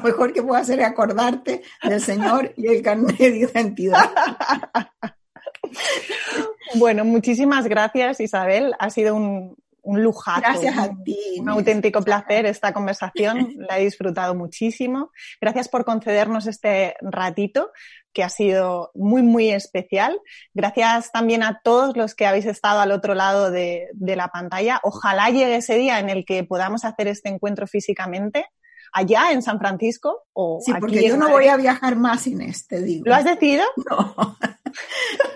mejor, 0.00 0.32
que 0.32 0.42
puedo 0.42 0.54
hacer 0.54 0.80
es 0.80 0.86
acordarte 0.86 1.62
del 1.82 2.00
Señor 2.00 2.54
y 2.56 2.68
el 2.68 2.82
carnet 2.82 3.18
de 3.18 3.38
identidad. 3.38 4.10
bueno, 6.76 7.04
muchísimas 7.04 7.66
gracias, 7.66 8.20
Isabel. 8.20 8.74
Ha 8.78 8.88
sido 8.88 9.14
un, 9.14 9.56
un 9.82 10.02
lujazo. 10.02 10.40
Gracias 10.40 10.78
a 10.78 10.90
ti. 11.04 11.18
Un 11.38 11.48
auténtico 11.48 12.02
placer 12.02 12.46
esta 12.46 12.72
conversación, 12.72 13.54
la 13.56 13.78
he 13.78 13.84
disfrutado 13.84 14.34
muchísimo. 14.34 15.10
Gracias 15.40 15.68
por 15.68 15.84
concedernos 15.84 16.46
este 16.46 16.94
ratito 17.00 17.72
que 18.12 18.22
ha 18.22 18.28
sido 18.28 18.90
muy, 18.94 19.22
muy 19.22 19.50
especial. 19.50 20.20
Gracias 20.54 21.12
también 21.12 21.42
a 21.42 21.60
todos 21.62 21.96
los 21.96 22.14
que 22.14 22.26
habéis 22.26 22.46
estado 22.46 22.80
al 22.80 22.92
otro 22.92 23.14
lado 23.14 23.50
de, 23.50 23.88
de 23.92 24.16
la 24.16 24.28
pantalla. 24.28 24.80
Ojalá 24.82 25.30
llegue 25.30 25.56
ese 25.56 25.76
día 25.76 25.98
en 26.00 26.10
el 26.10 26.24
que 26.24 26.44
podamos 26.44 26.84
hacer 26.84 27.08
este 27.08 27.28
encuentro 27.28 27.66
físicamente 27.66 28.46
allá 28.92 29.32
en 29.32 29.42
San 29.42 29.58
Francisco 29.58 30.24
o 30.32 30.60
Sí, 30.64 30.72
porque 30.78 31.06
yo 31.06 31.16
no 31.16 31.28
voy 31.30 31.46
a 31.46 31.56
viajar 31.56 31.96
más 31.96 32.22
sin 32.22 32.40
este, 32.40 32.80
digo. 32.82 33.04
¿Lo 33.06 33.14
has 33.14 33.24
decidido? 33.24 33.64
No, 33.90 34.36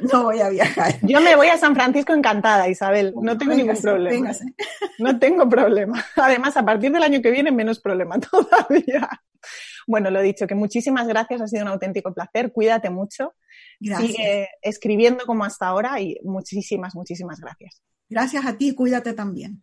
no 0.12 0.22
voy 0.22 0.40
a 0.40 0.48
viajar. 0.48 0.94
Yo 1.02 1.20
me 1.20 1.34
voy 1.34 1.48
a 1.48 1.58
San 1.58 1.74
Francisco 1.74 2.12
encantada, 2.12 2.68
Isabel. 2.68 3.12
No 3.20 3.36
tengo 3.36 3.54
ningún 3.54 3.76
problema. 3.76 4.30
No 4.98 5.18
tengo 5.18 5.48
problema. 5.48 6.04
Además, 6.14 6.56
a 6.56 6.64
partir 6.64 6.92
del 6.92 7.02
año 7.02 7.20
que 7.20 7.32
viene, 7.32 7.50
menos 7.50 7.80
problema 7.80 8.16
todavía. 8.30 9.08
Bueno, 9.87 10.11
lo 10.11 10.20
dicho, 10.22 10.47
que 10.47 10.55
muchísimas 10.55 11.07
gracias, 11.07 11.41
ha 11.41 11.49
sido 11.49 11.62
un 11.62 11.68
auténtico 11.68 12.12
placer. 12.14 12.53
Cuídate 12.53 12.91
mucho. 12.91 13.35
Gracias. 13.80 14.12
Sigue 14.12 14.49
escribiendo 14.62 15.24
como 15.26 15.45
hasta 15.45 15.66
ahora 15.66 16.01
y 16.01 16.18
muchísimas, 16.22 16.95
muchísimas 16.95 17.41
gracias. 17.41 17.82
Gracias 18.09 18.47
a 18.47 18.57
ti, 18.57 18.74
cuídate 18.74 19.12
también. 19.12 19.62